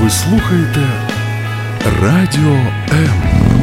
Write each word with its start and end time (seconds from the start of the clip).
Ви 0.00 0.10
слухаєте 0.10 0.80
Радіо 2.02 2.56
М. 2.92 3.59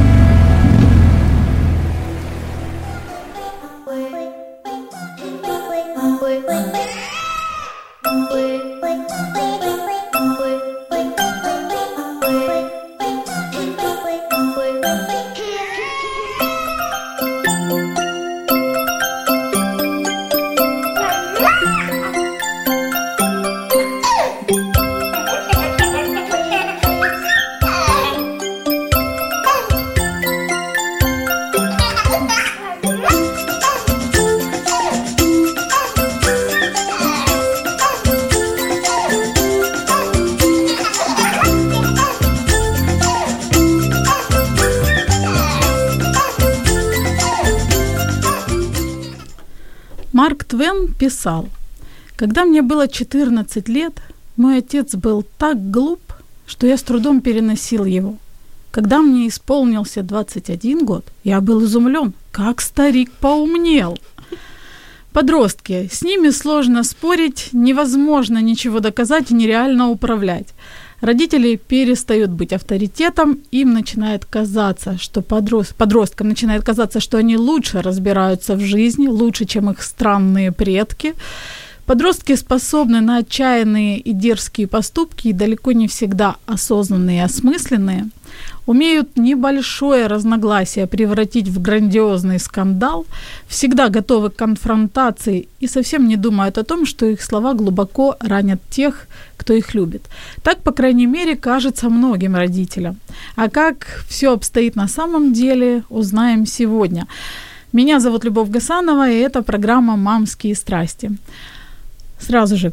писал, 51.28 51.48
«Когда 52.16 52.44
мне 52.44 52.62
было 52.62 52.88
14 52.88 53.68
лет, 53.68 54.00
мой 54.36 54.58
отец 54.58 54.94
был 54.94 55.24
так 55.38 55.70
глуп, 55.70 56.00
что 56.46 56.66
я 56.66 56.76
с 56.76 56.82
трудом 56.82 57.20
переносил 57.20 57.84
его. 57.84 58.16
Когда 58.70 58.98
мне 58.98 59.28
исполнился 59.28 60.02
21 60.02 60.84
год, 60.84 61.04
я 61.24 61.40
был 61.40 61.64
изумлен, 61.64 62.12
как 62.32 62.60
старик 62.60 63.10
поумнел. 63.20 63.98
Подростки, 65.12 65.88
с 65.92 66.02
ними 66.02 66.30
сложно 66.30 66.84
спорить, 66.84 67.48
невозможно 67.52 68.38
ничего 68.42 68.80
доказать 68.80 69.30
и 69.30 69.34
нереально 69.34 69.88
управлять. 69.88 70.48
Родители 71.00 71.54
перестают 71.56 72.30
быть 72.30 72.52
авторитетом, 72.52 73.38
им 73.52 73.72
начинает 73.72 74.24
казаться, 74.24 74.98
что 74.98 75.22
подрост... 75.22 75.74
подросткам 75.74 76.28
начинает 76.28 76.64
казаться, 76.64 76.98
что 76.98 77.18
они 77.18 77.36
лучше 77.36 77.82
разбираются 77.82 78.56
в 78.56 78.60
жизни, 78.60 79.06
лучше, 79.06 79.44
чем 79.44 79.70
их 79.70 79.82
странные 79.82 80.50
предки. 80.50 81.14
Подростки 81.88 82.36
способны 82.36 83.00
на 83.00 83.16
отчаянные 83.16 83.98
и 83.98 84.12
дерзкие 84.12 84.68
поступки 84.68 85.28
и 85.28 85.32
далеко 85.32 85.72
не 85.72 85.88
всегда 85.88 86.36
осознанные 86.44 87.20
и 87.20 87.24
осмысленные. 87.24 88.10
Умеют 88.66 89.16
небольшое 89.16 90.06
разногласие 90.06 90.86
превратить 90.86 91.48
в 91.48 91.62
грандиозный 91.62 92.38
скандал, 92.40 93.06
всегда 93.46 93.88
готовы 93.88 94.28
к 94.28 94.36
конфронтации 94.36 95.48
и 95.60 95.66
совсем 95.66 96.06
не 96.06 96.16
думают 96.16 96.58
о 96.58 96.64
том, 96.64 96.84
что 96.84 97.06
их 97.06 97.22
слова 97.22 97.54
глубоко 97.54 98.16
ранят 98.20 98.60
тех, 98.68 99.06
кто 99.38 99.54
их 99.54 99.72
любит. 99.72 100.02
Так, 100.42 100.58
по 100.58 100.72
крайней 100.72 101.06
мере, 101.06 101.36
кажется 101.36 101.88
многим 101.88 102.36
родителям. 102.36 102.98
А 103.34 103.48
как 103.48 104.04
все 104.06 104.34
обстоит 104.34 104.76
на 104.76 104.88
самом 104.88 105.32
деле, 105.32 105.84
узнаем 105.88 106.44
сегодня. 106.44 107.06
Меня 107.72 107.98
зовут 107.98 108.24
Любовь 108.24 108.50
Гасанова, 108.50 109.08
и 109.10 109.16
это 109.16 109.42
программа 109.42 109.96
«Мамские 109.96 110.54
страсти». 110.54 111.12
Сразу 112.20 112.56
же 112.56 112.72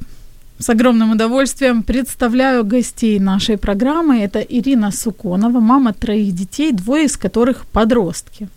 с 0.59 0.69
огромным 0.69 1.11
удовольствием 1.11 1.83
представляю 1.83 2.63
гостей 2.63 3.19
нашей 3.19 3.57
программы. 3.57 4.19
Это 4.19 4.39
Ирина 4.39 4.91
Суконова, 4.91 5.59
мама 5.59 5.93
троих 5.93 6.33
детей, 6.33 6.71
двое 6.71 7.05
из 7.05 7.17
которых 7.17 7.65
подростки. 7.65 8.47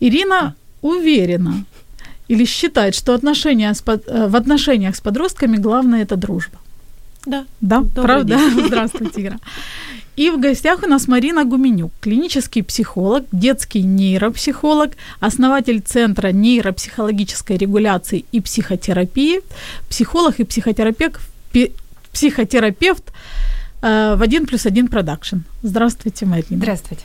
Ирина 0.00 0.54
уверена 0.82 1.64
или 2.28 2.44
считает, 2.46 2.94
что 2.94 3.14
отношения 3.14 3.72
с, 3.72 3.80
под- 3.80 4.06
э, 4.08 4.28
в 4.28 4.36
отношениях 4.36 4.94
с 4.96 5.00
подростками 5.00 5.56
главное 5.56 6.02
это 6.02 6.16
дружба. 6.16 6.58
Да. 7.24 7.44
Да, 7.60 7.78
Добрый 7.80 8.04
правда? 8.04 8.36
день. 8.36 8.66
Здравствуйте, 8.66 9.22
Ира. 9.26 9.36
И 10.16 10.30
в 10.30 10.40
гостях 10.40 10.82
у 10.82 10.86
нас 10.86 11.08
Марина 11.08 11.44
Гуменюк, 11.44 11.92
клинический 12.00 12.62
психолог, 12.62 13.26
детский 13.32 13.82
нейропсихолог, 13.82 14.92
основатель 15.20 15.80
Центра 15.80 16.32
нейропсихологической 16.32 17.58
регуляции 17.58 18.24
и 18.32 18.40
психотерапии, 18.40 19.40
психолог 19.90 20.40
и 20.40 20.44
психотерапевт, 20.44 21.20
психотерапевт 22.12 23.12
э, 23.82 24.16
в 24.16 24.22
один 24.22 24.46
плюс 24.46 24.64
один 24.64 24.88
продакшн. 24.88 25.40
Здравствуйте, 25.62 26.24
Марина. 26.24 26.62
Здравствуйте. 26.62 27.04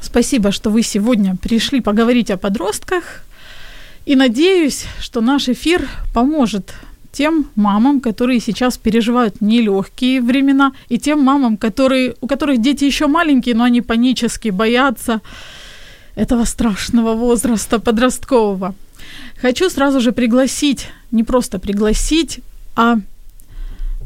Спасибо, 0.00 0.50
что 0.50 0.70
вы 0.70 0.82
сегодня 0.82 1.36
пришли 1.36 1.80
поговорить 1.80 2.30
о 2.32 2.36
подростках. 2.36 3.24
И 4.04 4.16
надеюсь, 4.16 4.86
что 5.00 5.20
наш 5.20 5.48
эфир 5.48 5.88
поможет 6.12 6.74
тем 7.18 7.46
мамам, 7.56 8.00
которые 8.00 8.38
сейчас 8.38 8.78
переживают 8.78 9.40
нелегкие 9.40 10.20
времена, 10.20 10.72
и 10.88 10.98
тем 10.98 11.20
мамам, 11.24 11.56
которые, 11.56 12.14
у 12.20 12.28
которых 12.28 12.60
дети 12.60 12.84
еще 12.84 13.08
маленькие, 13.08 13.56
но 13.56 13.64
они 13.64 13.80
панически 13.82 14.50
боятся 14.50 15.20
этого 16.14 16.44
страшного 16.44 17.14
возраста 17.14 17.80
подросткового. 17.80 18.74
Хочу 19.42 19.68
сразу 19.70 20.00
же 20.00 20.12
пригласить, 20.12 20.90
не 21.10 21.24
просто 21.24 21.58
пригласить, 21.58 22.38
а 22.76 22.98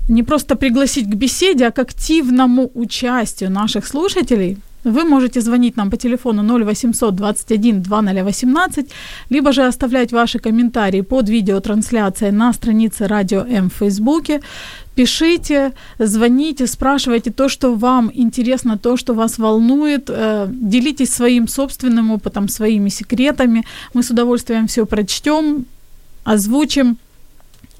не 0.08 0.22
просто 0.22 0.56
пригласить 0.56 1.06
к 1.06 1.14
беседе, 1.14 1.66
а 1.66 1.70
к 1.70 1.78
активному 1.80 2.70
участию 2.74 3.50
наших 3.50 3.86
слушателей. 3.86 4.56
Вы 4.84 5.04
можете 5.04 5.40
звонить 5.40 5.76
нам 5.76 5.90
по 5.90 5.96
телефону 5.96 6.42
0800 6.42 7.14
21 7.14 7.82
2018, 7.82 8.90
либо 9.30 9.52
же 9.52 9.66
оставлять 9.66 10.12
ваши 10.12 10.38
комментарии 10.38 11.02
под 11.02 11.28
видеотрансляцией 11.28 12.32
на 12.32 12.52
странице 12.52 13.06
Радио 13.06 13.40
М 13.40 13.68
в 13.68 13.74
Фейсбуке. 13.74 14.40
Пишите, 14.94 15.72
звоните, 15.98 16.66
спрашивайте 16.66 17.30
то, 17.30 17.48
что 17.48 17.74
вам 17.74 18.10
интересно, 18.14 18.76
то, 18.76 18.96
что 18.96 19.14
вас 19.14 19.38
волнует. 19.38 20.10
э, 20.10 20.48
Делитесь 20.50 21.14
своим 21.14 21.48
собственным 21.48 22.10
опытом, 22.10 22.48
своими 22.48 22.90
секретами. 22.90 23.62
Мы 23.94 24.02
с 24.02 24.10
удовольствием 24.10 24.66
все 24.66 24.84
прочтем, 24.84 25.64
озвучим. 26.24 26.96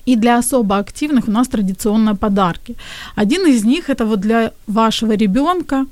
И 0.06 0.16
для 0.16 0.38
особо 0.38 0.78
активных 0.78 1.28
у 1.28 1.30
нас 1.30 1.48
традиционно 1.48 2.16
подарки. 2.16 2.74
Один 3.14 3.46
из 3.46 3.64
них 3.64 3.88
это 3.88 4.04
вот 4.04 4.20
для 4.20 4.50
вашего 4.66 5.12
ребенка 5.12 5.86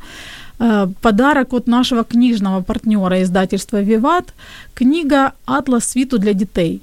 подарок 1.00 1.52
от 1.52 1.66
нашего 1.66 2.04
книжного 2.04 2.62
партнера 2.62 3.22
издательства 3.22 3.80
«Виват» 3.80 4.34
книга 4.74 5.32
«Атлас 5.46 5.86
свиту 5.86 6.18
для 6.18 6.34
детей». 6.34 6.82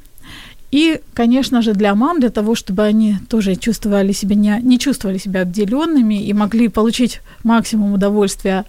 И, 0.71 0.99
конечно 1.13 1.61
же, 1.61 1.73
для 1.73 1.95
мам, 1.95 2.19
для 2.19 2.29
того, 2.29 2.55
чтобы 2.55 2.83
они 2.83 3.17
тоже 3.29 3.55
чувствовали 3.55 4.13
себя, 4.13 4.35
не, 4.35 4.59
не 4.63 4.77
чувствовали 4.77 5.17
себя 5.17 5.41
обделенными 5.41 6.25
и 6.25 6.33
могли 6.33 6.67
получить 6.67 7.21
максимум 7.43 7.93
удовольствия 7.93 8.65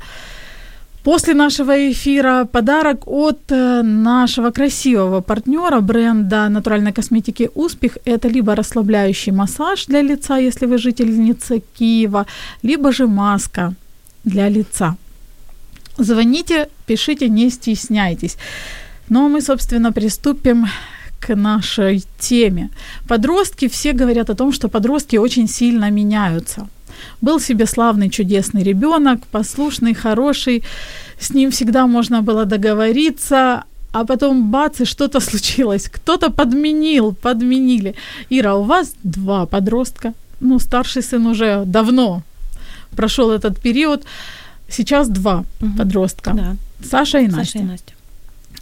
После 1.05 1.35
нашего 1.35 1.73
эфира 1.73 2.45
подарок 2.45 3.07
от 3.07 3.39
э, 3.51 3.83
нашего 3.83 4.51
красивого 4.51 5.23
партнера 5.23 5.81
бренда 5.81 6.49
натуральной 6.49 6.93
косметики 6.93 7.51
«Успех». 7.55 7.99
Это 8.05 8.29
либо 8.29 8.55
расслабляющий 8.55 9.33
массаж 9.33 9.87
для 9.87 10.03
лица, 10.03 10.37
если 10.37 10.67
вы 10.67 10.77
жительница 10.77 11.61
Киева, 11.79 12.27
либо 12.63 12.93
же 12.93 13.07
маска 13.07 13.75
для 14.29 14.49
лица. 14.49 14.97
Звоните, 15.99 16.69
пишите, 16.87 17.29
не 17.29 17.51
стесняйтесь. 17.51 18.37
Ну 19.09 19.27
а 19.27 19.29
мы, 19.29 19.43
собственно, 19.43 19.93
приступим 19.93 20.67
к 21.21 21.35
нашей 21.35 22.05
теме. 22.19 22.71
Подростки, 23.09 23.69
все 23.69 23.93
говорят 23.93 24.31
о 24.31 24.35
том, 24.35 24.53
что 24.53 24.69
подростки 24.69 25.19
очень 25.19 25.49
сильно 25.49 25.91
меняются. 25.91 26.69
Был 27.21 27.41
себе 27.41 27.67
славный, 27.67 28.11
чудесный 28.11 28.63
ребенок, 28.63 29.27
послушный, 29.31 29.95
хороший, 29.95 30.63
с 31.21 31.31
ним 31.35 31.51
всегда 31.51 31.87
можно 31.87 32.23
было 32.23 32.45
договориться, 32.45 33.65
а 33.93 34.05
потом 34.05 34.51
бац, 34.51 34.81
и 34.81 34.85
что-то 34.85 35.21
случилось. 35.31 35.89
Кто-то 35.89 36.31
подменил, 36.31 37.15
подменили. 37.15 37.95
Ира, 38.31 38.55
у 38.55 38.63
вас 38.63 38.95
два 39.03 39.47
подростка. 39.47 40.13
Ну, 40.41 40.59
старший 40.61 41.03
сын 41.03 41.27
уже 41.27 41.65
давно 41.67 42.23
прошел 42.99 43.31
этот 43.31 43.61
период. 43.63 44.05
Сейчас 44.69 45.09
два 45.09 45.45
Мгм. 45.61 45.77
подростка. 45.79 46.33
Да. 46.35 46.57
Саша 46.91 47.19
и 47.21 47.27
Настя. 47.29 47.45
Саша 47.45 47.59
и 47.59 47.63
Настя. 47.63 47.93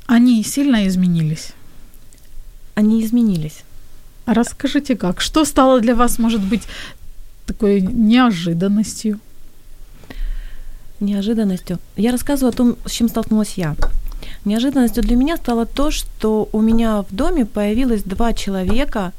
Они 0.06 0.44
сильно 0.44 0.86
изменились. 0.88 1.52
Они 2.74 3.00
изменились. 3.02 3.62
А 4.26 4.34
расскажите 4.34 4.94
как? 4.96 5.20
Что 5.20 5.44
стало 5.44 5.80
для 5.80 5.94
вас, 5.94 6.18
может 6.18 6.40
быть, 6.40 6.62
такой 7.46 7.80
неожиданностью? 7.80 9.18
Неожиданностью. 11.00 11.78
Я 11.96 12.12
рассказываю 12.12 12.50
о 12.52 12.56
том, 12.56 12.76
с 12.86 12.90
чем 12.90 13.08
столкнулась 13.08 13.54
я. 13.56 13.74
Неожиданностью 14.44 15.02
для 15.02 15.16
меня 15.16 15.36
стало 15.36 15.64
то, 15.66 15.90
что 15.90 16.48
у 16.52 16.60
меня 16.60 17.02
в 17.02 17.14
доме 17.14 17.44
появилось 17.44 18.02
два 18.02 18.32
человека, 18.32 19.12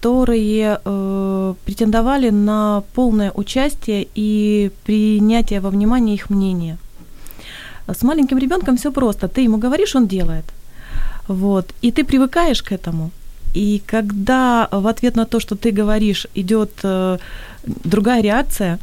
которые 0.00 0.78
э, 0.84 1.54
претендовали 1.64 2.30
на 2.30 2.82
полное 2.94 3.32
участие 3.34 4.06
и 4.14 4.70
принятие 4.84 5.60
во 5.60 5.70
внимание 5.70 6.14
их 6.14 6.30
мнения. 6.30 6.78
С 7.86 8.02
маленьким 8.02 8.38
ребенком 8.38 8.76
все 8.76 8.90
просто. 8.90 9.28
Ты 9.28 9.42
ему 9.42 9.58
говоришь, 9.58 9.96
он 9.96 10.06
делает. 10.06 10.44
Вот. 11.28 11.74
И 11.82 11.90
ты 11.90 12.04
привыкаешь 12.04 12.62
к 12.62 12.72
этому. 12.72 13.10
И 13.54 13.82
когда 13.86 14.68
в 14.70 14.86
ответ 14.86 15.16
на 15.16 15.26
то, 15.26 15.40
что 15.40 15.54
ты 15.54 15.70
говоришь, 15.70 16.26
идет 16.34 16.70
э, 16.82 17.18
другая 17.84 18.22
реакция, 18.22 18.78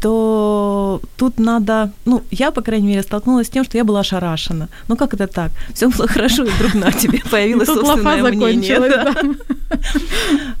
то 0.00 1.00
тут 1.16 1.38
надо, 1.38 1.90
ну, 2.04 2.22
я, 2.30 2.50
по 2.50 2.62
крайней 2.62 2.88
мере, 2.88 3.02
столкнулась 3.02 3.46
с 3.46 3.50
тем, 3.50 3.64
что 3.64 3.78
я 3.78 3.84
была 3.84 4.00
ошарашена. 4.00 4.68
Ну, 4.88 4.96
как 4.96 5.14
это 5.14 5.26
так? 5.26 5.52
Все 5.74 5.88
было 5.88 6.08
хорошо, 6.08 6.44
и 6.44 6.50
вдруг 6.50 6.74
на 6.74 6.92
тебе 6.92 7.20
появилось 7.30 7.68
собственное 7.68 8.22
мнение. 8.32 8.80
Да. 8.80 9.14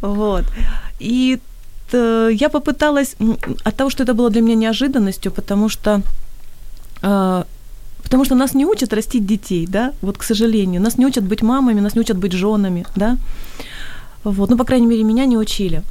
Вот. 0.00 0.44
И 1.00 1.38
я 1.92 2.48
попыталась, 2.48 3.16
от 3.64 3.76
того, 3.76 3.90
что 3.90 4.02
это 4.02 4.14
было 4.14 4.30
для 4.30 4.40
меня 4.40 4.56
неожиданностью, 4.56 5.30
потому 5.30 5.68
что 5.68 6.02
э, 7.02 7.44
Потому 8.04 8.24
что 8.24 8.34
нас 8.34 8.54
не 8.54 8.66
учат 8.66 8.92
растить 8.92 9.26
детей, 9.26 9.66
да, 9.66 9.92
вот, 10.02 10.18
к 10.18 10.22
сожалению. 10.22 10.80
Нас 10.82 10.98
не 10.98 11.06
учат 11.06 11.24
быть 11.24 11.42
мамами, 11.42 11.80
нас 11.80 11.94
не 11.94 12.00
учат 12.00 12.18
быть 12.18 12.32
женами, 12.32 12.84
да. 12.96 13.16
Вот, 14.24 14.50
ну, 14.50 14.56
по 14.56 14.64
крайней 14.64 14.86
мере, 14.86 15.04
меня 15.04 15.26
не 15.26 15.38
учили. 15.38 15.82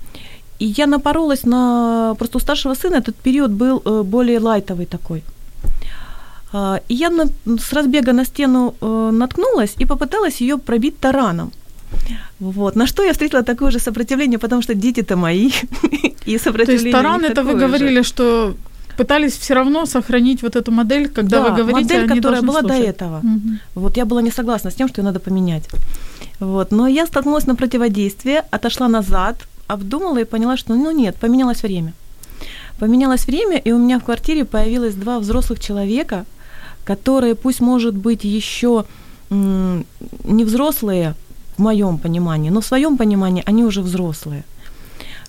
И 0.59 0.65
я 0.65 0.87
напоролась 0.87 1.45
на... 1.45 2.15
Просто 2.17 2.37
у 2.37 2.41
старшего 2.41 2.75
сына 2.75 2.95
этот 2.95 3.15
период 3.15 3.51
был 3.51 3.81
э, 3.85 4.03
более 4.03 4.39
лайтовый 4.39 4.85
такой. 4.85 5.23
А, 6.53 6.79
и 6.87 6.93
я 6.93 7.09
на, 7.09 7.25
с 7.57 7.73
разбега 7.73 8.13
на 8.13 8.25
стену 8.25 8.75
э, 8.81 9.11
наткнулась 9.11 9.75
и 9.79 9.85
попыталась 9.85 10.41
ее 10.41 10.57
пробить 10.57 10.99
тараном. 10.99 11.51
Вот. 12.39 12.75
На 12.75 12.87
что 12.87 13.03
я 13.03 13.11
встретила 13.11 13.43
такое 13.43 13.71
же 13.71 13.79
сопротивление, 13.79 14.37
потому 14.37 14.61
что 14.61 14.73
дети-то 14.73 15.15
мои. 15.15 15.51
и 16.25 16.37
сопротивление 16.37 16.65
То 16.65 16.71
есть 16.71 16.91
таран 16.91 17.25
это 17.25 17.43
вы 17.43 17.55
говорили, 17.55 18.01
же. 18.01 18.07
что 18.07 18.55
пытались 18.97 19.37
все 19.37 19.55
равно 19.55 19.85
сохранить 19.85 20.43
вот 20.43 20.55
эту 20.55 20.71
модель, 20.71 21.07
когда 21.07 21.41
да, 21.41 21.49
вы 21.49 21.63
говорите, 21.63 21.95
модель, 21.95 22.07
которая 22.07 22.41
была 22.41 22.59
слушать. 22.59 22.77
до 22.77 22.89
этого. 22.89 23.17
Угу. 23.17 23.49
Вот 23.75 23.97
я 23.97 24.05
была 24.05 24.21
не 24.21 24.31
согласна 24.31 24.69
с 24.69 24.75
тем, 24.75 24.87
что 24.87 25.01
ее 25.01 25.05
надо 25.05 25.19
поменять. 25.19 25.63
Вот. 26.39 26.71
Но 26.71 26.87
я 26.87 27.05
столкнулась 27.07 27.47
на 27.47 27.55
противодействие, 27.55 28.43
отошла 28.51 28.87
назад, 28.87 29.35
обдумала 29.67 30.19
и 30.19 30.25
поняла, 30.25 30.57
что 30.57 30.75
ну 30.75 30.91
нет, 30.91 31.15
поменялось 31.15 31.63
время. 31.63 31.93
Поменялось 32.79 33.27
время, 33.27 33.57
и 33.57 33.71
у 33.71 33.77
меня 33.77 33.99
в 33.99 34.03
квартире 34.03 34.45
появилось 34.45 34.95
два 34.95 35.19
взрослых 35.19 35.59
человека, 35.59 36.25
которые 36.83 37.35
пусть, 37.35 37.61
может 37.61 37.95
быть, 37.95 38.23
еще 38.23 38.85
не 39.29 40.43
взрослые 40.43 41.15
в 41.57 41.61
моем 41.61 41.97
понимании, 41.97 42.49
но 42.49 42.61
в 42.61 42.65
своем 42.65 42.97
понимании 42.97 43.43
они 43.45 43.63
уже 43.63 43.81
взрослые. 43.81 44.43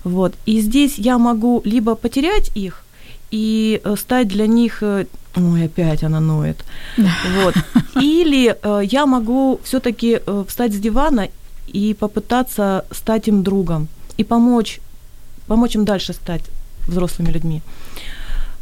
Вот. 0.03 0.33
И 0.45 0.59
здесь 0.59 0.97
я 0.97 1.17
могу 1.17 1.61
либо 1.65 1.95
потерять 1.95 2.51
их, 2.55 2.83
и 3.31 3.81
э, 3.83 3.95
стать 3.97 4.27
для 4.27 4.47
них, 4.47 4.83
э, 4.83 5.05
ой, 5.35 5.65
опять 5.65 6.03
она 6.03 6.19
ноет, 6.19 6.63
вот. 6.97 7.55
Или 8.01 8.55
э, 8.61 8.81
я 8.83 9.05
могу 9.05 9.59
все-таки 9.63 10.19
встать 10.47 10.73
с 10.73 10.77
дивана 10.77 11.29
и 11.67 11.93
попытаться 11.93 12.85
стать 12.91 13.27
им 13.27 13.43
другом 13.43 13.87
и 14.17 14.23
помочь, 14.23 14.79
помочь 15.47 15.75
им 15.75 15.85
дальше 15.85 16.13
стать 16.13 16.43
взрослыми 16.87 17.31
людьми. 17.31 17.61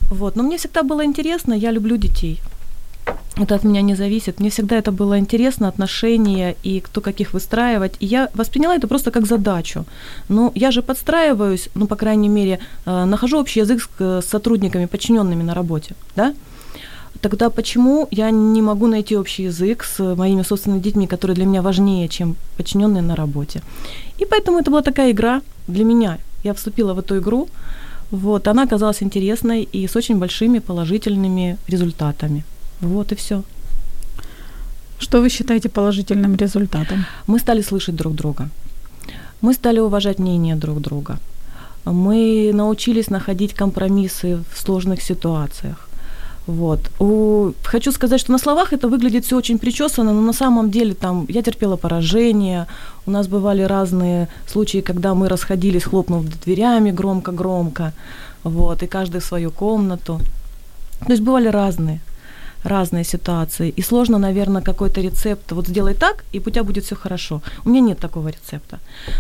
Вот. 0.10 0.36
Но 0.36 0.44
мне 0.44 0.58
всегда 0.58 0.84
было 0.84 1.04
интересно, 1.06 1.54
я 1.54 1.72
люблю 1.72 1.98
детей 1.98 2.42
это 3.36 3.56
от 3.56 3.64
меня 3.64 3.82
не 3.82 3.96
зависит. 3.96 4.40
Мне 4.40 4.50
всегда 4.50 4.78
это 4.78 4.92
было 4.92 5.18
интересно, 5.18 5.68
отношения 5.68 6.56
и 6.64 6.80
кто 6.80 7.02
каких 7.02 7.34
выстраивать. 7.34 7.94
И 8.00 8.06
я 8.06 8.30
восприняла 8.34 8.76
это 8.76 8.88
просто 8.88 9.12
как 9.12 9.26
задачу. 9.26 9.86
Ну, 10.30 10.52
я 10.56 10.72
же 10.72 10.82
подстраиваюсь, 10.82 11.70
ну, 11.76 11.88
по 11.88 11.96
крайней 11.96 12.30
мере, 12.30 12.60
э, 12.86 13.06
нахожу 13.06 13.40
общий 13.40 13.62
язык 13.62 13.82
с, 13.82 14.22
с 14.22 14.26
сотрудниками, 14.26 14.86
подчиненными 14.86 15.44
на 15.44 15.54
работе, 15.54 15.96
да? 16.16 16.34
Тогда 17.22 17.50
почему 17.50 18.08
я 18.12 18.32
не 18.32 18.62
могу 18.62 18.88
найти 18.88 19.18
общий 19.18 19.44
язык 19.44 19.84
с 19.84 20.16
моими 20.16 20.44
собственными 20.44 20.82
детьми, 20.82 21.08
которые 21.08 21.36
для 21.36 21.46
меня 21.46 21.62
важнее, 21.62 22.08
чем 22.10 22.36
подчиненные 22.58 23.02
на 23.02 23.16
работе? 23.16 23.62
И 24.20 24.26
поэтому 24.26 24.60
это 24.60 24.72
была 24.72 24.82
такая 24.82 25.12
игра 25.12 25.42
для 25.68 25.86
меня. 25.86 26.18
Я 26.44 26.54
вступила 26.54 26.94
в 26.94 27.00
эту 27.00 27.20
игру, 27.20 27.48
вот, 28.12 28.48
она 28.48 28.64
оказалась 28.64 29.02
интересной 29.02 29.64
и 29.64 29.88
с 29.88 29.96
очень 29.96 30.20
большими 30.20 30.60
положительными 30.60 31.58
результатами. 31.68 32.44
Вот 32.80 33.12
и 33.12 33.16
все. 33.16 33.44
Что 35.00 35.22
вы 35.22 35.30
считаете 35.30 35.68
положительным 35.70 36.36
результатом? 36.36 37.06
Мы 37.28 37.40
стали 37.40 37.64
слышать 37.64 37.96
друг 37.96 38.14
друга. 38.14 38.50
Мы 39.42 39.54
стали 39.54 39.80
уважать 39.80 40.20
мнение 40.20 40.56
друг 40.56 40.80
друга. 40.80 41.18
Мы 41.86 42.52
научились 42.54 43.10
находить 43.10 43.54
компромиссы 43.54 44.44
в 44.54 44.60
сложных 44.60 45.02
ситуациях. 45.02 45.90
Вот. 46.48 46.80
У... 47.00 47.54
Хочу 47.64 47.92
сказать, 47.92 48.20
что 48.20 48.32
на 48.32 48.38
словах 48.38 48.74
это 48.74 48.88
выглядит 48.88 49.26
все 49.26 49.38
очень 49.38 49.58
причесано, 49.58 50.14
но 50.14 50.22
на 50.22 50.34
самом 50.34 50.70
деле 50.72 50.94
там 50.94 51.26
я 51.30 51.42
терпела 51.42 51.78
поражение, 51.78 52.68
у 53.06 53.12
нас 53.12 53.28
бывали 53.28 53.64
разные 53.64 54.28
случаи, 54.48 54.82
когда 54.82 55.14
мы 55.14 55.30
расходились, 55.30 55.84
хлопнув 55.84 56.26
дверями 56.46 56.92
громко-громко, 56.92 57.94
вот, 58.44 58.84
и 58.84 58.88
каждый 58.88 59.22
в 59.22 59.26
свою 59.26 59.52
комнату. 59.52 60.20
То 61.06 61.12
есть 61.12 61.24
бывали 61.24 61.48
разные 61.48 62.00
разные 62.64 63.04
ситуации. 63.04 63.74
И 63.78 63.82
сложно, 63.82 64.18
наверное, 64.18 64.62
какой-то 64.62 65.02
рецепт, 65.02 65.52
вот 65.52 65.68
сделай 65.68 65.94
так, 65.94 66.24
и 66.34 66.40
у 66.40 66.50
тебя 66.50 66.64
будет 66.64 66.86
все 66.86 66.96
хорошо. 66.96 67.42
У 67.66 67.70
меня 67.70 67.82
нет 67.82 68.00
такого 68.00 68.30
рецепта. 68.30 68.80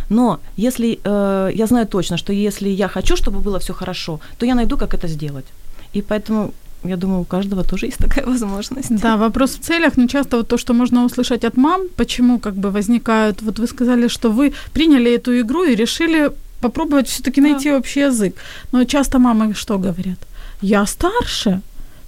Но 0.09 0.39
если 0.57 0.99
э, 1.03 1.51
я 1.53 1.67
знаю 1.67 1.85
точно, 1.85 2.17
что 2.17 2.33
если 2.33 2.69
я 2.69 2.87
хочу, 2.87 3.17
чтобы 3.17 3.39
было 3.39 3.59
все 3.59 3.73
хорошо, 3.73 4.19
то 4.37 4.45
я 4.45 4.55
найду, 4.55 4.77
как 4.77 4.93
это 4.93 5.07
сделать. 5.07 5.45
И 5.93 6.01
поэтому 6.01 6.53
я 6.83 6.97
думаю, 6.97 7.21
у 7.21 7.25
каждого 7.25 7.63
тоже 7.63 7.87
есть 7.87 7.97
такая 7.97 8.25
возможность. 8.31 9.01
Да, 9.01 9.17
вопрос 9.17 9.51
в 9.51 9.59
целях, 9.59 9.97
но 9.97 10.07
часто 10.07 10.37
вот 10.37 10.47
то, 10.47 10.57
что 10.57 10.73
можно 10.73 11.05
услышать 11.05 11.43
от 11.43 11.57
мам, 11.57 11.81
почему 11.95 12.39
как 12.39 12.53
бы 12.53 12.71
возникают, 12.71 13.41
вот 13.41 13.59
вы 13.59 13.67
сказали, 13.67 14.07
что 14.07 14.29
вы 14.29 14.53
приняли 14.73 15.11
эту 15.15 15.31
игру 15.31 15.63
и 15.63 15.75
решили 15.75 16.31
попробовать 16.61 17.07
все-таки 17.07 17.41
найти 17.41 17.69
да. 17.69 17.77
общий 17.77 18.01
язык. 18.01 18.35
Но 18.71 18.85
часто 18.85 19.19
мамы 19.19 19.53
что 19.53 19.77
говорят? 19.77 20.17
Я 20.61 20.85
старше, 20.85 21.61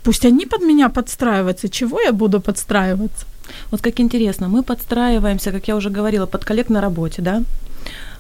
Пусть 0.06 0.26
они 0.26 0.46
под 0.46 0.62
меня 0.62 0.90
подстраиваются. 0.90 1.68
Чего 1.68 2.00
я 2.00 2.12
буду 2.12 2.40
подстраиваться? 2.40 3.26
Вот 3.72 3.82
как 3.82 4.00
интересно, 4.00 4.48
мы 4.48 4.62
подстраиваемся, 4.62 5.52
как 5.52 5.68
я 5.68 5.76
уже 5.76 5.90
говорила, 5.90 6.28
под 6.28 6.46
коллег 6.46 6.70
на 6.70 6.82
работе, 6.82 7.22
да? 7.22 7.44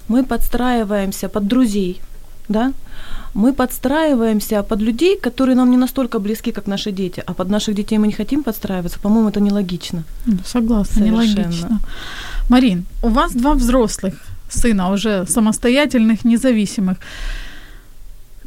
Мы 0.08 0.24
подстраиваемся 0.24 1.30
под 1.30 1.48
друзей, 1.48 2.02
да? 2.50 2.74
Мы 3.34 3.52
подстраиваемся 3.54 4.64
под 4.64 4.82
людей, 4.82 5.18
которые 5.18 5.56
нам 5.56 5.70
не 5.70 5.78
настолько 5.78 6.20
близки, 6.20 6.52
как 6.52 6.68
наши 6.68 6.92
дети, 6.92 7.24
а 7.28 7.34
под 7.34 7.50
наших 7.50 7.76
детей 7.76 7.98
мы 7.98 8.08
не 8.08 8.14
хотим 8.14 8.44
подстраиваться. 8.44 9.00
По-моему, 9.00 9.30
это 9.30 9.42
нелогично. 9.42 10.04
Согласна, 10.46 11.04
нелогично. 11.04 11.80
Марин, 12.50 12.86
у 13.04 13.10
вас 13.10 13.34
два 13.34 13.54
взрослых 13.54 14.14
сына, 14.50 14.92
уже 14.92 15.26
самостоятельных, 15.28 16.26
независимых. 16.26 16.98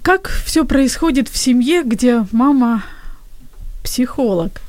Как 0.03 0.29
все 0.45 0.65
происходит 0.65 1.29
в 1.29 1.37
семье, 1.37 1.83
где 1.85 2.27
мама 2.33 2.83
психолог. 3.83 4.61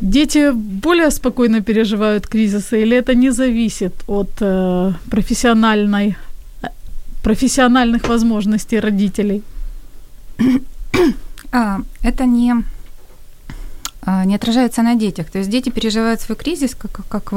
Дети 0.00 0.50
более 0.52 1.10
спокойно 1.10 1.60
переживают 1.60 2.26
кризисы, 2.26 2.82
или 2.82 2.96
это 2.96 3.14
не 3.14 3.32
зависит 3.32 3.92
от 4.08 4.30
э, 4.40 4.92
профессиональной, 5.10 6.16
профессиональных 7.22 8.08
возможностей 8.08 8.80
родителей? 8.80 9.42
А, 11.52 11.80
это 12.02 12.24
не, 12.24 12.54
а, 14.02 14.24
не 14.24 14.34
отражается 14.34 14.82
на 14.82 14.94
детях. 14.94 15.30
То 15.30 15.38
есть 15.38 15.50
дети 15.50 15.70
переживают 15.70 16.20
свой 16.20 16.36
кризис 16.36 16.74
как, 16.74 17.06
как 17.08 17.32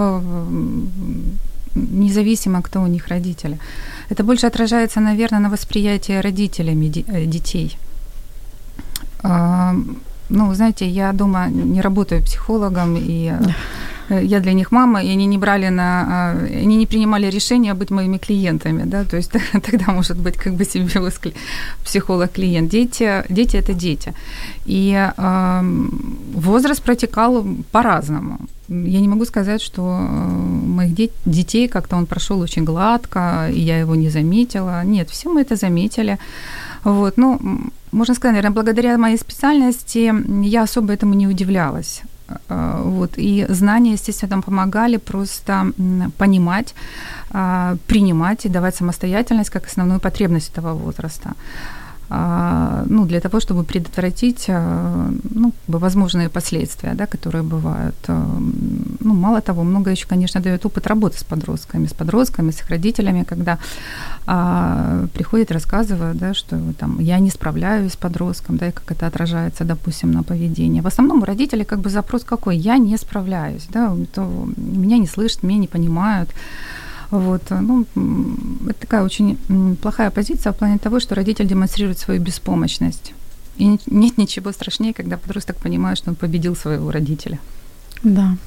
независимо, 1.75 2.61
кто 2.61 2.81
у 2.81 2.87
них 2.87 3.07
родители. 3.07 3.59
Это 4.09 4.23
больше 4.23 4.47
отражается, 4.47 5.01
наверное, 5.01 5.39
на 5.39 5.49
восприятии 5.49 6.21
родителями 6.21 7.03
э, 7.07 7.25
детей. 7.25 7.77
А, 9.23 9.75
ну, 10.29 10.53
знаете, 10.53 10.87
я 10.87 11.13
дома 11.13 11.47
не 11.49 11.81
работаю 11.81 12.23
психологом, 12.23 12.95
и 12.97 13.33
я 14.09 14.39
для 14.39 14.53
них 14.53 14.71
мама, 14.71 15.03
и 15.03 15.09
они 15.09 15.27
не 15.27 15.37
брали 15.37 15.69
на... 15.69 16.33
Э, 16.35 16.63
они 16.63 16.77
не 16.77 16.85
принимали 16.85 17.31
решения 17.31 17.73
быть 17.73 17.91
моими 17.91 18.17
клиентами, 18.17 18.83
да, 18.85 19.03
то 19.03 19.17
есть 19.17 19.31
тогда 19.51 19.91
может 19.91 20.17
быть 20.17 20.37
как 20.37 20.53
бы 20.53 20.65
себе 20.65 20.87
психолог-клиент. 21.83 22.69
Дети, 22.69 23.23
дети– 23.29 23.57
это 23.59 23.73
дети. 23.73 24.13
И 24.65 24.93
э, 25.17 25.61
возраст 26.33 26.83
протекал 26.83 27.45
по-разному. 27.71 28.37
Я 28.67 28.99
не 28.99 29.07
могу 29.07 29.25
сказать, 29.25 29.61
что 29.61 29.81
э, 29.81 30.05
моих 30.67 30.93
детей 31.25 31.67
как-то 31.67 31.97
он 31.97 32.05
прошел 32.05 32.39
очень 32.41 32.63
гладко, 32.63 33.49
и 33.51 33.59
я 33.59 33.79
его 33.79 33.95
не 33.95 34.09
заметила. 34.09 34.83
Нет, 34.83 35.09
все 35.09 35.29
мы 35.29 35.41
это 35.41 35.55
заметили. 35.55 36.17
Вот, 36.83 37.17
ну, 37.17 37.39
можно 37.91 38.15
сказать, 38.15 38.35
наверное, 38.35 38.53
благодаря 38.53 38.97
моей 38.97 39.17
специальности 39.17 40.13
я 40.45 40.63
особо 40.63 40.93
этому 40.93 41.15
не 41.15 41.27
удивлялась. 41.27 42.03
Вот, 42.49 43.11
и 43.17 43.45
знания, 43.49 43.93
естественно, 43.93 44.29
там 44.29 44.41
помогали 44.41 44.97
просто 44.97 45.71
понимать, 46.17 46.73
принимать 47.87 48.45
и 48.45 48.49
давать 48.49 48.75
самостоятельность 48.75 49.49
как 49.49 49.67
основную 49.67 49.99
потребность 49.99 50.51
этого 50.57 50.73
возраста. 50.73 51.33
А, 52.09 52.83
ну, 52.87 53.05
для 53.05 53.19
того, 53.19 53.39
чтобы 53.39 53.63
предотвратить 53.63 54.45
а, 54.49 55.09
ну, 55.23 55.53
возможные 55.67 56.29
последствия, 56.29 56.93
да, 56.93 57.05
которые 57.05 57.43
бывают. 57.43 57.95
А, 58.07 58.37
ну, 58.99 59.13
мало 59.13 59.41
того, 59.41 59.63
много 59.63 59.91
еще, 59.91 60.07
конечно, 60.07 60.41
дает 60.41 60.65
опыт 60.65 60.87
работы 60.87 61.17
с 61.17 61.23
подростками, 61.23 61.87
с 61.87 61.93
подростками, 61.93 62.51
с 62.51 62.61
их 62.61 62.69
родителями, 62.69 63.23
когда 63.23 63.57
а, 64.27 65.07
приходят, 65.13 65.51
рассказывают, 65.51 66.17
да, 66.17 66.33
что 66.33 66.59
там, 66.79 66.99
я 66.99 67.19
не 67.19 67.29
справляюсь 67.29 67.93
с 67.93 67.97
подростком, 67.97 68.57
да, 68.57 68.67
и 68.67 68.71
как 68.71 68.91
это 68.91 69.07
отражается, 69.07 69.63
допустим, 69.63 70.11
на 70.11 70.23
поведении. 70.23 70.81
В 70.81 70.87
основном 70.87 71.21
у 71.21 71.25
родителей 71.25 71.65
как 71.65 71.79
бы 71.79 71.89
запрос 71.89 72.23
какой? 72.23 72.57
Я 72.57 72.77
не 72.77 72.97
справляюсь, 72.97 73.67
да, 73.69 73.95
то 74.13 74.47
меня 74.57 74.97
не 74.97 75.07
слышат, 75.07 75.43
меня 75.43 75.59
не 75.59 75.67
понимают. 75.67 76.29
Вот, 77.11 77.41
э, 77.51 77.59
ну, 77.59 77.85
это 78.69 78.79
такая 78.79 79.03
очень 79.03 79.37
плохая 79.81 80.11
позиция 80.11 80.51
в 80.51 80.57
плане 80.57 80.77
того, 80.77 80.99
что 80.99 81.15
родитель 81.15 81.47
демонстрирует 81.47 81.99
свою 81.99 82.21
беспомощность. 82.21 83.13
И 83.57 83.79
нет 83.87 84.17
ничего 84.17 84.51
страшнее, 84.51 84.93
когда 84.93 85.17
подросток 85.17 85.55
понимает, 85.57 85.97
что 85.97 86.09
он 86.09 86.15
победил 86.15 86.55
своего 86.55 86.91
родителя. 86.91 87.39
Да. 88.03 88.37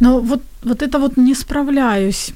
Но 0.00 0.20
вот, 0.20 0.42
вот 0.62 0.82
это 0.82 0.98
вот 0.98 1.16
не 1.16 1.34
справляюсь. 1.34 2.34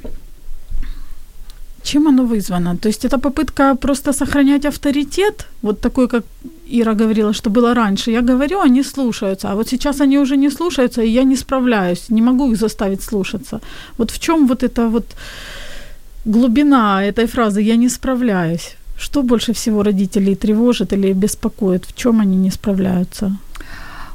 Чем 1.92 2.06
оно 2.06 2.24
вызвано? 2.24 2.76
То 2.76 2.88
есть 2.88 3.04
это 3.04 3.18
попытка 3.18 3.74
просто 3.74 4.12
сохранять 4.12 4.66
авторитет, 4.66 5.46
вот 5.62 5.80
такой, 5.80 6.08
как 6.08 6.24
Ира 6.66 6.94
говорила, 6.94 7.32
что 7.32 7.50
было 7.50 7.74
раньше. 7.74 8.10
Я 8.10 8.20
говорю, 8.20 8.60
они 8.60 8.84
слушаются, 8.84 9.50
а 9.50 9.54
вот 9.54 9.68
сейчас 9.68 10.00
они 10.00 10.18
уже 10.18 10.36
не 10.36 10.50
слушаются, 10.50 11.02
и 11.02 11.08
я 11.08 11.24
не 11.24 11.36
справляюсь, 11.36 12.10
не 12.10 12.22
могу 12.22 12.52
их 12.52 12.58
заставить 12.58 13.02
слушаться. 13.02 13.60
Вот 13.98 14.10
в 14.10 14.18
чем 14.18 14.46
вот 14.46 14.62
эта 14.62 14.88
вот 14.88 15.06
глубина 16.26 17.02
этой 17.02 17.26
фразы 17.26 17.62
«я 17.62 17.76
не 17.76 17.88
справляюсь»? 17.88 18.76
Что 18.98 19.22
больше 19.22 19.52
всего 19.52 19.82
родителей 19.82 20.34
тревожит 20.34 20.92
или 20.92 21.14
беспокоит? 21.14 21.86
В 21.86 21.94
чем 21.96 22.20
они 22.20 22.36
не 22.36 22.50
справляются? 22.50 23.36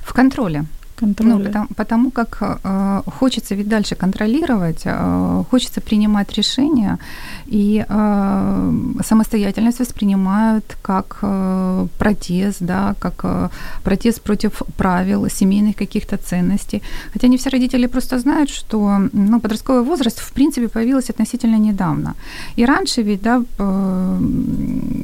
В 0.05 0.13
контроле 0.13 0.65
контроля. 0.95 1.37
Ну, 1.37 1.43
потому, 1.43 1.67
потому 1.75 2.11
как 2.11 2.37
э, 2.41 3.01
хочется 3.19 3.55
ведь 3.55 3.67
дальше 3.67 3.95
контролировать, 3.95 4.81
э, 4.85 5.43
хочется 5.51 5.81
принимать 5.81 6.37
решения, 6.37 6.97
и 7.45 7.85
э, 7.89 8.71
самостоятельность 9.05 9.79
воспринимают 9.79 10.77
как 10.81 11.19
э, 11.21 11.87
протест, 11.97 12.57
да, 12.61 12.95
как 12.99 13.13
э, 13.23 13.49
протест 13.83 14.21
против 14.21 14.61
правил, 14.77 15.29
семейных 15.29 15.75
каких-то 15.75 16.17
ценностей. 16.17 16.81
Хотя 17.13 17.27
не 17.27 17.37
все 17.37 17.49
родители 17.49 17.87
просто 17.87 18.19
знают, 18.19 18.49
что 18.49 18.99
ну, 19.13 19.39
подростковый 19.39 19.83
возраст 19.83 20.19
в 20.19 20.31
принципе 20.33 20.67
появился 20.67 21.13
относительно 21.13 21.57
недавно. 21.57 22.15
И 22.57 22.65
раньше 22.65 23.03
ведь, 23.03 23.21
да, 23.21 23.43
э, 23.59 24.19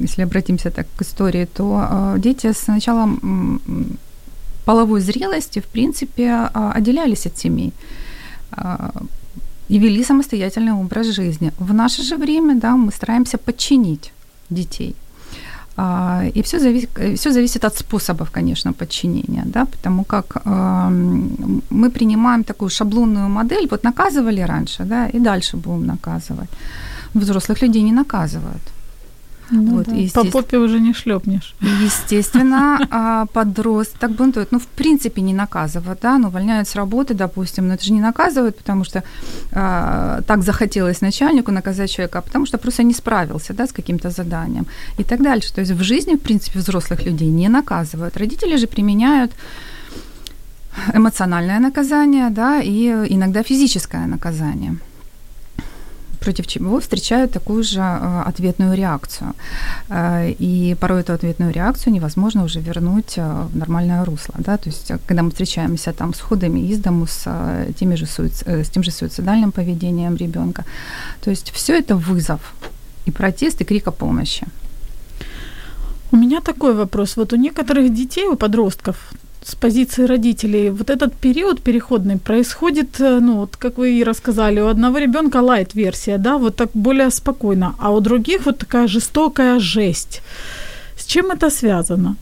если 0.02 0.24
обратимся 0.24 0.70
так 0.72 0.88
к 0.98 1.02
истории, 1.02 1.46
то 1.46 1.88
э, 1.92 2.20
дети 2.20 2.54
сначала 2.54 3.10
половой 4.70 5.02
зрелости, 5.02 5.60
в 5.60 5.66
принципе, 5.66 6.30
а, 6.30 6.72
отделялись 6.78 7.28
от 7.28 7.38
семей 7.38 7.72
а, 8.52 8.92
и 9.72 9.80
вели 9.80 10.04
самостоятельный 10.04 10.74
образ 10.74 11.08
жизни. 11.08 11.52
В 11.60 11.74
наше 11.74 12.04
же 12.04 12.18
время 12.18 12.56
да, 12.56 12.76
мы 12.76 12.92
стараемся 12.92 13.38
подчинить 13.38 14.14
детей. 14.50 14.96
А, 15.76 16.24
и 16.36 16.42
все 16.42 16.60
зависит, 16.60 16.90
все 17.18 17.32
зависит 17.32 17.66
от 17.66 17.78
способов, 17.78 18.30
конечно, 18.30 18.74
подчинения, 18.74 19.44
да, 19.46 19.66
потому 19.66 20.04
как 20.04 20.46
мы 20.46 21.90
принимаем 21.90 22.44
такую 22.44 22.70
шаблонную 22.70 23.30
модель, 23.30 23.68
вот 23.72 23.84
наказывали 23.84 24.42
раньше, 24.42 24.84
да, 24.84 25.08
и 25.08 25.20
дальше 25.20 25.58
будем 25.58 25.88
наказывать. 25.88 26.50
Взрослых 27.16 27.64
людей 27.64 27.84
не 27.84 27.94
наказывают. 27.94 28.62
Ну, 29.52 29.78
вот, 29.78 29.88
да. 29.88 29.96
По 30.14 30.26
попе 30.26 30.58
уже 30.58 30.80
не 30.80 30.94
шлепнешь. 30.94 31.56
Естественно, 31.62 32.80
а, 32.92 33.26
подросток 33.26 34.12
бунтует. 34.12 34.52
Ну, 34.52 34.60
в 34.60 34.68
принципе, 34.68 35.22
не 35.22 35.34
наказывают, 35.34 36.00
да, 36.02 36.18
ну, 36.18 36.28
увольняют 36.28 36.68
с 36.68 36.76
работы, 36.76 37.14
допустим, 37.14 37.68
но 37.68 37.74
это 37.74 37.84
же 37.84 37.94
не 37.94 38.02
наказывают, 38.02 38.58
потому 38.58 38.84
что 38.84 39.04
а, 39.52 40.22
так 40.28 40.44
захотелось 40.44 41.02
начальнику 41.02 41.52
наказать 41.52 41.92
человека, 41.92 42.20
а 42.20 42.22
потому 42.22 42.46
что 42.46 42.58
просто 42.58 42.84
не 42.84 42.94
справился, 42.94 43.54
да, 43.54 43.66
с 43.66 43.72
каким-то 43.72 44.10
заданием 44.10 44.66
и 45.00 45.04
так 45.04 45.22
дальше. 45.22 45.54
То 45.54 45.62
есть 45.62 45.72
в 45.72 45.84
жизни, 45.84 46.16
в 46.16 46.22
принципе, 46.22 46.60
взрослых 46.60 47.06
людей 47.06 47.30
не 47.30 47.50
наказывают. 47.50 48.18
Родители 48.18 48.58
же 48.58 48.68
применяют 48.68 49.32
эмоциональное 50.94 51.60
наказание, 51.60 52.30
да, 52.30 52.62
и 52.62 52.88
иногда 53.10 53.44
физическое 53.44 54.08
наказание 54.08 54.78
против 56.20 56.48
чего 56.48 56.80
встречают 56.80 57.32
такую 57.32 57.64
же 57.64 57.80
э, 57.80 58.24
ответную 58.30 58.76
реакцию. 58.76 59.34
Э, 59.90 60.32
и 60.40 60.76
порой 60.80 61.02
эту 61.02 61.14
ответную 61.14 61.52
реакцию 61.52 61.94
невозможно 61.94 62.44
уже 62.44 62.60
вернуть 62.60 63.18
э, 63.18 63.48
в 63.54 63.58
нормальное 63.58 64.06
русло. 64.06 64.36
Да? 64.38 64.58
То 64.58 64.70
есть, 64.70 64.92
когда 65.08 65.24
мы 65.24 65.30
встречаемся 65.30 65.94
там 65.94 66.14
с 66.14 66.20
ходами 66.20 66.60
из 66.60 66.80
дому, 66.80 67.08
с, 67.08 67.26
теми 67.80 67.96
же 67.96 68.06
суици... 68.06 68.44
с 68.46 68.70
тем 68.70 68.84
же 68.84 68.92
суицидальным 68.92 69.52
поведением 69.52 70.18
ребенка. 70.18 70.64
То 71.22 71.32
есть, 71.32 71.52
все 71.52 71.80
это 71.80 71.96
вызов 71.96 72.40
и 73.06 73.12
протест, 73.12 73.62
и 73.62 73.66
крик 73.66 73.88
о 73.88 73.92
помощи. 73.92 74.46
У 76.12 76.18
меня 76.18 76.42
такой 76.42 76.74
вопрос. 76.74 77.18
Вот 77.18 77.34
у 77.34 77.38
некоторых 77.38 77.94
детей, 77.94 78.28
у 78.28 78.36
подростков, 78.36 78.96
с 79.44 79.56
позиции 79.56 80.06
родителей, 80.06 80.70
вот 80.70 80.90
этот 80.90 81.14
период 81.14 81.62
переходный 81.62 82.18
происходит, 82.18 83.00
э, 83.00 83.20
ну, 83.20 83.38
вот 83.38 83.58
как 83.58 83.78
вы 83.78 84.00
и 84.00 84.04
рассказали, 84.04 84.62
у 84.62 84.68
одного 84.68 85.00
ребенка 85.00 85.42
лайт-версия, 85.42 86.18
да, 86.18 86.38
вот 86.38 86.56
так 86.56 86.70
более 86.74 87.10
спокойно, 87.10 87.76
а 87.80 87.92
у 87.92 88.00
других 88.00 88.46
вот 88.46 88.58
такая 88.58 88.88
жестокая 88.88 89.60
жесть. 89.60 90.22
С 90.98 91.06
чем 91.06 91.32
это 91.32 91.50
связано? 91.50 92.16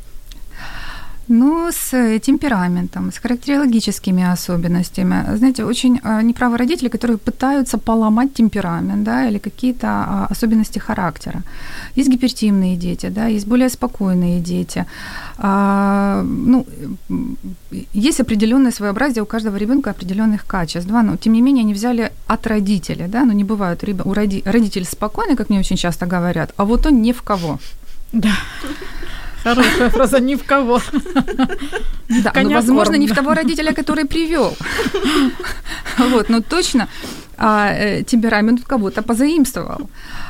Ну, 1.29 1.69
с 1.71 1.93
э, 1.93 2.19
темпераментом, 2.19 3.11
с 3.11 3.17
характерологическими 3.17 4.23
особенностями. 4.33 5.37
Знаете, 5.37 5.65
очень 5.65 5.99
э, 6.03 6.21
неправы 6.21 6.57
родители, 6.57 6.89
которые 6.89 7.17
пытаются 7.17 7.77
поломать 7.77 8.33
темперамент, 8.33 9.03
да, 9.03 9.27
или 9.27 9.37
какие-то 9.37 9.87
а, 9.87 10.27
особенности 10.31 10.79
характера. 10.79 11.43
Есть 11.97 12.09
гипертимные 12.09 12.77
дети, 12.77 13.09
да, 13.09 13.27
есть 13.27 13.47
более 13.47 13.69
спокойные 13.69 14.39
дети. 14.39 14.85
А, 15.37 16.23
ну, 16.23 16.65
есть 17.93 18.21
определенное 18.21 18.71
своеобразие 18.71 19.21
у 19.21 19.25
каждого 19.25 19.57
ребенка 19.57 19.89
определенных 19.89 20.45
качеств, 20.45 20.89
да, 20.89 21.03
но 21.03 21.17
тем 21.17 21.33
не 21.33 21.41
менее 21.41 21.63
они 21.63 21.73
взяли 21.73 22.11
от 22.27 22.47
родителя, 22.47 23.07
да, 23.07 23.25
но 23.25 23.33
не 23.33 23.43
бывают 23.43 23.83
у 24.05 24.13
роди, 24.13 24.43
родители 24.45 24.85
спокойны, 24.85 25.35
как 25.35 25.49
мне 25.49 25.59
очень 25.59 25.77
часто 25.77 26.05
говорят, 26.05 26.53
а 26.57 26.63
вот 26.63 26.85
он 26.85 27.01
ни 27.01 27.11
в 27.11 27.21
кого. 27.21 27.59
Да. 28.13 28.31
Хорошая 29.55 29.89
фраза 29.89 30.19
«ни 30.19 30.35
в 30.35 30.43
кого». 30.43 30.81
Да, 32.23 32.33
ну, 32.43 32.53
возможно, 32.53 32.97
не 32.97 33.07
в 33.07 33.15
того 33.15 33.33
родителя, 33.33 33.73
который 33.73 34.05
привел. 34.05 34.55
Вот, 35.97 36.29
но 36.29 36.41
точно 36.41 36.87
а, 37.37 37.71
э, 37.73 38.03
темперамент 38.03 38.63
кого-то 38.63 39.01
позаимствовал. 39.01 39.89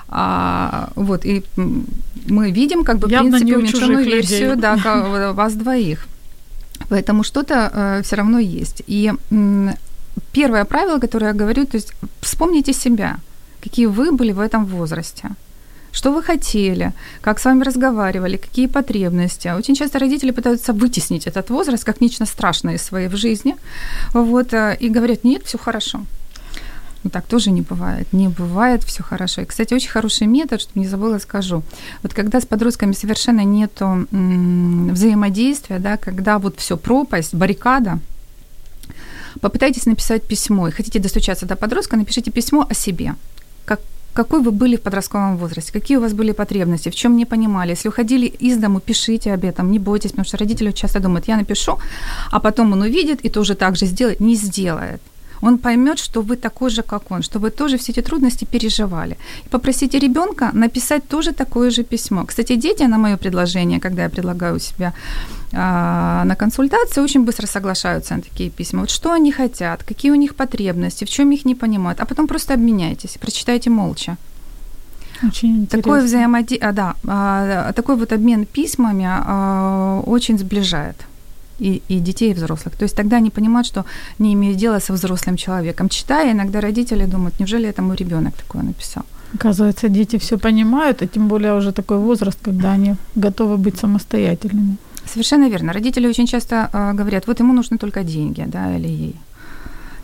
А, 0.09 0.89
вот, 0.95 1.25
и 1.25 1.43
мы 2.29 2.51
видим, 2.51 2.83
как 2.83 2.97
бы, 2.97 3.07
в 3.07 3.09
принципе, 3.09 3.57
уменьшенную 3.57 4.05
версию 4.05 4.55
да, 4.55 4.75
вас 5.33 5.53
двоих. 5.53 6.07
Поэтому 6.89 7.23
что-то 7.23 7.71
э, 7.73 8.01
все 8.03 8.15
равно 8.15 8.39
есть. 8.39 8.83
И 8.87 9.13
м, 9.31 9.71
первое 10.31 10.63
правило, 10.65 10.99
которое 10.99 11.27
я 11.27 11.33
говорю, 11.33 11.65
то 11.65 11.77
есть 11.77 11.93
вспомните 12.21 12.73
себя, 12.73 13.17
какие 13.63 13.87
вы 13.87 14.11
были 14.11 14.31
в 14.31 14.39
этом 14.39 14.65
возрасте 14.65 15.29
что 15.91 16.11
вы 16.11 16.23
хотели, 16.23 16.93
как 17.21 17.39
с 17.39 17.45
вами 17.45 17.63
разговаривали, 17.63 18.37
какие 18.37 18.67
потребности. 18.67 19.47
Очень 19.57 19.75
часто 19.75 19.99
родители 19.99 20.31
пытаются 20.31 20.73
вытеснить 20.73 21.27
этот 21.27 21.49
возраст 21.49 21.83
как 21.83 22.01
нечто 22.01 22.25
страшное 22.25 22.75
из 22.75 22.83
своей 22.83 23.07
в 23.07 23.15
жизни, 23.15 23.55
вот, 24.13 24.53
э, 24.53 24.77
и 24.79 24.89
говорят, 24.89 25.23
нет, 25.23 25.43
все 25.45 25.57
хорошо. 25.57 26.01
Ну, 27.03 27.09
так 27.09 27.25
тоже 27.25 27.51
не 27.51 27.61
бывает. 27.61 28.11
Не 28.11 28.27
бывает 28.27 28.83
все 28.83 29.03
хорошо. 29.03 29.41
И, 29.41 29.45
кстати, 29.45 29.73
очень 29.73 29.89
хороший 29.89 30.27
метод, 30.27 30.59
что 30.61 30.71
не 30.79 30.87
забыла, 30.87 31.19
скажу. 31.19 31.63
Вот 32.03 32.13
когда 32.13 32.41
с 32.41 32.45
подростками 32.45 32.91
совершенно 32.91 33.45
нет 33.45 33.71
взаимодействия, 34.11 35.79
да, 35.79 35.97
когда 35.97 36.37
вот 36.37 36.59
все 36.59 36.75
пропасть, 36.75 37.33
баррикада, 37.33 37.99
попытайтесь 39.39 39.85
написать 39.85 40.23
письмо. 40.23 40.67
И 40.67 40.71
хотите 40.71 40.99
достучаться 40.99 41.45
до 41.45 41.55
подростка, 41.55 41.95
напишите 41.97 42.31
письмо 42.31 42.65
о 42.69 42.73
себе. 42.73 43.15
Как, 44.17 44.27
какой 44.27 44.41
вы 44.41 44.51
были 44.51 44.75
в 44.75 44.81
подростковом 44.81 45.37
возрасте, 45.37 45.71
какие 45.71 45.97
у 45.97 46.01
вас 46.01 46.13
были 46.13 46.33
потребности, 46.33 46.89
в 46.89 46.95
чем 46.95 47.17
не 47.17 47.25
понимали. 47.25 47.71
Если 47.71 47.89
уходили 47.89 48.25
из 48.25 48.57
дому, 48.57 48.79
пишите 48.79 49.33
об 49.33 49.43
этом, 49.43 49.71
не 49.71 49.79
бойтесь, 49.79 50.11
потому 50.11 50.25
что 50.25 50.37
родители 50.37 50.71
часто 50.71 50.99
думают, 50.99 51.27
я 51.27 51.37
напишу, 51.37 51.77
а 52.31 52.39
потом 52.39 52.73
он 52.73 52.81
увидит 52.81 53.25
и 53.25 53.29
тоже 53.29 53.55
так 53.55 53.75
же 53.75 53.85
сделает. 53.85 54.19
Не 54.19 54.35
сделает. 54.35 55.01
Он 55.41 55.57
поймет, 55.57 55.99
что 55.99 56.21
вы 56.21 56.35
такой 56.35 56.69
же, 56.69 56.81
как 56.81 57.11
он, 57.11 57.21
что 57.21 57.39
вы 57.39 57.49
тоже 57.49 57.77
все 57.77 57.91
эти 57.91 58.01
трудности 58.01 58.45
переживали. 58.45 59.17
И 59.45 59.49
попросите 59.49 59.99
ребенка 59.99 60.51
написать 60.53 61.07
тоже 61.07 61.33
такое 61.33 61.71
же 61.71 61.83
письмо. 61.83 62.25
Кстати, 62.25 62.55
дети 62.55 62.83
на 62.83 62.97
мое 62.97 63.17
предложение, 63.17 63.79
когда 63.79 64.03
я 64.03 64.09
предлагаю 64.09 64.55
у 64.55 64.59
себя 64.59 64.93
а, 65.53 66.23
на 66.25 66.35
консультации, 66.35 67.01
очень 67.01 67.23
быстро 67.23 67.47
соглашаются 67.47 68.15
на 68.15 68.21
такие 68.21 68.49
письма. 68.49 68.81
Вот 68.81 68.89
что 68.89 69.11
они 69.11 69.31
хотят, 69.31 69.83
какие 69.83 70.11
у 70.11 70.15
них 70.15 70.35
потребности, 70.35 71.05
в 71.05 71.09
чем 71.09 71.31
их 71.31 71.45
не 71.45 71.55
понимают, 71.55 71.99
а 71.99 72.05
потом 72.05 72.27
просто 72.27 72.53
обменяйтесь, 72.53 73.17
прочитайте 73.19 73.69
молча. 73.69 74.17
Очень 75.23 75.65
такой 75.67 76.03
взаимодействие, 76.03 76.69
а, 76.69 76.73
да, 76.73 76.95
а, 77.07 77.73
такой 77.73 77.95
вот 77.95 78.13
обмен 78.13 78.45
письмами 78.45 79.07
а, 79.07 80.01
очень 80.05 80.37
сближает 80.37 80.95
и, 81.59 81.81
и 81.89 81.99
детей, 81.99 82.31
и 82.31 82.33
взрослых. 82.33 82.75
То 82.75 82.83
есть 82.83 82.95
тогда 82.95 83.17
они 83.17 83.29
понимают, 83.29 83.67
что 83.67 83.85
не 84.19 84.33
имеют 84.33 84.57
дела 84.57 84.79
со 84.79 84.93
взрослым 84.93 85.37
человеком. 85.37 85.89
Читая, 85.89 86.31
иногда 86.31 86.61
родители 86.61 87.05
думают, 87.05 87.39
неужели 87.39 87.67
это 87.67 87.81
мой 87.81 87.95
ребенок 87.95 88.33
такое 88.35 88.63
написал? 88.63 89.03
Оказывается, 89.33 89.89
дети 89.89 90.17
все 90.17 90.37
понимают, 90.37 91.01
а 91.01 91.07
тем 91.07 91.27
более 91.27 91.53
уже 91.53 91.71
такой 91.71 91.97
возраст, 91.97 92.39
когда 92.41 92.73
они 92.73 92.95
готовы 93.15 93.57
быть 93.57 93.77
самостоятельными. 93.77 94.77
Совершенно 95.05 95.49
верно. 95.49 95.73
Родители 95.73 96.07
очень 96.07 96.27
часто 96.27 96.69
э, 96.73 96.93
говорят, 96.93 97.27
вот 97.27 97.39
ему 97.39 97.53
нужны 97.53 97.77
только 97.77 98.03
деньги, 98.03 98.45
да, 98.47 98.75
или 98.77 98.87
ей. 98.87 99.15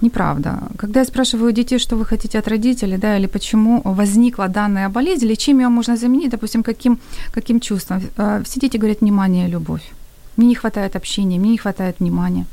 Неправда. 0.01 0.59
Когда 0.77 0.99
я 0.99 1.05
спрашиваю 1.05 1.53
детей, 1.53 1.79
что 1.79 1.95
вы 1.95 2.05
хотите 2.05 2.39
от 2.39 2.47
родителей, 2.47 2.97
да, 2.97 3.17
или 3.17 3.27
почему 3.27 3.81
возникла 3.85 4.47
данная 4.47 4.89
болезнь, 4.89 5.25
или 5.25 5.35
чем 5.35 5.59
ее 5.59 5.69
можно 5.69 5.95
заменить, 5.95 6.31
допустим, 6.31 6.63
каким, 6.63 6.99
каким 7.33 7.59
чувством, 7.59 8.01
э, 8.17 8.41
все 8.43 8.59
дети 8.59 8.77
говорят 8.77 9.01
внимание 9.01 9.47
любовь. 9.47 9.81
Мне 10.37 10.47
не 10.47 10.55
хватает 10.55 10.95
общения, 10.95 11.39
мне 11.39 11.51
не 11.51 11.57
хватает 11.57 11.99
внимания. 11.99 12.45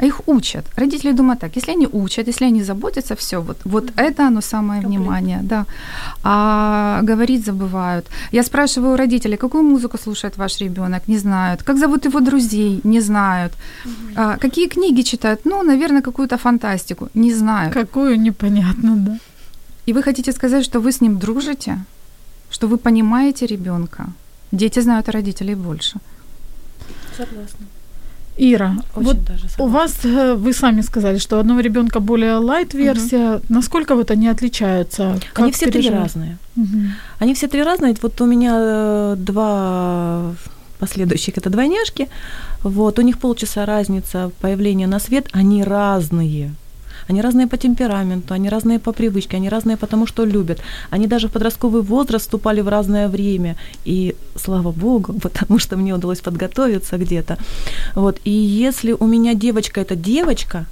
А 0.00 0.06
их 0.06 0.20
учат. 0.26 0.64
Родители 0.76 1.12
думают 1.12 1.40
так, 1.40 1.56
если 1.56 1.72
они 1.72 1.86
учат, 1.92 2.28
если 2.28 2.46
они 2.46 2.62
заботятся, 2.62 3.14
все, 3.14 3.40
вот, 3.40 3.58
вот 3.64 3.92
это 3.96 4.26
оно 4.26 4.40
самое 4.40 4.80
Комплект. 4.80 5.00
внимание, 5.00 5.40
да. 5.42 5.66
А 6.22 7.00
говорить 7.02 7.44
забывают. 7.44 8.06
Я 8.32 8.42
спрашиваю 8.42 8.92
у 8.92 8.96
родителей, 8.96 9.36
какую 9.36 9.64
музыку 9.64 9.98
слушает 9.98 10.38
ваш 10.38 10.60
ребенок, 10.60 11.08
не 11.08 11.18
знают. 11.18 11.62
Как 11.62 11.78
зовут 11.78 12.06
его 12.06 12.20
друзей, 12.20 12.80
не 12.84 13.00
знают. 13.00 13.52
Угу. 13.84 13.92
А, 14.16 14.36
какие 14.36 14.68
книги 14.68 15.02
читают, 15.02 15.40
ну, 15.44 15.62
наверное, 15.62 16.02
какую-то 16.02 16.38
фантастику, 16.38 17.08
не 17.14 17.34
знают. 17.34 17.74
Какую, 17.74 18.18
непонятно, 18.18 18.96
да. 18.96 19.18
И 19.86 19.92
вы 19.92 20.02
хотите 20.02 20.32
сказать, 20.32 20.64
что 20.64 20.80
вы 20.80 20.90
с 20.90 21.02
ним 21.02 21.18
дружите, 21.18 21.78
что 22.50 22.66
вы 22.66 22.78
понимаете 22.78 23.46
ребенка. 23.46 24.06
Дети 24.52 24.80
знают 24.80 25.08
о 25.08 25.12
родителей 25.12 25.54
больше. 25.54 25.98
Согласна. 27.16 27.66
Ира, 28.38 28.76
Очень 28.96 29.06
вот 29.06 29.24
даже 29.24 29.46
у 29.58 29.66
вас, 29.66 30.04
э, 30.04 30.34
вы 30.34 30.54
сами 30.54 30.80
сказали, 30.80 31.18
что 31.18 31.36
у 31.36 31.40
одного 31.40 31.60
ребенка 31.60 32.00
более 32.00 32.40
light 32.40 32.74
версия. 32.74 33.36
Угу. 33.36 33.42
Насколько 33.50 33.94
вот 33.94 34.10
они 34.10 34.28
отличаются? 34.28 35.20
Как 35.34 35.44
они 35.44 35.52
все 35.52 35.66
переживают? 35.66 36.12
три 36.12 36.22
разные. 36.22 36.38
Угу. 36.56 36.82
Они 37.18 37.34
все 37.34 37.48
три 37.48 37.62
разные. 37.62 37.94
Вот 38.00 38.20
у 38.22 38.26
меня 38.26 38.56
э, 38.56 39.14
два 39.18 40.34
последующих 40.78 41.36
это 41.36 41.50
двойняшки. 41.50 42.08
Вот, 42.62 42.98
у 42.98 43.02
них 43.02 43.18
полчаса 43.18 43.66
разница 43.66 44.30
появления 44.40 44.86
на 44.86 44.98
свет, 44.98 45.28
они 45.32 45.62
разные. 45.62 46.54
Они 47.08 47.22
разные 47.22 47.46
по 47.46 47.56
темпераменту, 47.56 48.34
они 48.34 48.48
разные 48.48 48.78
по 48.78 48.92
привычке, 48.92 49.36
они 49.36 49.48
разные 49.48 49.76
потому, 49.76 50.06
что 50.06 50.24
любят. 50.24 50.60
Они 50.90 51.06
даже 51.06 51.28
в 51.28 51.32
подростковый 51.32 51.82
возраст 51.82 52.24
вступали 52.24 52.62
в 52.62 52.68
разное 52.68 53.08
время. 53.08 53.56
И 53.84 54.14
слава 54.36 54.72
богу, 54.72 55.12
потому 55.22 55.58
что 55.58 55.76
мне 55.76 55.94
удалось 55.94 56.20
подготовиться 56.20 56.98
где-то. 56.98 57.38
Вот. 57.94 58.20
И 58.24 58.30
если 58.30 58.92
у 58.92 59.06
меня 59.06 59.34
девочка 59.34 59.80
это 59.80 59.96
девочка, 59.96 60.66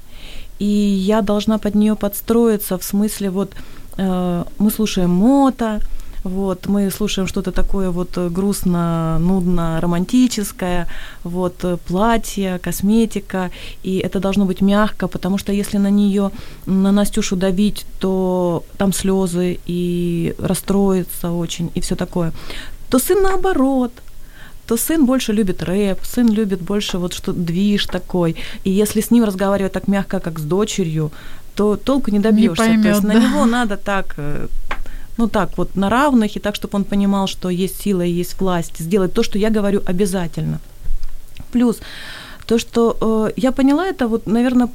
и 0.58 0.64
я 0.64 1.22
должна 1.22 1.58
под 1.58 1.74
нее 1.74 1.96
подстроиться 1.96 2.76
в 2.76 2.84
смысле 2.84 3.30
вот 3.30 3.52
э, 3.96 4.44
мы 4.58 4.70
слушаем 4.70 5.10
мото, 5.10 5.80
вот, 6.24 6.66
мы 6.66 6.90
слушаем 6.90 7.28
что-то 7.28 7.52
такое 7.52 7.90
вот 7.90 8.18
э, 8.18 8.28
грустно, 8.28 9.18
нудно, 9.18 9.80
романтическое, 9.80 10.86
вот, 11.24 11.64
э, 11.64 11.76
платье, 11.88 12.58
косметика, 12.58 13.50
и 13.82 13.98
это 13.98 14.20
должно 14.20 14.44
быть 14.44 14.60
мягко, 14.60 15.08
потому 15.08 15.38
что 15.38 15.52
если 15.52 15.78
на 15.78 15.90
нее, 15.90 16.30
на 16.66 16.92
Настюшу 16.92 17.36
давить, 17.36 17.86
то 17.98 18.64
там 18.76 18.92
слезы 18.92 19.58
и 19.66 20.34
расстроится 20.38 21.30
очень, 21.32 21.70
и 21.74 21.80
все 21.80 21.96
такое. 21.96 22.32
То 22.90 22.98
сын 22.98 23.22
наоборот, 23.22 23.92
то 24.66 24.76
сын 24.76 25.06
больше 25.06 25.32
любит 25.32 25.62
рэп, 25.62 25.98
сын 26.04 26.28
любит 26.28 26.60
больше 26.60 26.98
вот 26.98 27.14
что 27.14 27.32
движ 27.32 27.86
такой. 27.86 28.36
И 28.64 28.70
если 28.70 29.00
с 29.00 29.10
ним 29.10 29.24
разговаривать 29.24 29.72
так 29.72 29.88
мягко, 29.88 30.20
как 30.20 30.38
с 30.38 30.42
дочерью, 30.42 31.10
то 31.54 31.76
толку 31.76 32.10
не 32.10 32.20
добьешься. 32.20 32.62
Не 32.62 32.68
поймёт, 32.68 32.82
то 32.82 32.88
есть 32.88 33.02
да. 33.02 33.08
на 33.08 33.14
него 33.14 33.46
надо 33.46 33.76
так 33.76 34.14
э, 34.16 34.48
ну 35.20 35.28
так 35.28 35.58
вот 35.58 35.76
на 35.76 35.90
равных, 35.90 36.36
и 36.36 36.40
так, 36.40 36.54
чтобы 36.54 36.76
он 36.76 36.84
понимал, 36.84 37.28
что 37.28 37.50
есть 37.50 37.82
сила 37.82 38.02
и 38.02 38.20
есть 38.20 38.40
власть, 38.40 38.78
сделать 38.78 39.12
то, 39.12 39.22
что 39.22 39.38
я 39.38 39.50
говорю 39.50 39.82
обязательно. 39.86 40.58
Плюс 41.52 41.80
то, 42.46 42.58
что 42.58 42.96
э, 43.00 43.32
я 43.36 43.52
поняла 43.52 43.86
это, 43.86 44.08
вот, 44.08 44.26
наверное, 44.26 44.68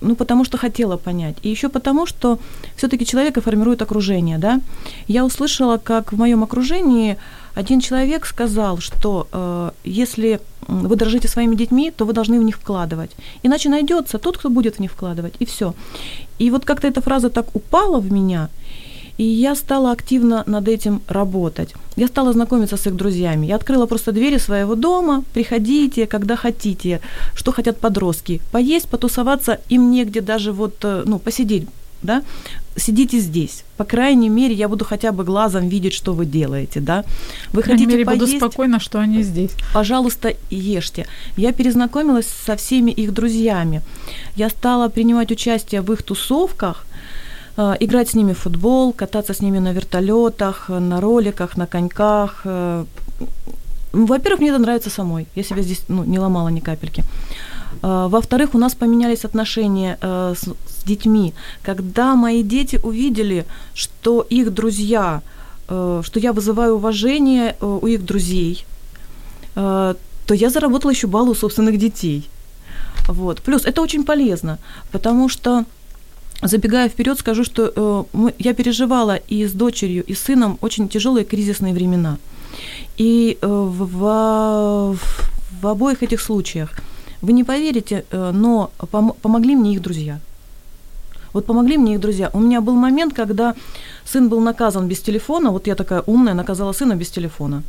ну, 0.00 0.14
потому 0.14 0.44
что 0.44 0.58
хотела 0.58 0.96
понять. 0.96 1.36
И 1.42 1.48
еще 1.48 1.68
потому, 1.68 2.06
что 2.06 2.38
все-таки 2.76 3.04
человека 3.06 3.40
формирует 3.40 3.82
окружение, 3.82 4.38
да. 4.38 4.60
Я 5.08 5.24
услышала, 5.24 5.78
как 5.78 6.12
в 6.12 6.18
моем 6.18 6.42
окружении 6.42 7.16
один 7.54 7.80
человек 7.80 8.26
сказал, 8.26 8.78
что 8.78 9.26
э, 9.32 9.70
если 9.84 10.40
вы 10.68 10.96
дорожите 10.96 11.28
своими 11.28 11.56
детьми, 11.56 11.90
то 11.90 12.04
вы 12.04 12.12
должны 12.12 12.38
в 12.38 12.42
них 12.42 12.56
вкладывать. 12.56 13.10
Иначе 13.44 13.70
найдется 13.70 14.18
тот, 14.18 14.36
кто 14.36 14.50
будет 14.50 14.76
в 14.76 14.80
них 14.80 14.92
вкладывать, 14.92 15.34
и 15.40 15.44
все. 15.44 15.74
И 16.38 16.50
вот 16.50 16.64
как-то 16.64 16.86
эта 16.86 17.00
фраза 17.00 17.30
так 17.30 17.56
упала 17.56 17.98
в 17.98 18.12
меня, 18.12 18.48
и 19.18 19.24
я 19.24 19.56
стала 19.56 19.90
активно 19.90 20.44
над 20.46 20.68
этим 20.68 21.02
работать. 21.08 21.74
Я 21.96 22.06
стала 22.06 22.32
знакомиться 22.32 22.76
с 22.76 22.86
их 22.86 22.94
друзьями. 22.94 23.46
Я 23.46 23.56
открыла 23.56 23.86
просто 23.86 24.12
двери 24.12 24.38
своего 24.38 24.76
дома. 24.76 25.24
Приходите, 25.34 26.06
когда 26.06 26.36
хотите. 26.36 27.00
Что 27.34 27.52
хотят 27.52 27.80
подростки? 27.80 28.40
Поесть, 28.52 28.88
потусоваться. 28.88 29.58
Им 29.68 29.90
негде 29.90 30.20
даже 30.20 30.52
вот, 30.52 30.76
э, 30.84 31.02
ну, 31.04 31.18
посидеть, 31.18 31.66
да? 32.00 32.22
Сидите 32.76 33.18
здесь. 33.18 33.64
По 33.76 33.84
крайней 33.84 34.28
мере, 34.28 34.54
я 34.54 34.68
буду 34.68 34.84
хотя 34.84 35.10
бы 35.10 35.24
глазом 35.24 35.68
видеть, 35.68 35.94
что 35.94 36.12
вы 36.14 36.24
делаете, 36.24 36.78
да? 36.78 37.04
Вы 37.52 37.62
По 37.62 37.70
хотите 37.70 37.86
мере, 37.86 38.04
поесть? 38.04 38.20
буду 38.24 38.36
спокойно, 38.36 38.78
что 38.78 39.00
они 39.00 39.24
здесь. 39.24 39.50
Пожалуйста, 39.74 40.34
ешьте. 40.50 41.06
Я 41.36 41.52
перезнакомилась 41.52 42.28
со 42.46 42.54
всеми 42.54 42.92
их 42.92 43.12
друзьями. 43.12 43.82
Я 44.36 44.48
стала 44.48 44.88
принимать 44.88 45.32
участие 45.32 45.80
в 45.80 45.92
их 45.92 46.04
тусовках, 46.04 46.86
играть 47.58 48.10
с 48.10 48.14
ними 48.14 48.32
в 48.32 48.38
футбол, 48.38 48.92
кататься 48.92 49.34
с 49.34 49.40
ними 49.40 49.58
на 49.58 49.72
вертолетах, 49.72 50.68
на 50.68 51.00
роликах, 51.00 51.56
на 51.56 51.66
коньках. 51.66 52.42
Э, 52.44 52.84
во-первых, 53.92 54.40
мне 54.40 54.50
это 54.50 54.58
нравится 54.58 54.90
самой. 54.90 55.26
Я 55.34 55.42
себя 55.42 55.62
здесь 55.62 55.82
ну, 55.88 56.04
не 56.04 56.18
ломала 56.18 56.48
ни 56.48 56.60
капельки. 56.60 57.02
Э, 57.82 58.06
во-вторых, 58.08 58.54
у 58.54 58.58
нас 58.58 58.74
поменялись 58.74 59.24
отношения 59.24 59.98
с, 60.00 60.38
с 60.38 60.84
детьми. 60.84 61.34
Когда 61.62 62.14
мои 62.14 62.42
дети 62.42 62.78
увидели, 62.82 63.44
что 63.74 64.26
их 64.30 64.54
друзья, 64.54 65.22
что 65.66 66.02
я 66.14 66.32
вызываю 66.32 66.76
уважение 66.76 67.56
у 67.60 67.86
их 67.86 68.04
друзей, 68.04 68.64
то 69.54 70.34
я 70.34 70.48
заработала 70.48 70.92
еще 70.92 71.06
балл 71.08 71.28
у 71.28 71.34
собственных 71.34 71.78
детей. 71.78 72.30
Вот. 73.08 73.42
Плюс 73.42 73.66
это 73.66 73.82
очень 73.82 74.04
полезно, 74.04 74.58
потому 74.92 75.28
что 75.28 75.64
Забегая 76.42 76.88
вперед, 76.88 77.18
скажу, 77.18 77.42
что 77.42 77.72
э, 77.74 78.04
мы, 78.12 78.32
я 78.38 78.54
переживала 78.54 79.16
и 79.16 79.44
с 79.44 79.52
дочерью, 79.52 80.04
и 80.04 80.14
с 80.14 80.20
сыном 80.20 80.56
очень 80.60 80.88
тяжелые 80.88 81.24
кризисные 81.24 81.74
времена. 81.74 82.18
И 82.96 83.38
э, 83.40 83.46
в, 83.46 83.86
в, 83.86 84.98
в 85.60 85.66
обоих 85.66 86.04
этих 86.04 86.20
случаях, 86.20 86.70
вы 87.22 87.32
не 87.32 87.42
поверите, 87.42 88.04
э, 88.10 88.30
но 88.32 88.70
пом- 88.78 89.16
помогли 89.20 89.56
мне 89.56 89.72
их 89.72 89.82
друзья. 89.82 90.20
Вот 91.32 91.44
помогли 91.44 91.76
мне 91.76 91.94
их 91.94 92.00
друзья. 92.00 92.30
У 92.32 92.38
меня 92.38 92.60
был 92.60 92.74
момент, 92.74 93.14
когда 93.14 93.54
сын 94.04 94.28
был 94.28 94.40
наказан 94.40 94.86
без 94.86 95.00
телефона, 95.00 95.50
вот 95.50 95.66
я 95.66 95.74
такая 95.74 96.02
умная, 96.06 96.34
наказала 96.34 96.72
сына 96.72 96.94
без 96.94 97.10
телефона, 97.10 97.62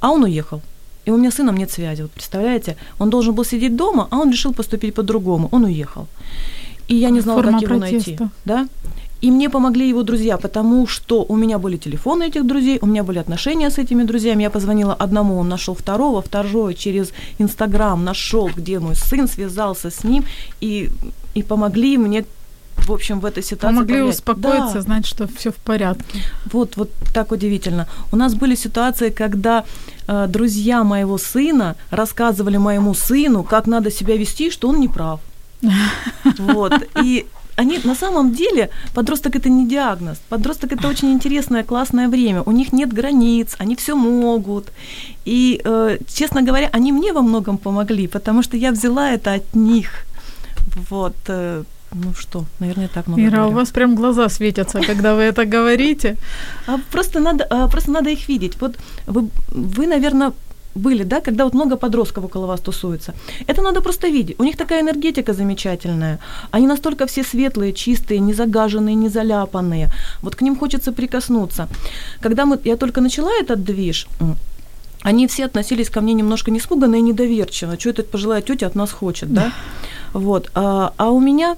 а 0.00 0.10
он 0.10 0.22
уехал. 0.22 0.62
И 1.04 1.10
у 1.10 1.16
меня 1.18 1.30
сыном 1.30 1.56
нет 1.56 1.70
связи, 1.70 2.02
вот 2.02 2.10
представляете? 2.10 2.76
Он 2.98 3.10
должен 3.10 3.34
был 3.34 3.44
сидеть 3.44 3.76
дома, 3.76 4.08
а 4.10 4.16
он 4.16 4.30
решил 4.30 4.54
поступить 4.54 4.94
по-другому, 4.94 5.48
он 5.52 5.64
уехал 5.64 6.06
и 6.88 6.96
я 6.96 7.10
не 7.10 7.20
знала, 7.20 7.42
Форма 7.42 7.60
как 7.60 7.62
его 7.62 7.78
протеста. 7.78 8.10
найти. 8.10 8.32
Да? 8.44 8.68
И 9.20 9.30
мне 9.30 9.50
помогли 9.50 9.88
его 9.88 10.02
друзья, 10.02 10.36
потому 10.36 10.86
что 10.86 11.24
у 11.28 11.36
меня 11.36 11.58
были 11.58 11.76
телефоны 11.76 12.28
этих 12.28 12.46
друзей, 12.46 12.78
у 12.80 12.86
меня 12.86 13.02
были 13.02 13.18
отношения 13.18 13.68
с 13.68 13.78
этими 13.78 14.04
друзьями. 14.04 14.44
Я 14.44 14.50
позвонила 14.50 14.94
одному, 14.94 15.38
он 15.38 15.48
нашел 15.48 15.74
второго, 15.74 16.22
второй 16.22 16.74
через 16.74 17.12
Инстаграм 17.38 18.04
нашел, 18.04 18.48
где 18.56 18.78
мой 18.78 18.94
сын 18.94 19.28
связался 19.28 19.90
с 19.90 20.04
ним, 20.04 20.24
и, 20.60 20.90
и 21.34 21.42
помогли 21.42 21.98
мне 21.98 22.24
в 22.86 22.92
общем, 22.92 23.18
в 23.18 23.26
этой 23.26 23.42
ситуации. 23.42 23.74
Помогли 23.74 23.94
повлиять. 23.96 24.14
успокоиться, 24.14 24.74
да. 24.74 24.80
знать, 24.82 25.06
что 25.06 25.26
все 25.36 25.50
в 25.50 25.56
порядке. 25.56 26.22
Вот, 26.52 26.76
вот 26.76 26.90
так 27.12 27.32
удивительно. 27.32 27.88
У 28.12 28.16
нас 28.16 28.34
были 28.34 28.54
ситуации, 28.54 29.10
когда 29.10 29.64
э, 30.06 30.26
друзья 30.28 30.84
моего 30.84 31.18
сына 31.18 31.74
рассказывали 31.90 32.56
моему 32.56 32.94
сыну, 32.94 33.42
как 33.42 33.66
надо 33.66 33.90
себя 33.90 34.16
вести, 34.16 34.50
что 34.50 34.68
он 34.68 34.78
не 34.80 34.88
прав. 34.88 35.20
Вот. 36.38 36.72
И 37.02 37.26
они 37.58 37.80
на 37.84 37.94
самом 37.94 38.32
деле, 38.34 38.70
подросток 38.94 39.36
это 39.36 39.48
не 39.48 39.66
диагноз. 39.66 40.18
Подросток 40.28 40.72
это 40.72 40.88
очень 40.88 41.12
интересное, 41.12 41.64
классное 41.64 42.08
время. 42.08 42.42
У 42.42 42.52
них 42.52 42.72
нет 42.72 42.92
границ, 42.92 43.56
они 43.58 43.74
все 43.74 43.96
могут. 43.96 44.72
И, 45.24 45.60
э, 45.64 45.98
честно 46.06 46.42
говоря, 46.42 46.68
они 46.72 46.92
мне 46.92 47.12
во 47.12 47.22
многом 47.22 47.58
помогли, 47.58 48.06
потому 48.06 48.42
что 48.42 48.56
я 48.56 48.70
взяла 48.70 49.10
это 49.10 49.34
от 49.34 49.56
них. 49.56 49.90
Вот. 50.90 51.16
Э, 51.28 51.64
ну 51.92 52.14
что, 52.14 52.44
наверное, 52.60 52.88
так 52.88 53.06
много. 53.06 53.22
Ира, 53.22 53.36
говорю. 53.38 53.52
у 53.52 53.54
вас 53.54 53.70
прям 53.70 53.94
глаза 53.94 54.28
светятся, 54.28 54.80
когда 54.80 55.14
вы 55.14 55.22
это 55.22 55.44
говорите. 55.44 56.16
А 56.66 56.78
просто 56.92 57.20
надо, 57.20 57.44
а, 57.50 57.68
просто 57.68 57.90
надо 57.90 58.10
их 58.10 58.28
видеть. 58.28 58.60
Вот 58.60 58.76
вы, 59.06 59.30
вы, 59.48 59.86
наверное, 59.86 60.32
были, 60.78 61.04
да, 61.04 61.20
когда 61.20 61.44
вот 61.44 61.54
много 61.54 61.76
подростков 61.76 62.24
около 62.24 62.46
вас 62.46 62.60
тусуется. 62.60 63.14
Это 63.46 63.62
надо 63.62 63.80
просто 63.80 64.08
видеть. 64.08 64.36
У 64.40 64.44
них 64.44 64.56
такая 64.56 64.80
энергетика 64.80 65.32
замечательная. 65.32 66.18
Они 66.50 66.66
настолько 66.66 67.06
все 67.06 67.22
светлые, 67.22 67.72
чистые, 67.72 68.20
не 68.20 68.34
загаженные, 68.34 68.94
не 68.94 69.08
заляпанные. 69.08 69.90
Вот 70.22 70.34
к 70.34 70.42
ним 70.42 70.56
хочется 70.56 70.92
прикоснуться. 70.92 71.68
Когда 72.20 72.44
мы, 72.46 72.58
я 72.64 72.76
только 72.76 73.00
начала 73.00 73.30
этот 73.40 73.64
движ, 73.64 74.06
они 75.02 75.26
все 75.26 75.44
относились 75.44 75.90
ко 75.90 76.00
мне 76.00 76.14
немножко 76.14 76.50
не 76.50 76.58
испуганно 76.58 76.96
и 76.96 77.00
недоверчиво. 77.00 77.78
Что 77.78 77.90
эта 77.90 78.02
пожилая 78.02 78.42
тетя 78.42 78.66
от 78.66 78.74
нас 78.74 78.90
хочет, 78.90 79.32
да? 79.32 79.52
Вот. 80.12 80.50
А, 80.54 80.92
а 80.96 81.10
у 81.10 81.20
меня 81.20 81.56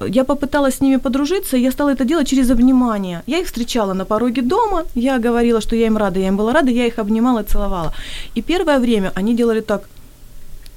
я 0.00 0.24
попыталась 0.24 0.76
с 0.76 0.80
ними 0.80 0.96
подружиться, 0.96 1.56
и 1.56 1.60
я 1.60 1.70
стала 1.70 1.90
это 1.90 2.04
делать 2.04 2.28
через 2.28 2.50
обнимание. 2.50 3.22
Я 3.26 3.38
их 3.38 3.46
встречала 3.46 3.92
на 3.92 4.04
пороге 4.04 4.42
дома, 4.42 4.84
я 4.94 5.18
говорила, 5.18 5.60
что 5.60 5.76
я 5.76 5.86
им 5.86 5.96
рада, 5.96 6.20
я 6.20 6.28
им 6.28 6.36
была 6.36 6.52
рада, 6.52 6.70
я 6.70 6.86
их 6.86 6.98
обнимала, 6.98 7.42
целовала. 7.42 7.92
И 8.34 8.42
первое 8.42 8.78
время 8.78 9.12
они 9.14 9.34
делали 9.34 9.60
так. 9.60 9.82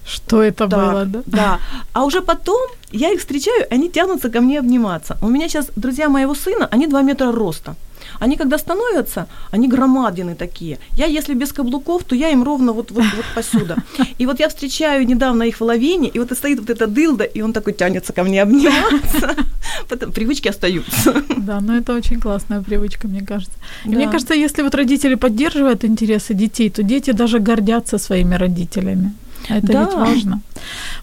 Что 0.06 0.44
это 0.44 0.68
так, 0.68 0.80
было, 0.80 1.06
да? 1.06 1.22
Да. 1.26 1.60
А 1.94 2.04
уже 2.04 2.22
потом 2.22 2.60
я 2.92 3.14
их 3.14 3.20
встречаю, 3.20 3.66
они 3.72 3.90
тянутся 3.90 4.30
ко 4.30 4.42
мне 4.42 4.60
обниматься. 4.60 5.18
У 5.22 5.30
меня 5.30 5.48
сейчас 5.48 5.68
друзья 5.76 6.10
моего 6.10 6.36
сына, 6.36 6.68
они 6.72 6.88
2 6.88 7.02
метра 7.02 7.32
роста. 7.32 7.76
Они 8.20 8.38
когда 8.38 8.58
становятся, 8.58 9.28
они 9.52 9.68
громадины 9.68 10.36
такие. 10.36 10.78
Я, 10.98 11.06
если 11.06 11.34
без 11.34 11.52
каблуков, 11.54 12.04
то 12.04 12.16
я 12.16 12.30
им 12.30 12.44
ровно 12.44 12.74
вот, 12.74 12.92
вот, 12.92 13.06
вот 13.16 13.26
посюда. 13.36 13.78
И 14.18 14.26
вот 14.26 14.40
я 14.40 14.48
встречаю 14.48 15.08
недавно 15.08 15.44
их 15.44 15.60
в 15.60 15.64
лавине, 15.64 16.10
и 16.10 16.20
вот 16.20 16.32
и 16.32 16.36
стоит 16.36 16.60
вот 16.60 16.70
эта 16.70 16.88
дылда, 16.88 17.24
и 17.24 17.42
он 17.42 17.54
такой 17.54 17.74
тянется 17.74 18.14
ко 18.14 18.24
мне 18.24 18.44
обниматься. 18.44 19.36
Потом 19.90 20.12
привычки 20.12 20.50
остаются. 20.50 21.14
Да, 21.38 21.60
но 21.62 21.76
это 21.76 21.94
очень 21.94 22.20
классная 22.20 22.62
привычка, 22.62 23.08
мне 23.08 23.22
кажется. 23.22 23.58
И 23.86 23.90
да. 23.90 23.96
мне 23.96 24.08
кажется, 24.10 24.34
если 24.34 24.64
вот 24.64 24.76
родители 24.76 25.16
поддерживают 25.16 25.84
интересы 25.84 26.34
детей, 26.34 26.70
то 26.70 26.84
дети 26.84 27.12
даже 27.12 27.40
гордятся 27.40 27.98
своими 27.98 28.36
родителями. 28.36 29.14
Это 29.50 29.68
да. 29.68 29.84
ведь 29.84 29.94
важно. 29.94 30.42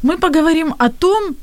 Мы 0.02 0.18
поговорим 0.18 0.74
о 0.78 0.88
том, 0.88 1.36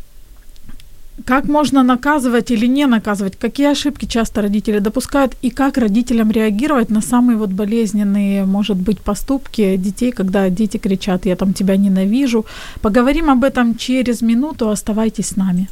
как 1.24 1.44
можно 1.44 1.82
наказывать 1.82 2.50
или 2.50 2.66
не 2.66 2.86
наказывать, 2.86 3.36
какие 3.38 3.70
ошибки 3.72 4.06
часто 4.06 4.42
родители 4.42 4.78
допускают 4.80 5.36
и 5.42 5.50
как 5.50 5.78
родителям 5.78 6.30
реагировать 6.30 6.90
на 6.90 7.00
самые 7.00 7.36
вот 7.36 7.50
болезненные, 7.50 8.44
может 8.44 8.76
быть, 8.76 8.98
поступки 9.00 9.76
детей, 9.76 10.12
когда 10.12 10.48
дети 10.50 10.78
кричат 10.78 11.26
«я 11.26 11.36
там 11.36 11.52
тебя 11.52 11.76
ненавижу». 11.76 12.44
Поговорим 12.80 13.30
об 13.30 13.44
этом 13.44 13.76
через 13.76 14.22
минуту, 14.22 14.68
оставайтесь 14.68 15.26
с 15.26 15.36
нами. 15.36 15.66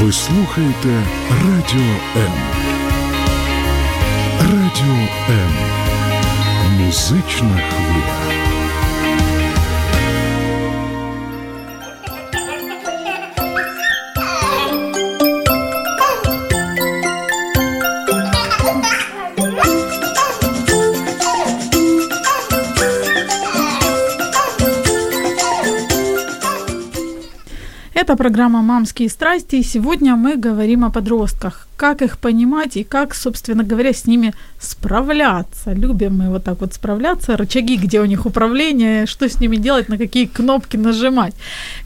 Ви 0.00 0.12
слухаєте 0.12 1.02
Радіо 1.30 1.94
М. 2.16 2.32
Радіо 4.40 5.08
М. 5.30 5.50
Музична 6.78 7.60
хвиля. 7.70 8.17
Это 28.09 28.17
программа 28.17 28.63
«Мамские 28.63 29.07
страсти», 29.07 29.57
и 29.57 29.63
сегодня 29.63 30.15
мы 30.15 30.35
говорим 30.35 30.83
о 30.83 30.89
подростках 30.89 31.69
как 31.79 32.01
их 32.01 32.17
понимать 32.17 32.75
и 32.75 32.83
как, 32.83 33.15
собственно 33.15 33.63
говоря, 33.63 33.93
с 33.93 34.05
ними 34.05 34.33
справляться. 34.59 35.71
Любим 35.71 36.17
мы 36.17 36.29
вот 36.29 36.43
так 36.43 36.59
вот 36.59 36.73
справляться, 36.73 37.37
рычаги, 37.37 37.77
где 37.77 38.01
у 38.01 38.05
них 38.05 38.25
управление, 38.25 39.05
что 39.05 39.29
с 39.29 39.39
ними 39.39 39.55
делать, 39.55 39.87
на 39.89 39.97
какие 39.97 40.25
кнопки 40.25 40.75
нажимать. 40.77 41.33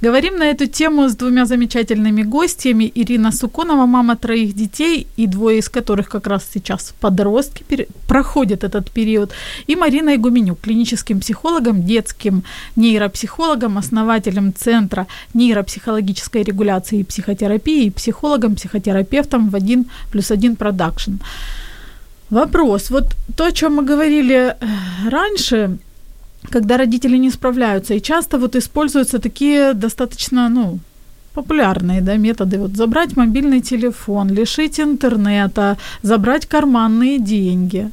Говорим 0.02 0.38
на 0.38 0.46
эту 0.46 0.66
тему 0.66 1.08
с 1.08 1.16
двумя 1.16 1.46
замечательными 1.46 2.24
гостями. 2.24 2.92
Ирина 2.96 3.32
Суконова, 3.32 3.86
мама 3.86 4.16
троих 4.16 4.56
детей, 4.56 5.06
и 5.16 5.28
двое 5.28 5.60
из 5.60 5.70
которых 5.70 6.10
как 6.10 6.26
раз 6.26 6.44
сейчас 6.52 6.96
подростки, 7.00 7.88
проходят 8.08 8.64
этот 8.64 8.90
период. 8.90 9.32
И 9.68 9.76
Марина 9.76 10.16
Игуменюк, 10.16 10.60
клиническим 10.62 11.20
психологом, 11.20 11.84
детским 11.84 12.44
нейропсихологом, 12.76 13.78
основателем 13.78 14.54
Центра 14.56 15.06
нейропсихологической 16.14 16.44
регуляции 16.44 17.00
и 17.00 17.04
психотерапии, 17.04 17.86
и 17.86 17.92
психологом, 17.92 18.56
психотерапевтом 18.56 19.50
в 19.50 19.56
один 19.56 19.86
плюс 20.12 20.32
один 20.32 20.56
продакшн. 20.56 21.12
Вопрос. 22.30 22.90
Вот 22.90 23.04
то, 23.36 23.46
о 23.46 23.52
чем 23.52 23.76
мы 23.76 23.84
говорили 23.86 24.36
э, 24.36 24.56
раньше, 25.10 25.78
когда 26.52 26.78
родители 26.78 27.18
не 27.18 27.32
справляются, 27.32 27.94
и 27.94 28.02
часто 28.02 28.38
вот 28.38 28.56
используются 28.56 29.20
такие 29.20 29.74
достаточно, 29.74 30.50
ну, 30.50 30.80
популярные 31.34 32.02
да, 32.02 32.18
методы. 32.18 32.58
Вот 32.58 32.76
забрать 32.76 33.18
мобильный 33.18 33.62
телефон, 33.62 34.30
лишить 34.30 34.80
интернета, 34.80 35.78
забрать 36.04 36.46
карманные 36.46 37.20
деньги. 37.20 37.90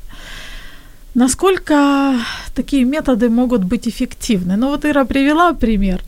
Насколько 1.14 2.14
такие 2.54 2.84
методы 2.84 3.28
могут 3.28 3.64
быть 3.64 3.88
эффективны? 3.88 4.56
Ну 4.56 4.68
вот 4.68 4.84
Ира 4.84 5.04
привела 5.04 5.52
пример. 5.52 6.00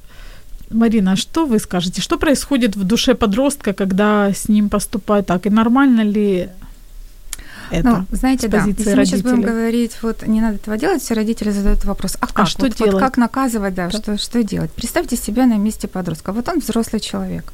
Марина, 0.72 1.16
что 1.16 1.46
вы 1.46 1.58
скажете? 1.58 2.00
Что 2.00 2.18
происходит 2.18 2.76
в 2.76 2.84
душе 2.84 3.14
подростка, 3.14 3.72
когда 3.72 4.32
с 4.32 4.48
ним 4.48 4.68
поступают 4.68 5.26
так? 5.26 5.46
И 5.46 5.50
нормально 5.50 6.02
ли 6.02 6.48
это 7.72 7.88
ну, 8.10 8.16
знаете, 8.16 8.48
да, 8.48 8.58
если 8.58 8.72
родителей. 8.72 8.96
мы 8.96 9.06
сейчас 9.06 9.22
будем 9.22 9.40
говорить, 9.40 9.96
вот 10.02 10.26
не 10.26 10.42
надо 10.42 10.56
этого 10.56 10.76
делать, 10.76 11.02
все 11.02 11.14
родители 11.14 11.50
задают 11.50 11.84
вопрос, 11.86 12.16
а 12.20 12.26
как, 12.26 12.40
а 12.40 12.46
что 12.46 12.66
вот, 12.66 12.76
делать? 12.76 12.92
Вот 12.92 13.00
как 13.00 13.16
наказывать, 13.16 13.74
да, 13.74 13.88
да. 13.88 13.98
Что, 13.98 14.18
что 14.18 14.42
делать? 14.44 14.70
Представьте 14.72 15.16
себя 15.16 15.46
на 15.46 15.56
месте 15.56 15.88
подростка. 15.88 16.32
Вот 16.32 16.48
он 16.48 16.58
взрослый 16.58 17.00
человек. 17.00 17.52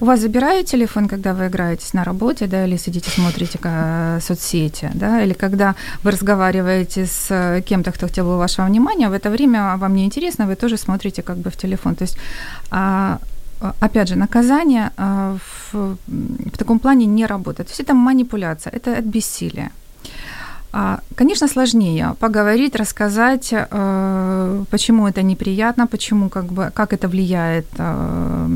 У 0.00 0.04
вас 0.04 0.20
забирают 0.20 0.68
телефон, 0.68 1.08
когда 1.08 1.34
вы 1.34 1.48
играетесь 1.48 1.94
на 1.94 2.04
работе, 2.04 2.46
да, 2.46 2.64
или 2.64 2.76
сидите, 2.76 3.10
смотрите 3.10 3.58
э, 3.64 4.20
соцсети, 4.20 4.90
да, 4.94 5.24
или 5.24 5.34
когда 5.34 5.74
вы 6.04 6.12
разговариваете 6.12 7.04
с 7.06 7.26
э, 7.30 7.62
кем-то, 7.62 7.90
кто 7.90 8.06
хотел 8.06 8.24
бы 8.24 8.38
вашего 8.38 8.66
внимания, 8.66 9.08
в 9.08 9.12
это 9.12 9.28
время 9.28 9.76
вам 9.76 9.96
не 9.96 10.04
интересно, 10.04 10.46
вы 10.46 10.54
тоже 10.54 10.76
смотрите 10.76 11.22
как 11.22 11.36
бы 11.38 11.50
в 11.50 11.56
телефон. 11.56 11.94
То 11.96 12.04
есть, 12.04 12.16
а, 12.70 13.18
опять 13.80 14.08
же, 14.08 14.16
наказание 14.16 14.90
а, 14.96 15.36
в, 15.72 15.96
в 16.06 16.56
таком 16.56 16.78
плане 16.78 17.06
не 17.06 17.26
работает. 17.26 17.68
То 17.68 17.72
есть 17.72 17.80
это 17.80 17.94
манипуляция, 17.94 18.72
это 18.72 18.98
от 18.98 19.04
бессилия. 19.04 19.70
А, 20.72 21.00
конечно, 21.14 21.48
сложнее 21.48 22.14
поговорить, 22.20 22.76
рассказать, 22.76 23.48
э, 23.52 24.64
почему 24.70 25.08
это 25.08 25.22
неприятно, 25.22 25.86
почему, 25.86 26.28
как 26.28 26.44
бы, 26.44 26.70
как 26.74 26.92
это 26.92 27.08
влияет 27.08 27.66
э, 27.78 28.46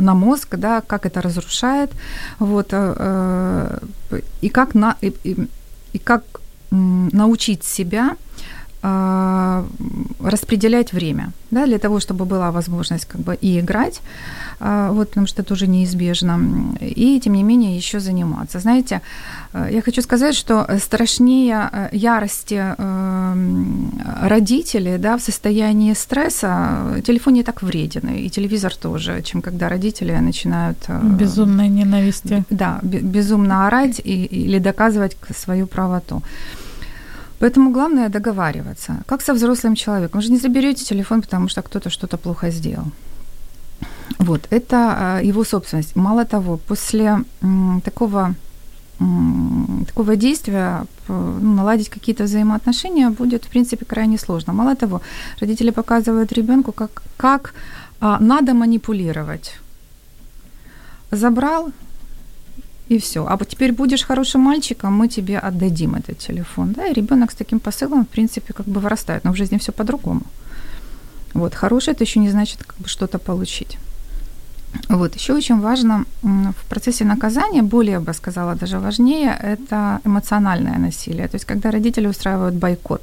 на 0.00 0.14
мозг, 0.14 0.56
да, 0.56 0.80
как 0.80 1.04
это 1.04 1.20
разрушает, 1.20 1.90
вот, 2.38 2.68
э, 2.70 3.78
и 4.40 4.48
как 4.48 4.74
на, 4.74 4.96
и, 5.00 5.12
и, 5.24 5.48
и 5.92 5.98
как 5.98 6.22
научить 6.70 7.64
себя 7.64 8.16
распределять 10.20 10.92
время, 10.92 11.32
да, 11.50 11.66
для 11.66 11.78
того, 11.78 11.98
чтобы 12.00 12.24
была 12.24 12.50
возможность 12.50 13.06
как 13.06 13.20
бы 13.20 13.34
и 13.34 13.58
играть, 13.58 14.00
а, 14.60 14.92
вот, 14.92 15.08
потому 15.08 15.26
что 15.26 15.42
это 15.42 15.54
уже 15.54 15.66
неизбежно, 15.66 16.40
и 16.80 17.20
тем 17.20 17.32
не 17.34 17.42
менее 17.42 17.76
еще 17.76 18.00
заниматься. 18.00 18.58
Знаете, 18.58 19.00
э, 19.52 19.68
я 19.72 19.82
хочу 19.82 20.02
сказать, 20.02 20.34
что 20.34 20.66
страшнее 20.78 21.70
э, 21.72 21.88
ярости 21.92 22.74
эм, 22.78 24.00
родителей 24.22 24.98
да, 24.98 25.16
в 25.16 25.22
состоянии 25.22 25.94
стресса 25.94 27.00
телефон 27.06 27.34
не 27.34 27.42
так 27.42 27.62
вреден, 27.62 28.08
и 28.08 28.28
телевизор 28.30 28.74
тоже, 28.74 29.22
чем 29.22 29.42
когда 29.42 29.68
родители 29.68 30.12
начинают... 30.12 30.78
Э, 30.88 31.00
Безумной 31.02 31.68
ненависти. 31.68 32.44
Да, 32.50 32.80
безумно 32.82 33.66
орать 33.66 34.00
и, 34.04 34.24
или 34.24 34.58
доказывать 34.58 35.16
свою 35.36 35.66
правоту. 35.66 36.22
Поэтому 37.40 37.70
главное 37.70 38.08
договариваться. 38.08 39.02
Как 39.06 39.22
со 39.22 39.34
взрослым 39.34 39.74
человеком. 39.74 40.20
Вы 40.20 40.26
же 40.26 40.32
не 40.32 40.38
заберете 40.38 40.84
телефон, 40.84 41.22
потому 41.22 41.48
что 41.48 41.62
кто-то 41.62 41.90
что-то 41.90 42.16
плохо 42.16 42.50
сделал. 42.50 42.86
Вот, 44.18 44.46
это 44.50 44.76
а, 44.76 45.20
его 45.22 45.44
собственность. 45.44 45.96
Мало 45.96 46.24
того, 46.24 46.56
после 46.56 47.18
такого 47.84 48.34
такого 49.86 50.16
действия 50.16 50.84
ну, 51.08 51.54
наладить 51.54 51.88
какие-то 51.88 52.24
взаимоотношения 52.24 53.10
будет, 53.10 53.44
в 53.44 53.48
принципе, 53.48 53.84
крайне 53.84 54.18
сложно. 54.18 54.52
Мало 54.52 54.74
того, 54.74 55.00
родители 55.40 55.70
показывают 55.70 56.32
ребенку, 56.32 56.72
как, 56.72 57.02
как 57.16 57.54
а, 58.00 58.18
надо 58.20 58.54
манипулировать. 58.54 59.60
забрал, 61.12 61.72
и 62.88 62.98
все. 62.98 63.26
А 63.26 63.36
вот 63.36 63.48
теперь 63.48 63.72
будешь 63.72 64.04
хорошим 64.04 64.40
мальчиком, 64.40 64.92
мы 64.92 65.08
тебе 65.08 65.38
отдадим 65.38 65.94
этот 65.94 66.18
телефон. 66.18 66.72
Да, 66.72 66.86
и 66.86 66.94
ребенок 66.94 67.30
с 67.30 67.34
таким 67.34 67.60
посылом, 67.60 68.04
в 68.04 68.08
принципе, 68.08 68.52
как 68.52 68.66
бы 68.66 68.80
вырастает. 68.80 69.24
Но 69.24 69.32
в 69.32 69.36
жизни 69.36 69.58
все 69.58 69.72
по-другому. 69.72 70.22
Вот, 71.34 71.54
хороший 71.54 71.92
это 71.94 72.04
еще 72.04 72.20
не 72.20 72.30
значит 72.30 72.64
как 72.64 72.76
бы 72.78 72.88
что-то 72.88 73.18
получить. 73.18 73.78
Вот, 74.88 75.14
еще 75.14 75.34
очень 75.34 75.60
важно 75.60 76.04
в 76.22 76.68
процессе 76.68 77.04
наказания, 77.04 77.62
более, 77.62 78.00
бы 78.00 78.14
сказала, 78.14 78.54
даже 78.54 78.78
важнее, 78.78 79.38
это 79.42 80.00
эмоциональное 80.04 80.78
насилие. 80.78 81.28
То 81.28 81.36
есть, 81.36 81.46
когда 81.46 81.70
родители 81.70 82.06
устраивают 82.06 82.54
бойкот. 82.54 83.02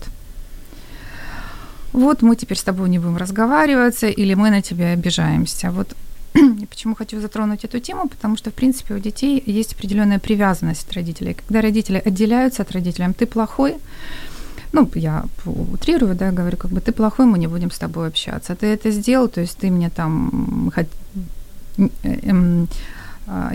Вот 1.94 2.22
мы 2.22 2.36
теперь 2.36 2.58
с 2.58 2.64
тобой 2.64 2.90
не 2.90 3.00
будем 3.00 3.18
разговариваться, 3.18 4.08
или 4.08 4.36
мы 4.36 4.50
на 4.50 4.62
тебя 4.62 4.94
обижаемся. 4.94 5.72
Вот 5.72 5.96
почему 6.70 6.96
хочу 6.96 7.22
затронуть 7.22 7.66
эту 7.66 7.80
тему, 7.80 8.08
потому 8.08 8.38
что, 8.38 8.50
в 8.50 8.54
принципе, 8.54 8.96
у 8.96 9.00
детей 9.00 9.42
есть 9.46 9.74
определенная 9.74 10.20
привязанность 10.20 10.88
от 10.88 10.94
родителей. 10.94 11.34
Когда 11.34 11.62
родители 11.62 12.02
отделяются 12.06 12.62
от 12.62 12.72
родителей, 12.72 13.14
ты 13.14 13.26
плохой, 13.26 13.76
ну, 14.74 14.90
я 14.96 15.24
утрирую, 15.46 16.16
да, 16.16 16.32
говорю, 16.32 16.58
как 16.58 16.72
бы 16.72 16.82
ты 16.82 16.92
плохой, 16.92 17.26
мы 17.26 17.40
не 17.40 17.48
будем 17.48 17.72
с 17.72 17.80
тобой 17.80 18.08
общаться. 18.08 18.56
Ты 18.56 18.66
это 18.68 18.92
сделал, 18.92 19.30
то 19.30 19.42
есть 19.42 19.58
ты 19.58 19.72
мне 19.72 19.90
там 19.90 20.72
эм, 22.04 22.68
а, 23.28 23.52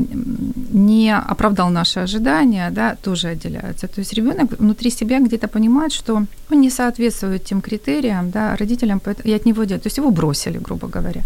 не 0.73 1.14
оправдал 1.14 1.71
наши 1.71 2.01
ожидания, 2.01 2.71
да, 2.71 2.97
тоже 3.03 3.29
отделяются. 3.29 3.87
То 3.87 4.01
есть 4.01 4.14
ребенок 4.14 4.59
внутри 4.59 4.90
себя 4.90 5.21
где-то 5.21 5.49
понимает, 5.49 5.93
что 5.93 6.14
он 6.14 6.29
не 6.51 6.71
соответствует 6.71 7.45
тем 7.45 7.61
критериям, 7.61 8.31
да, 8.31 8.57
родителям, 8.57 9.01
и 9.25 9.33
от 9.33 9.47
него 9.47 9.64
делают. 9.64 9.83
То 9.83 9.88
есть 9.88 9.99
его 9.99 10.11
бросили, 10.11 10.59
грубо 10.59 10.88
говоря. 10.88 11.23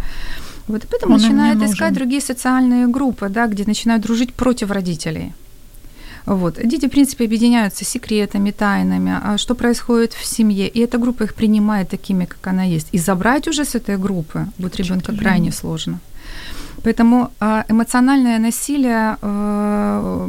Вот 0.68 0.85
и 0.85 0.87
поэтому 0.87 1.14
он 1.14 1.20
начинает 1.20 1.62
искать 1.62 1.92
другие 1.92 2.20
социальные 2.20 2.87
группы, 2.87 3.29
да, 3.29 3.46
где 3.46 3.64
начинают 3.66 4.03
дружить 4.03 4.33
против 4.33 4.70
родителей. 4.70 5.33
Вот. 6.27 6.59
Дети, 6.64 6.87
в 6.87 6.90
принципе, 6.90 7.24
объединяются 7.24 7.85
секретами, 7.85 8.50
тайнами, 8.50 9.12
а 9.22 9.37
что 9.38 9.55
происходит 9.55 10.14
в 10.14 10.24
семье, 10.24 10.68
и 10.68 10.81
эта 10.81 10.98
группа 10.98 11.24
их 11.24 11.35
принимает 11.35 11.90
такими, 11.90 12.24
как 12.24 12.46
она 12.46 12.64
есть. 12.64 12.88
И 12.92 12.98
забрать 12.98 13.48
уже 13.48 13.64
с 13.64 13.74
этой 13.74 13.98
группы 13.98 14.46
будет 14.59 14.77
ребенка 14.77 15.12
крайне 15.12 15.53
сложно. 15.53 16.00
Поэтому 16.83 17.31
а, 17.40 17.64
эмоциональное 17.68 18.38
насилие 18.38 19.16
э, 19.22 20.29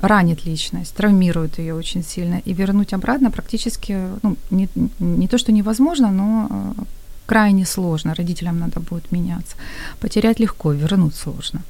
ранит 0.00 0.46
личность, 0.46 0.94
травмирует 0.96 1.58
ее 1.58 1.74
очень 1.74 2.02
сильно, 2.02 2.40
и 2.46 2.54
вернуть 2.54 2.94
обратно 2.94 3.30
практически 3.30 3.98
ну, 4.22 4.36
не, 4.50 4.68
не 4.98 5.28
то, 5.28 5.36
что 5.38 5.52
невозможно, 5.52 6.10
но 6.10 6.48
э, 6.50 6.82
крайне 7.26 7.66
сложно. 7.66 8.14
Родителям 8.14 8.58
надо 8.58 8.80
будет 8.80 9.12
меняться. 9.12 9.56
Потерять 10.00 10.40
легко, 10.40 10.72
вернуть 10.72 11.14
сложно. 11.14 11.60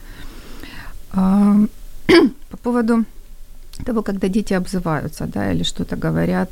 А, 1.12 1.56
по 2.50 2.56
поводу 2.56 3.04
того, 3.84 4.02
когда 4.02 4.28
дети 4.28 4.54
обзываются, 4.54 5.26
да, 5.26 5.52
или 5.52 5.64
что-то 5.64 5.96
говорят, 5.96 6.50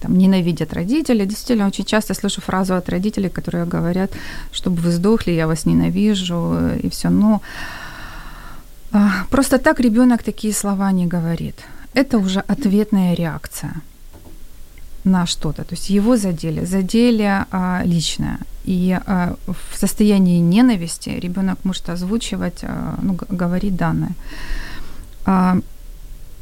там, 0.00 0.18
ненавидят 0.18 0.72
родители. 0.72 1.26
Действительно, 1.26 1.68
очень 1.68 1.84
часто 1.84 2.14
слышу 2.14 2.40
фразу 2.40 2.74
от 2.74 2.88
родителей, 2.88 3.28
которые 3.28 3.66
говорят, 3.66 4.10
чтобы 4.52 4.76
вы 4.82 4.90
сдохли, 4.92 5.32
я 5.32 5.46
вас 5.46 5.66
ненавижу, 5.66 6.56
и 6.82 6.88
все. 6.88 7.10
Но 7.10 7.42
э, 8.92 8.98
просто 9.30 9.58
так 9.58 9.80
ребенок 9.80 10.22
такие 10.22 10.54
слова 10.54 10.92
не 10.92 11.06
говорит. 11.06 11.56
Это 11.94 12.18
уже 12.18 12.40
ответная 12.40 13.14
реакция 13.14 13.72
на 15.04 15.26
что-то. 15.26 15.64
То 15.64 15.74
есть 15.74 15.90
его 15.90 16.16
задели, 16.16 16.64
задели 16.64 17.44
а, 17.50 17.82
личное. 17.84 18.38
И 18.64 18.98
а, 19.06 19.34
в 19.46 19.78
состоянии 19.78 20.40
ненависти 20.40 21.10
ребенок 21.10 21.58
может 21.64 21.88
озвучивать, 21.88 22.60
а, 22.62 22.98
ну, 23.02 23.16
говорить 23.28 23.76
данное. 23.76 24.12
А, 25.24 25.58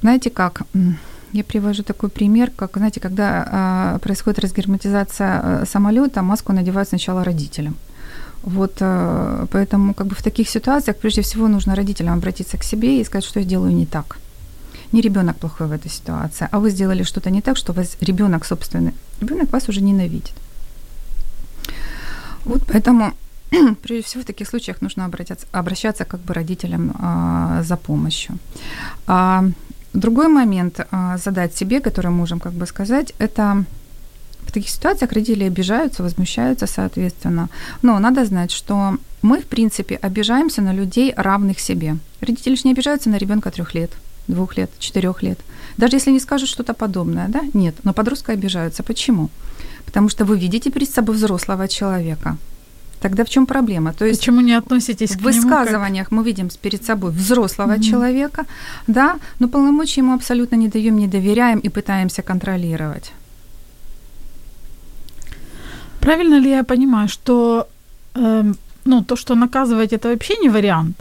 знаете 0.00 0.30
как? 0.30 0.62
Я 1.32 1.44
привожу 1.44 1.82
такой 1.82 2.08
пример, 2.08 2.50
как, 2.56 2.76
знаете, 2.76 3.00
когда 3.00 3.48
а, 3.50 3.98
происходит 3.98 4.38
разгерметизация 4.38 5.40
э, 5.42 5.64
самолета, 5.66 6.22
маску 6.22 6.52
надевают 6.52 6.88
сначала 6.88 7.22
родителям. 7.22 7.76
Вот 8.42 8.76
э, 8.80 9.46
поэтому 9.50 9.94
как 9.94 10.06
бы 10.06 10.14
в 10.14 10.22
таких 10.22 10.48
ситуациях 10.48 10.96
прежде 10.96 11.20
всего 11.20 11.48
нужно 11.48 11.74
родителям 11.74 12.14
обратиться 12.14 12.56
к 12.56 12.64
себе 12.64 13.00
и 13.00 13.04
сказать, 13.04 13.24
что 13.24 13.40
я 13.40 13.46
делаю 13.46 13.74
не 13.74 13.84
так. 13.84 14.18
Не 14.92 15.00
ребенок 15.00 15.36
плохой 15.36 15.66
в 15.66 15.72
этой 15.72 15.90
ситуации, 15.90 16.48
а 16.50 16.58
вы 16.58 16.70
сделали 16.70 17.02
что-то 17.02 17.30
не 17.30 17.42
так, 17.42 17.56
что 17.56 17.72
вас 17.72 17.96
ребенок 18.00 18.44
собственный, 18.44 18.94
ребенок 19.20 19.52
вас 19.52 19.68
уже 19.68 19.80
ненавидит. 19.80 20.34
Вот 22.44 22.62
поэтому 22.66 23.12
прежде 23.82 24.02
всего 24.02 24.22
в 24.22 24.26
таких 24.26 24.48
случаях 24.48 24.82
нужно 24.82 25.04
обратиться, 25.04 25.46
обращаться 25.52 26.04
как 26.04 26.20
бы 26.20 26.34
родителям 26.34 26.94
а, 26.98 27.62
за 27.62 27.76
помощью. 27.76 28.38
А, 29.06 29.44
другой 29.92 30.28
момент 30.28 30.86
а, 30.90 31.18
задать 31.18 31.56
себе, 31.56 31.80
который 31.80 32.10
можем 32.10 32.40
как 32.40 32.52
бы 32.52 32.66
сказать, 32.66 33.12
это 33.18 33.64
в 34.48 34.52
таких 34.52 34.70
ситуациях 34.70 35.12
родители 35.12 35.44
обижаются, 35.44 36.02
возмущаются, 36.02 36.66
соответственно. 36.66 37.48
Но 37.82 37.98
надо 37.98 38.24
знать, 38.24 38.50
что 38.50 38.96
мы, 39.20 39.40
в 39.40 39.46
принципе, 39.46 39.96
обижаемся 39.96 40.62
на 40.62 40.72
людей, 40.72 41.12
равных 41.16 41.60
себе. 41.60 41.98
Родители 42.20 42.54
же 42.54 42.62
не 42.64 42.72
обижаются 42.72 43.10
на 43.10 43.18
ребенка 43.18 43.50
трех 43.50 43.74
лет, 43.74 43.90
двух 44.28 44.56
лет, 44.56 44.70
четырех 44.78 45.22
лет. 45.22 45.38
Даже 45.76 45.96
если 45.96 46.12
не 46.12 46.20
скажут 46.20 46.48
что-то 46.48 46.74
подобное, 46.74 47.28
да? 47.28 47.40
Нет. 47.54 47.74
Но 47.84 47.92
подростка 47.92 48.32
обижаются. 48.32 48.82
Почему? 48.82 49.28
Потому 49.86 50.08
что 50.08 50.24
вы 50.24 50.38
видите 50.38 50.70
перед 50.70 50.90
собой 50.90 51.16
взрослого 51.16 51.68
человека, 51.68 52.36
Тогда 53.00 53.24
в 53.24 53.28
чем 53.28 53.46
проблема? 53.46 53.92
То 53.92 54.04
есть 54.04 54.20
Почему 54.20 54.40
не 54.40 54.58
относитесь 54.58 55.16
к 55.16 55.20
В 55.20 55.24
высказываниях 55.24 56.08
как... 56.08 56.12
мы 56.12 56.24
видим 56.24 56.48
перед 56.62 56.84
собой 56.84 57.10
взрослого 57.10 57.74
mm-hmm. 57.74 57.90
человека, 57.90 58.44
да, 58.86 59.18
но 59.38 59.48
полномочий 59.48 60.00
ему 60.00 60.14
абсолютно 60.14 60.56
не 60.56 60.68
даем, 60.68 60.96
не 60.96 61.06
доверяем 61.06 61.60
и 61.60 61.68
пытаемся 61.68 62.22
контролировать. 62.22 63.12
Правильно 66.00 66.40
ли 66.40 66.50
я 66.50 66.64
понимаю, 66.64 67.08
что 67.08 67.68
э, 68.14 68.52
ну, 68.84 69.02
то, 69.02 69.16
что 69.16 69.34
наказывать, 69.34 69.92
это 69.92 70.08
вообще 70.08 70.36
не 70.42 70.48
вариант? 70.48 70.96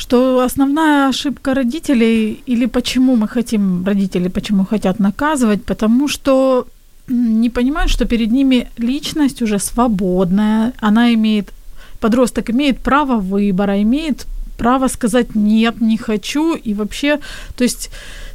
Что 0.00 0.40
основная 0.40 1.08
ошибка 1.08 1.54
родителей, 1.54 2.42
или 2.48 2.66
почему 2.66 3.16
мы 3.16 3.28
хотим, 3.28 3.84
родители 3.84 4.28
почему 4.28 4.64
хотят 4.64 5.00
наказывать, 5.00 5.64
потому 5.64 6.08
что 6.08 6.66
не 7.08 7.50
понимают, 7.50 7.90
что 7.90 8.06
перед 8.06 8.32
ними 8.32 8.66
личность 8.78 9.42
уже 9.42 9.58
свободная, 9.58 10.72
она 10.80 11.12
имеет, 11.12 11.52
подросток 12.00 12.50
имеет 12.50 12.78
право 12.78 13.16
выбора, 13.16 13.82
имеет 13.82 14.26
право 14.56 14.88
сказать 14.88 15.34
нет, 15.34 15.80
не 15.80 15.98
хочу, 15.98 16.54
и 16.54 16.74
вообще, 16.74 17.18
то 17.56 17.64
есть 17.64 17.90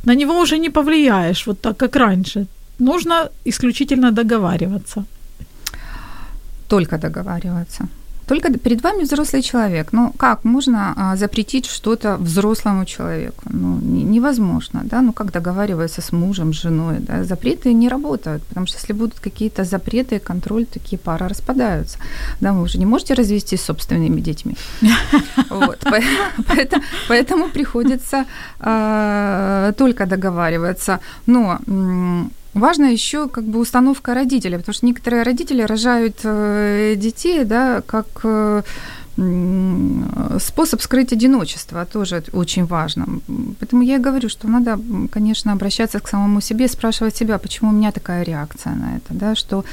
на 0.05 0.15
него 0.15 0.39
уже 0.39 0.59
не 0.59 0.69
повлияешь, 0.69 1.47
вот 1.47 1.61
так 1.61 1.77
как 1.77 1.95
раньше. 1.95 2.45
Нужно 2.79 3.29
исключительно 3.45 4.11
договариваться. 4.11 5.03
Только 6.67 6.97
договариваться. 6.97 7.87
Только 8.27 8.51
перед 8.57 8.83
вами 8.83 9.03
взрослый 9.03 9.41
человек. 9.41 9.93
Ну, 9.93 10.11
как 10.17 10.43
можно 10.43 10.93
а, 10.95 11.15
запретить 11.15 11.65
что-то 11.65 12.17
взрослому 12.17 12.85
человеку? 12.85 13.43
Ну, 13.49 13.79
невозможно, 13.81 14.81
да? 14.83 15.01
Ну, 15.01 15.13
как 15.13 15.31
договариваться 15.31 16.01
с 16.01 16.11
мужем, 16.11 16.53
с 16.53 16.61
женой, 16.61 16.97
да? 16.99 17.23
Запреты 17.23 17.73
не 17.73 17.89
работают, 17.89 18.43
потому 18.43 18.67
что 18.67 18.77
если 18.77 18.93
будут 18.93 19.19
какие-то 19.19 19.63
запреты, 19.63 20.19
контроль, 20.19 20.65
такие 20.65 20.97
пары 20.97 21.27
распадаются. 21.27 21.97
Да, 22.41 22.51
вы 22.53 22.61
уже 22.61 22.79
не 22.79 22.85
можете 22.85 23.13
развестись 23.13 23.61
с 23.61 23.65
собственными 23.65 24.21
детьми. 24.21 24.55
Поэтому 27.07 27.49
приходится 27.49 28.25
а, 28.59 29.71
только 29.73 30.05
договариваться. 30.05 30.99
Но 31.27 31.59
Важно 32.55 32.85
еще 32.85 33.27
как 33.27 33.43
бы 33.43 33.59
установка 33.59 34.13
родителей, 34.13 34.57
потому 34.57 34.73
что 34.73 34.85
некоторые 34.85 35.23
родители 35.23 35.61
рожают 35.61 36.19
э, 36.23 36.95
детей, 36.95 37.43
да, 37.43 37.81
как 37.85 38.07
э, 38.23 38.61
способ 40.39 40.81
скрыть 40.81 41.11
одиночество 41.11 41.85
тоже 41.85 42.23
очень 42.31 42.65
важно. 42.65 43.19
Поэтому 43.59 43.81
я 43.81 43.95
и 43.95 43.99
говорю, 43.99 44.29
что 44.29 44.47
надо, 44.47 44.79
конечно, 45.11 45.51
обращаться 45.51 45.99
к 45.99 46.07
самому 46.07 46.39
себе, 46.39 46.69
спрашивать 46.69 47.17
себя, 47.17 47.39
почему 47.39 47.71
у 47.71 47.73
меня 47.73 47.91
такая 47.91 48.23
реакция 48.23 48.73
на 48.73 48.97
это, 48.97 49.13
да, 49.13 49.35
что 49.35 49.65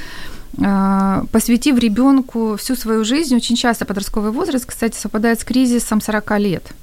э, 0.57 1.23
посвятив 1.31 1.79
ребенку 1.79 2.57
всю 2.57 2.75
свою 2.75 3.05
жизнь, 3.05 3.33
очень 3.33 3.55
часто 3.55 3.85
подростковый 3.85 4.31
возраст, 4.31 4.65
кстати, 4.65 4.97
совпадает 4.97 5.39
с 5.39 5.45
кризисом 5.45 6.01
40 6.01 6.39
лет. 6.39 6.73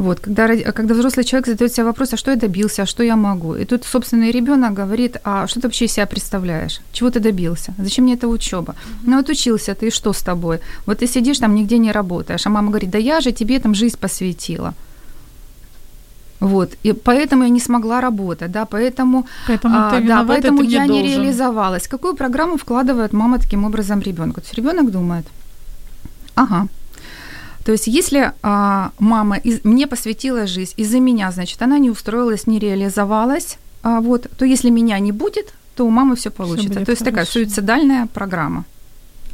Вот, 0.00 0.20
когда, 0.20 0.72
когда 0.72 0.94
взрослый 0.94 1.24
человек 1.24 1.46
задает 1.46 1.72
себе 1.72 1.84
вопрос, 1.84 2.12
а 2.14 2.16
что 2.16 2.30
я 2.30 2.36
добился, 2.36 2.82
а 2.82 2.86
что 2.86 3.02
я 3.02 3.16
могу? 3.16 3.54
И 3.54 3.66
тут 3.66 3.84
собственный 3.84 4.30
ребенок 4.30 4.72
говорит, 4.72 5.18
а 5.24 5.46
что 5.46 5.60
ты 5.60 5.66
вообще 5.66 5.84
из 5.84 5.92
себя 5.92 6.06
представляешь? 6.06 6.80
Чего 6.92 7.10
ты 7.10 7.20
добился? 7.20 7.74
Зачем 7.78 8.04
мне 8.04 8.14
эта 8.14 8.26
учеба? 8.26 8.74
Ну 9.04 9.16
вот 9.16 9.28
учился 9.28 9.74
ты, 9.74 9.90
что 9.90 10.12
с 10.12 10.22
тобой? 10.22 10.60
Вот 10.86 10.98
ты 11.00 11.06
сидишь 11.06 11.38
там, 11.38 11.54
нигде 11.54 11.78
не 11.78 11.92
работаешь, 11.92 12.46
а 12.46 12.50
мама 12.50 12.68
говорит, 12.68 12.90
да 12.90 12.98
я 12.98 13.20
же 13.20 13.32
тебе 13.32 13.58
там 13.58 13.74
жизнь 13.74 13.98
посвятила. 13.98 14.72
Вот, 16.40 16.70
и 16.86 16.92
поэтому 16.92 17.42
я 17.42 17.50
не 17.50 17.60
смогла 17.60 18.00
работать, 18.00 18.50
да, 18.50 18.64
поэтому, 18.64 19.26
поэтому, 19.48 19.76
а, 19.78 19.90
ты 19.90 20.06
да, 20.06 20.24
поэтому 20.28 20.62
я 20.62 20.86
не, 20.86 21.02
не 21.02 21.08
реализовалась. 21.08 21.88
Какую 21.88 22.14
программу 22.14 22.56
вкладывает 22.56 23.12
мама 23.12 23.38
таким 23.38 23.64
образом 23.64 24.00
ребенку? 24.00 24.40
То 24.40 24.46
есть 24.46 24.54
ребенок 24.54 24.90
думает, 24.90 25.26
ага, 26.34 26.68
То 27.64 27.72
есть 27.72 27.86
если 27.86 28.32
а, 28.42 28.90
мама 28.98 29.36
из, 29.36 29.64
мне 29.64 29.86
посвятила 29.86 30.46
жизнь, 30.46 30.72
из-за 30.76 31.00
меня, 31.00 31.30
значит, 31.30 31.62
она 31.62 31.78
не 31.78 31.90
устроилась, 31.90 32.46
не 32.46 32.58
реализовалась, 32.58 33.58
а, 33.82 34.00
вот, 34.00 34.26
то 34.38 34.44
если 34.44 34.70
меня 34.70 34.98
не 34.98 35.12
будет, 35.12 35.52
то 35.76 35.86
у 35.86 35.90
мамы 35.90 36.14
все 36.16 36.30
получится. 36.30 36.84
то 36.84 36.90
есть 36.90 37.04
такая 37.04 37.24
хорошо. 37.24 37.32
суицидальная 37.32 38.06
программа. 38.06 38.64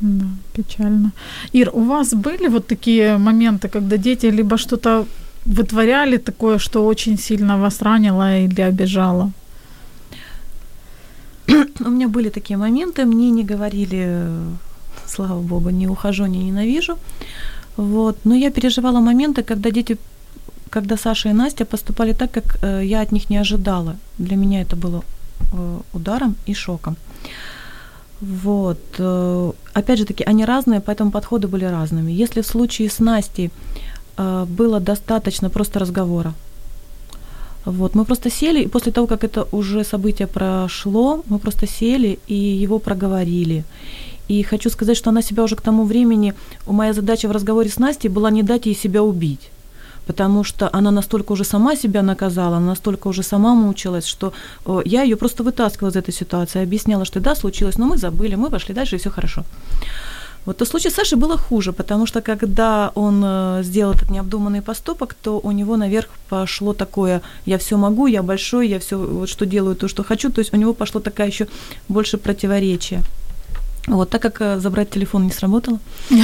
Да, 0.00 0.26
печально. 0.52 1.12
Ир, 1.52 1.70
у 1.72 1.80
вас 1.80 2.14
были 2.14 2.48
вот 2.48 2.66
такие 2.66 3.18
моменты, 3.18 3.68
когда 3.68 3.96
дети 3.96 4.26
либо 4.26 4.58
что-то 4.58 5.06
вытворяли 5.46 6.18
такое, 6.18 6.58
что 6.58 6.86
очень 6.86 7.18
сильно 7.18 7.58
вас 7.58 7.82
ранило 7.82 8.38
или 8.38 8.60
обижало? 8.60 9.32
У 11.80 11.90
меня 11.90 12.08
были 12.08 12.28
такие 12.28 12.56
моменты, 12.56 13.04
мне 13.04 13.30
не 13.30 13.44
говорили, 13.44 14.28
слава 15.06 15.40
богу, 15.40 15.70
не 15.70 15.86
ухожу, 15.86 16.26
не 16.26 16.38
ненавижу. 16.38 16.98
Вот. 17.76 18.16
Но 18.24 18.34
я 18.34 18.50
переживала 18.50 19.00
моменты, 19.00 19.42
когда 19.42 19.70
дети, 19.70 19.96
когда 20.70 20.96
Саша 20.96 21.28
и 21.28 21.32
Настя 21.32 21.64
поступали 21.64 22.12
так, 22.12 22.30
как 22.30 22.58
э, 22.62 22.82
я 22.84 23.02
от 23.02 23.12
них 23.12 23.30
не 23.30 23.40
ожидала. 23.40 23.96
Для 24.18 24.36
меня 24.36 24.62
это 24.62 24.76
было 24.76 25.02
э, 25.52 25.80
ударом 25.92 26.36
и 26.48 26.54
шоком. 26.54 26.96
Вот. 28.20 28.78
Э, 28.98 29.52
опять 29.74 29.98
же 29.98 30.04
таки, 30.04 30.24
они 30.24 30.44
разные, 30.44 30.80
поэтому 30.80 31.10
подходы 31.10 31.48
были 31.48 31.64
разными. 31.64 32.12
Если 32.22 32.40
в 32.40 32.46
случае 32.46 32.88
с 32.88 32.98
Настей 32.98 33.50
э, 34.16 34.46
было 34.48 34.80
достаточно 34.80 35.50
просто 35.50 35.78
разговора, 35.78 36.32
вот, 37.66 37.96
мы 37.96 38.04
просто 38.04 38.30
сели, 38.30 38.62
и 38.62 38.68
после 38.68 38.92
того, 38.92 39.06
как 39.08 39.24
это 39.24 39.48
уже 39.52 39.84
событие 39.84 40.28
прошло, 40.28 41.24
мы 41.28 41.38
просто 41.38 41.66
сели 41.66 42.18
и 42.28 42.34
его 42.34 42.78
проговорили. 42.78 43.64
И 44.28 44.42
хочу 44.42 44.70
сказать, 44.70 44.96
что 44.96 45.10
она 45.10 45.22
себя 45.22 45.44
уже 45.44 45.56
к 45.56 45.60
тому 45.60 45.84
времени, 45.84 46.34
моя 46.66 46.92
задача 46.92 47.28
в 47.28 47.32
разговоре 47.32 47.68
с 47.68 47.78
Настей 47.78 48.10
была 48.10 48.30
не 48.30 48.42
дать 48.42 48.66
ей 48.66 48.74
себя 48.74 49.02
убить. 49.02 49.50
Потому 50.06 50.44
что 50.44 50.70
она 50.72 50.90
настолько 50.90 51.32
уже 51.32 51.44
сама 51.44 51.76
себя 51.76 52.02
наказала, 52.02 52.56
она 52.56 52.66
настолько 52.66 53.08
уже 53.08 53.22
сама 53.22 53.54
мучилась, 53.54 54.06
что 54.06 54.32
э, 54.64 54.82
я 54.84 55.02
ее 55.02 55.16
просто 55.16 55.42
вытаскивала 55.42 55.90
из 55.90 55.96
этой 55.96 56.14
ситуации, 56.14 56.62
объясняла, 56.62 57.04
что 57.04 57.20
да, 57.20 57.34
случилось, 57.34 57.78
но 57.78 57.86
мы 57.86 57.98
забыли, 57.98 58.36
мы 58.36 58.50
пошли 58.50 58.74
дальше, 58.74 58.96
и 58.96 58.98
все 58.98 59.10
хорошо. 59.10 59.44
Вот 60.44 60.58
то 60.58 60.64
в 60.64 60.68
случае 60.68 60.92
с 60.92 60.94
Сашей 60.94 61.18
было 61.18 61.36
хуже, 61.36 61.72
потому 61.72 62.06
что 62.06 62.22
когда 62.22 62.92
он 62.94 63.20
э, 63.24 63.62
сделал 63.64 63.94
этот 63.94 64.10
необдуманный 64.10 64.62
поступок, 64.62 65.14
то 65.14 65.40
у 65.40 65.50
него 65.50 65.76
наверх 65.76 66.08
пошло 66.28 66.72
такое 66.72 67.20
«я 67.46 67.58
все 67.58 67.76
могу, 67.76 68.06
я 68.06 68.22
большой, 68.22 68.68
я 68.68 68.78
все 68.78 68.96
вот 68.96 69.28
что 69.28 69.44
делаю, 69.44 69.74
то, 69.74 69.88
что 69.88 70.04
хочу», 70.04 70.30
то 70.30 70.38
есть 70.40 70.54
у 70.54 70.56
него 70.56 70.72
пошло 70.72 71.00
такая 71.00 71.26
еще 71.26 71.48
больше 71.88 72.16
противоречие. 72.16 73.02
Вот, 73.86 74.10
так 74.10 74.20
как 74.20 74.40
э, 74.40 74.58
забрать 74.58 74.90
телефон 74.90 75.24
не 75.24 75.30
сработало. 75.30 75.78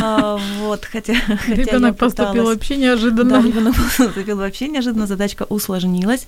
а, 0.00 0.38
вот, 0.60 0.84
хотя, 0.84 1.14
хотя 1.14 1.54
Ребенок 1.54 1.96
поступил 1.96 2.44
вообще 2.44 2.76
неожиданно. 2.76 3.40
Да, 3.40 3.48
ребенок 3.48 3.74
поступил 3.74 4.36
вообще 4.36 4.68
неожиданно, 4.68 5.06
задачка 5.06 5.44
усложнилась. 5.48 6.26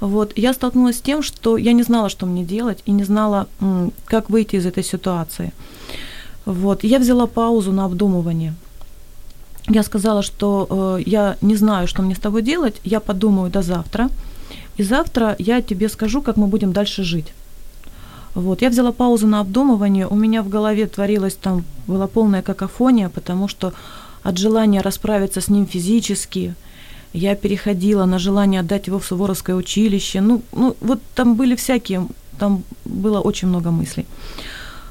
Вот, 0.00 0.32
я 0.36 0.52
столкнулась 0.52 0.98
с 0.98 1.00
тем, 1.00 1.22
что 1.22 1.56
я 1.56 1.72
не 1.72 1.82
знала, 1.82 2.10
что 2.10 2.26
мне 2.26 2.44
делать, 2.44 2.82
и 2.84 2.90
не 2.92 3.04
знала, 3.04 3.46
как 4.04 4.28
выйти 4.28 4.56
из 4.56 4.66
этой 4.66 4.84
ситуации. 4.84 5.52
Вот, 6.44 6.84
я 6.84 6.98
взяла 6.98 7.26
паузу 7.26 7.72
на 7.72 7.86
обдумывание. 7.86 8.54
Я 9.68 9.82
сказала, 9.82 10.22
что 10.22 10.98
э, 10.98 11.02
я 11.06 11.36
не 11.40 11.56
знаю, 11.56 11.86
что 11.88 12.02
мне 12.02 12.14
с 12.14 12.18
тобой 12.18 12.42
делать, 12.42 12.80
я 12.84 13.00
подумаю 13.00 13.50
до 13.50 13.62
завтра, 13.62 14.08
и 14.78 14.82
завтра 14.82 15.36
я 15.38 15.60
тебе 15.62 15.88
скажу, 15.88 16.22
как 16.22 16.36
мы 16.36 16.46
будем 16.46 16.72
дальше 16.72 17.02
жить. 17.02 17.32
Вот, 18.34 18.62
я 18.62 18.70
взяла 18.70 18.92
паузу 18.92 19.26
на 19.26 19.40
обдумывание, 19.40 20.06
у 20.06 20.14
меня 20.14 20.42
в 20.42 20.48
голове 20.48 20.86
творилась 20.86 21.34
там, 21.34 21.64
была 21.86 22.06
полная 22.06 22.42
какофония, 22.42 23.08
потому 23.08 23.48
что 23.48 23.72
от 24.22 24.38
желания 24.38 24.80
расправиться 24.80 25.40
с 25.40 25.48
ним 25.48 25.66
физически, 25.66 26.54
я 27.12 27.34
переходила 27.34 28.04
на 28.04 28.18
желание 28.18 28.60
отдать 28.60 28.86
его 28.86 28.98
в 28.98 29.04
Суворовское 29.06 29.56
училище, 29.56 30.20
ну, 30.20 30.42
ну 30.52 30.76
вот 30.80 31.00
там 31.14 31.34
были 31.34 31.56
всякие, 31.56 32.06
там 32.38 32.62
было 32.84 33.20
очень 33.20 33.48
много 33.48 33.70
мыслей. 33.70 34.06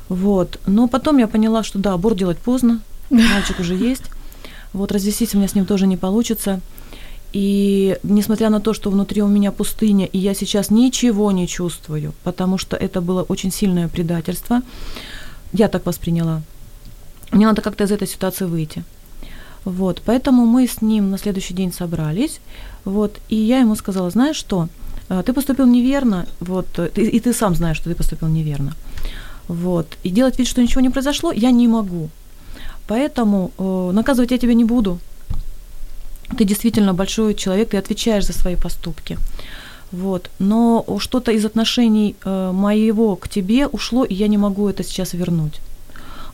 Вот. 0.09 0.59
Но 0.65 0.87
потом 0.87 1.17
я 1.17 1.27
поняла, 1.27 1.63
что 1.63 1.79
да, 1.79 1.93
аборт 1.93 2.17
делать 2.17 2.37
поздно, 2.37 2.81
мальчик 3.09 3.59
уже 3.59 3.75
есть. 3.75 4.03
Вот 4.73 4.91
развестись 4.91 5.33
у 5.33 5.37
меня 5.37 5.47
с 5.47 5.55
ним 5.55 5.65
тоже 5.65 5.87
не 5.87 5.97
получится. 5.97 6.61
И 7.33 7.97
несмотря 8.03 8.49
на 8.49 8.59
то, 8.59 8.73
что 8.73 8.89
внутри 8.89 9.21
у 9.21 9.27
меня 9.27 9.51
пустыня, 9.51 10.05
и 10.05 10.17
я 10.17 10.33
сейчас 10.33 10.69
ничего 10.69 11.31
не 11.31 11.47
чувствую, 11.47 12.13
потому 12.23 12.57
что 12.57 12.75
это 12.77 13.01
было 13.01 13.23
очень 13.23 13.51
сильное 13.51 13.87
предательство, 13.87 14.61
я 15.53 15.67
так 15.67 15.85
восприняла. 15.85 16.41
Мне 17.31 17.45
надо 17.45 17.61
как-то 17.61 17.83
из 17.83 17.91
этой 17.91 18.07
ситуации 18.07 18.45
выйти. 18.45 18.83
Вот, 19.65 20.01
поэтому 20.05 20.45
мы 20.45 20.65
с 20.65 20.81
ним 20.81 21.11
на 21.11 21.17
следующий 21.17 21.53
день 21.53 21.73
собрались, 21.73 22.39
вот, 22.85 23.19
и 23.27 23.35
я 23.35 23.59
ему 23.59 23.75
сказала, 23.75 24.09
знаешь 24.09 24.37
что, 24.37 24.69
э, 25.09 25.21
ты 25.25 25.33
поступил 25.33 25.65
неверно, 25.65 26.25
вот, 26.39 26.67
и, 26.95 27.01
и 27.01 27.19
ты 27.19 27.33
сам 27.33 27.53
знаешь, 27.53 27.75
что 27.75 27.89
ты 27.89 27.95
поступил 27.95 28.29
неверно. 28.29 28.75
Вот. 29.47 29.97
И 30.03 30.09
делать 30.09 30.37
вид, 30.39 30.47
что 30.47 30.61
ничего 30.61 30.81
не 30.81 30.89
произошло, 30.89 31.31
я 31.31 31.51
не 31.51 31.67
могу. 31.67 32.09
Поэтому 32.87 33.51
э, 33.57 33.91
наказывать 33.93 34.31
я 34.31 34.37
тебя 34.37 34.53
не 34.53 34.65
буду. 34.65 34.99
Ты 36.35 36.43
действительно 36.43 36.93
большой 36.93 37.35
человек, 37.35 37.69
ты 37.69 37.77
отвечаешь 37.77 38.25
за 38.25 38.33
свои 38.33 38.55
поступки. 38.55 39.17
Вот. 39.91 40.29
Но 40.39 40.85
что-то 40.99 41.31
из 41.31 41.45
отношений 41.45 42.15
э, 42.23 42.51
моего 42.51 43.15
к 43.15 43.29
тебе 43.29 43.67
ушло, 43.67 44.03
и 44.03 44.13
я 44.13 44.27
не 44.27 44.37
могу 44.37 44.67
это 44.67 44.83
сейчас 44.83 45.13
вернуть. 45.13 45.61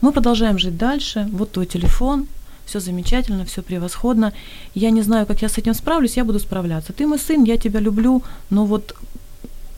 Мы 0.02 0.12
продолжаем 0.12 0.58
жить 0.58 0.78
дальше. 0.78 1.28
Вот 1.32 1.52
твой 1.52 1.66
телефон, 1.66 2.28
все 2.66 2.80
замечательно, 2.80 3.46
все 3.46 3.62
превосходно. 3.62 4.34
Я 4.74 4.90
не 4.90 5.02
знаю, 5.02 5.26
как 5.26 5.42
я 5.42 5.50
с 5.50 5.58
этим 5.58 5.74
справлюсь, 5.74 6.18
я 6.18 6.26
буду 6.26 6.40
справляться. 6.40 6.94
Ты 6.94 7.06
мой 7.06 7.20
сын, 7.20 7.44
я 7.44 7.58
тебя 7.58 7.80
люблю, 7.80 8.24
но 8.50 8.66
вот 8.66 8.96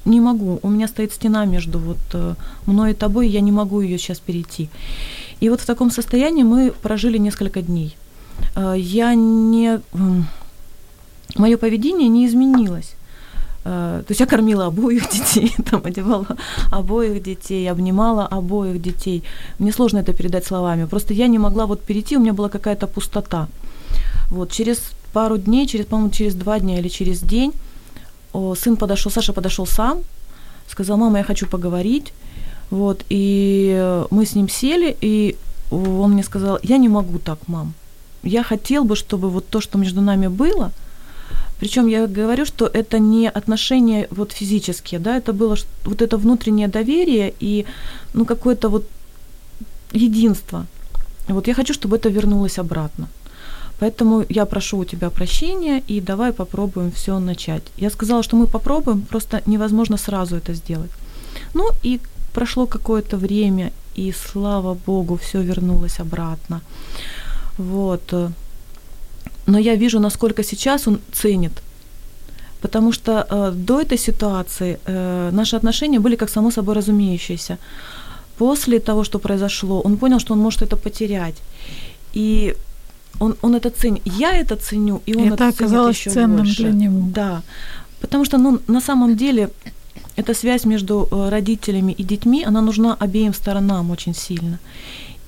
не 0.05 0.19
могу. 0.21 0.59
У 0.61 0.69
меня 0.69 0.87
стоит 0.87 1.13
стена 1.13 1.45
между 1.45 1.79
вот 1.79 1.97
э, 2.13 2.35
мной 2.65 2.91
и 2.91 2.93
тобой, 2.93 3.27
я 3.27 3.41
не 3.41 3.51
могу 3.51 3.81
ее 3.81 3.97
сейчас 3.97 4.19
перейти. 4.19 4.69
И 5.41 5.49
вот 5.49 5.61
в 5.61 5.65
таком 5.65 5.91
состоянии 5.91 6.43
мы 6.43 6.71
прожили 6.71 7.17
несколько 7.17 7.61
дней. 7.61 7.95
Э, 8.55 8.75
я 8.77 9.15
не... 9.15 9.79
Мое 11.35 11.57
поведение 11.57 12.07
не 12.07 12.25
изменилось. 12.25 12.95
Э, 13.65 14.03
то 14.05 14.11
есть 14.11 14.19
я 14.19 14.25
кормила 14.25 14.67
обоих 14.67 15.09
детей, 15.13 15.53
там, 15.69 15.81
одевала 15.83 16.27
обоих 16.71 17.21
детей, 17.23 17.69
обнимала 17.71 18.27
обоих 18.27 18.81
детей. 18.81 19.23
Мне 19.59 19.71
сложно 19.71 19.99
это 19.99 20.13
передать 20.13 20.45
словами. 20.45 20.85
Просто 20.85 21.13
я 21.13 21.27
не 21.27 21.39
могла 21.39 21.65
вот 21.65 21.81
перейти, 21.81 22.17
у 22.17 22.19
меня 22.19 22.33
была 22.33 22.49
какая-то 22.49 22.87
пустота. 22.87 23.47
Вот 24.29 24.51
через 24.51 24.81
пару 25.13 25.37
дней, 25.37 25.67
через, 25.67 25.85
по-моему, 25.85 26.11
через 26.11 26.35
два 26.35 26.59
дня 26.59 26.79
или 26.79 26.89
через 26.89 27.21
день 27.21 27.53
сын 28.55 28.75
подошел, 28.75 29.11
Саша 29.11 29.33
подошел 29.33 29.65
сам, 29.65 29.99
сказал, 30.67 30.97
мама, 30.97 31.19
я 31.19 31.23
хочу 31.23 31.47
поговорить. 31.47 32.13
Вот, 32.71 33.05
и 33.09 34.03
мы 34.09 34.25
с 34.25 34.35
ним 34.35 34.49
сели, 34.49 34.97
и 34.99 35.37
он 35.71 36.11
мне 36.11 36.23
сказал, 36.23 36.59
я 36.63 36.77
не 36.77 36.89
могу 36.89 37.19
так, 37.19 37.39
мам. 37.47 37.73
Я 38.25 38.43
хотел 38.43 38.83
бы, 38.83 38.95
чтобы 38.95 39.29
вот 39.29 39.47
то, 39.47 39.61
что 39.61 39.77
между 39.77 40.01
нами 40.01 40.27
было, 40.27 40.71
причем 41.59 41.87
я 41.87 42.07
говорю, 42.07 42.45
что 42.45 42.65
это 42.65 42.99
не 42.99 43.29
отношения 43.29 44.07
вот 44.11 44.33
физические, 44.33 44.99
да, 44.99 45.15
это 45.17 45.31
было 45.31 45.55
вот 45.85 46.01
это 46.01 46.17
внутреннее 46.17 46.67
доверие 46.67 47.33
и 47.39 47.65
ну 48.13 48.25
какое-то 48.25 48.69
вот 48.69 48.85
единство. 49.93 50.65
Вот 51.27 51.47
я 51.47 51.53
хочу, 51.53 51.73
чтобы 51.73 51.95
это 51.95 52.09
вернулось 52.09 52.59
обратно. 52.59 53.07
Поэтому 53.79 54.25
я 54.29 54.45
прошу 54.45 54.77
у 54.77 54.85
тебя 54.85 55.09
прощения 55.09 55.83
и 55.87 56.01
давай 56.01 56.31
попробуем 56.31 56.91
все 56.91 57.19
начать. 57.19 57.63
Я 57.77 57.89
сказала, 57.89 58.23
что 58.23 58.37
мы 58.37 58.47
попробуем, 58.47 59.01
просто 59.01 59.41
невозможно 59.45 59.97
сразу 59.97 60.35
это 60.35 60.53
сделать. 60.53 60.91
Ну 61.53 61.69
и 61.83 61.99
прошло 62.33 62.67
какое-то 62.67 63.17
время, 63.17 63.71
и 63.95 64.13
слава 64.13 64.77
богу, 64.85 65.15
все 65.17 65.41
вернулось 65.41 65.99
обратно. 65.99 66.61
Вот. 67.57 68.13
Но 69.47 69.59
я 69.59 69.75
вижу, 69.75 69.99
насколько 69.99 70.43
сейчас 70.43 70.87
он 70.87 70.99
ценит. 71.13 71.51
Потому 72.61 72.93
что 72.93 73.11
э, 73.29 73.51
до 73.55 73.81
этой 73.81 73.97
ситуации 73.97 74.79
э, 74.85 75.29
наши 75.31 75.55
отношения 75.55 75.99
были 75.99 76.15
как 76.15 76.29
само 76.29 76.51
собой 76.51 76.75
разумеющиеся. 76.75 77.57
После 78.37 78.79
того, 78.79 79.03
что 79.03 79.19
произошло, 79.19 79.81
он 79.81 79.97
понял, 79.97 80.19
что 80.19 80.33
он 80.33 80.39
может 80.39 80.61
это 80.61 80.75
потерять. 80.75 81.35
И 82.13 82.55
он, 83.19 83.35
он 83.41 83.55
это 83.55 83.69
ценит. 83.69 84.01
Я 84.05 84.33
это 84.33 84.55
ценю, 84.55 85.01
и 85.05 85.15
он 85.15 85.27
это, 85.27 85.33
это 85.33 85.47
оказалось 85.47 85.97
еще 85.97 86.09
ценным 86.09 86.37
больше. 86.37 86.63
для 86.63 86.71
него. 86.71 87.09
Да. 87.13 87.41
Потому 88.01 88.25
что, 88.25 88.37
ну, 88.37 88.59
на 88.67 88.81
самом 88.81 89.15
деле, 89.15 89.49
эта 90.15 90.33
связь 90.33 90.65
между 90.65 91.07
э, 91.11 91.29
родителями 91.29 91.91
и 91.91 92.03
детьми, 92.03 92.43
она 92.47 92.61
нужна 92.61 92.95
обеим 92.99 93.33
сторонам 93.33 93.91
очень 93.91 94.15
сильно. 94.15 94.59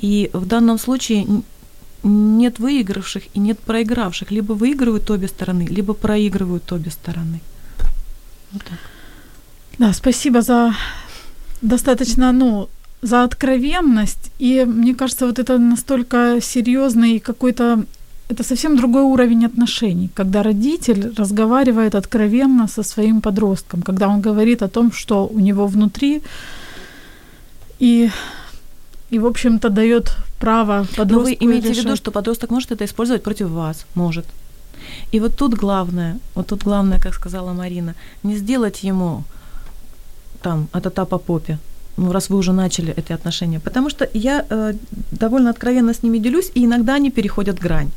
И 0.02 0.30
в 0.34 0.46
данном 0.46 0.80
случае 0.80 1.28
нет 2.08 2.60
выигравших 2.60 3.24
и 3.34 3.40
нет 3.40 3.60
проигравших. 3.60 4.32
Либо 4.32 4.54
выигрывают 4.54 5.10
обе 5.10 5.28
стороны, 5.28 5.68
либо 5.70 5.94
проигрывают 5.94 6.72
обе 6.72 6.92
стороны. 6.92 7.40
Вот 8.52 8.64
так. 8.64 8.80
Да, 9.78 9.94
спасибо 9.94 10.42
за 10.42 10.74
достаточно, 11.62 12.32
ну, 12.32 12.70
за 13.02 13.24
откровенность. 13.24 14.32
И 14.40 14.66
мне 14.66 14.96
кажется, 14.96 15.26
вот 15.26 15.40
это 15.40 15.58
настолько 15.58 16.40
серьезный 16.42 17.20
какой-то 17.20 17.86
это 18.30 18.44
совсем 18.44 18.76
другой 18.76 19.04
уровень 19.04 19.46
отношений, 19.46 20.10
когда 20.14 20.44
родитель 20.44 21.14
разговаривает 21.18 21.96
откровенно 21.96 22.68
со 22.68 22.84
своим 22.84 23.22
подростком, 23.22 23.82
когда 23.82 24.10
он 24.10 24.22
говорит 24.22 24.62
о 24.62 24.68
том, 24.68 24.92
что 24.92 25.28
у 25.28 25.40
него 25.40 25.66
внутри, 25.68 26.22
и, 27.80 28.10
и 29.10 29.20
в 29.20 29.26
общем-то, 29.26 29.70
дает 29.70 30.16
право 30.40 30.86
подростку. 30.96 31.14
Но 31.14 31.20
вы 31.20 31.38
имеете 31.40 31.70
решать. 31.70 31.84
в 31.84 31.86
виду, 31.86 31.96
что 31.96 32.12
подросток 32.12 32.50
может 32.50 32.72
это 32.72 32.86
использовать 32.86 33.24
против 33.24 33.50
вас? 33.50 33.86
Может. 33.96 34.26
И 35.12 35.20
вот 35.20 35.36
тут 35.36 35.54
главное, 35.54 36.20
вот 36.36 36.48
тут 36.48 36.64
главное, 36.64 37.00
как 37.00 37.14
сказала 37.14 37.54
Марина, 37.54 37.96
не 38.24 38.38
сделать 38.38 38.84
ему 38.84 39.24
там 40.42 40.68
от 40.72 40.86
этапа 40.86 41.18
по 41.18 41.18
попе, 41.18 41.58
ну, 41.98 42.12
раз 42.12 42.30
вы 42.30 42.38
уже 42.38 42.54
начали 42.54 42.94
эти 42.96 43.12
отношения. 43.12 43.60
Потому 43.60 43.90
что 43.90 44.08
я 44.14 44.46
э, 44.50 44.74
довольно 45.12 45.50
откровенно 45.50 45.94
с 45.94 46.04
ними 46.04 46.20
делюсь, 46.20 46.52
и 46.54 46.66
иногда 46.66 46.96
они 46.96 47.10
переходят 47.12 47.60
грань. 47.60 47.90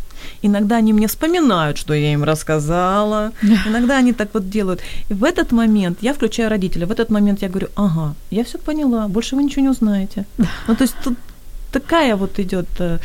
Иногда 0.43 0.77
они 0.77 0.93
мне 0.93 1.07
вспоминают, 1.07 1.79
что 1.79 1.95
я 1.95 2.13
им 2.13 2.25
рассказала. 2.25 3.33
Иногда 3.67 3.99
они 3.99 4.13
так 4.13 4.29
вот 4.35 4.49
делают. 4.51 4.81
И 5.11 5.15
в 5.15 5.25
этот 5.25 5.53
момент 5.53 5.99
я 6.03 6.13
включаю 6.13 6.51
родителя. 6.51 6.87
В 6.87 6.91
этот 6.91 7.11
момент 7.11 7.43
я 7.43 7.49
говорю, 7.49 7.69
ага, 7.75 8.15
я 8.31 8.45
все 8.45 8.59
поняла, 8.59 9.09
больше 9.09 9.37
вы 9.37 9.43
ничего 9.43 9.63
не 9.63 9.71
узнаете. 9.71 10.25
Ну, 10.69 10.75
то 10.75 10.85
есть 10.85 10.95
тут 11.05 11.15
такая 11.73 12.17
вот 12.17 12.39
идет 12.39 12.69
э, 12.79 12.99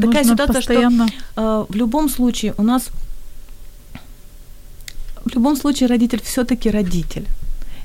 такая 0.00 0.24
ситуация, 0.24 0.54
постоянно... 0.54 1.08
что 1.08 1.16
э, 1.36 1.72
в 1.72 1.76
любом 1.76 2.08
случае 2.08 2.54
у 2.58 2.62
нас 2.62 2.90
в 5.24 5.34
любом 5.34 5.56
случае 5.56 5.88
родитель 5.88 6.20
все-таки 6.22 6.70
родитель. 6.70 7.26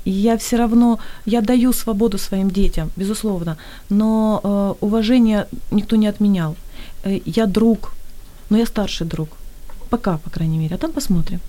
И 0.06 0.12
я 0.12 0.38
все 0.38 0.58
равно, 0.58 1.00
я 1.26 1.42
даю 1.42 1.74
свободу 1.74 2.18
своим 2.18 2.50
детям, 2.50 2.92
безусловно, 2.98 3.58
но 3.90 4.42
э, 4.44 4.86
уважение 4.86 5.48
никто 5.72 5.96
не 5.96 6.08
отменял. 6.08 6.56
Э, 7.04 7.20
я 7.26 7.46
друг, 7.46 7.94
но 8.50 8.58
я 8.58 8.66
старший 8.66 9.08
друг. 9.08 9.30
Пока, 9.90 10.18
по 10.18 10.30
крайней 10.30 10.58
мере, 10.58 10.76
а 10.76 10.78
там 10.78 10.92
посмотрим. 10.92 11.40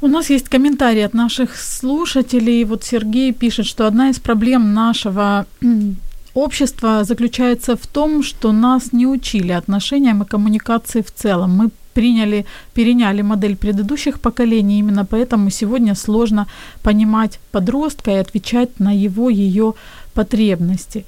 У 0.00 0.08
нас 0.08 0.30
есть 0.30 0.48
комментарий 0.48 1.04
от 1.06 1.14
наших 1.14 1.56
слушателей. 1.56 2.64
Вот 2.64 2.84
Сергей 2.84 3.32
пишет, 3.32 3.66
что 3.66 3.86
одна 3.86 4.10
из 4.10 4.18
проблем 4.18 4.74
нашего 4.74 5.46
общества 6.34 7.04
заключается 7.04 7.76
в 7.76 7.86
том, 7.86 8.22
что 8.22 8.52
нас 8.52 8.92
не 8.92 9.06
учили 9.06 9.52
отношениям 9.52 10.22
и 10.22 10.26
коммуникации 10.26 11.00
в 11.00 11.10
целом. 11.10 11.56
Мы 11.56 11.70
приняли, 11.94 12.44
переняли 12.74 13.22
модель 13.22 13.56
предыдущих 13.56 14.20
поколений, 14.20 14.78
именно 14.78 15.06
поэтому 15.06 15.50
сегодня 15.50 15.94
сложно 15.94 16.46
понимать 16.82 17.40
подростка 17.50 18.10
и 18.10 18.20
отвечать 18.20 18.80
на 18.80 18.92
его, 18.92 19.30
ее 19.30 19.72
потребности. 20.12 21.06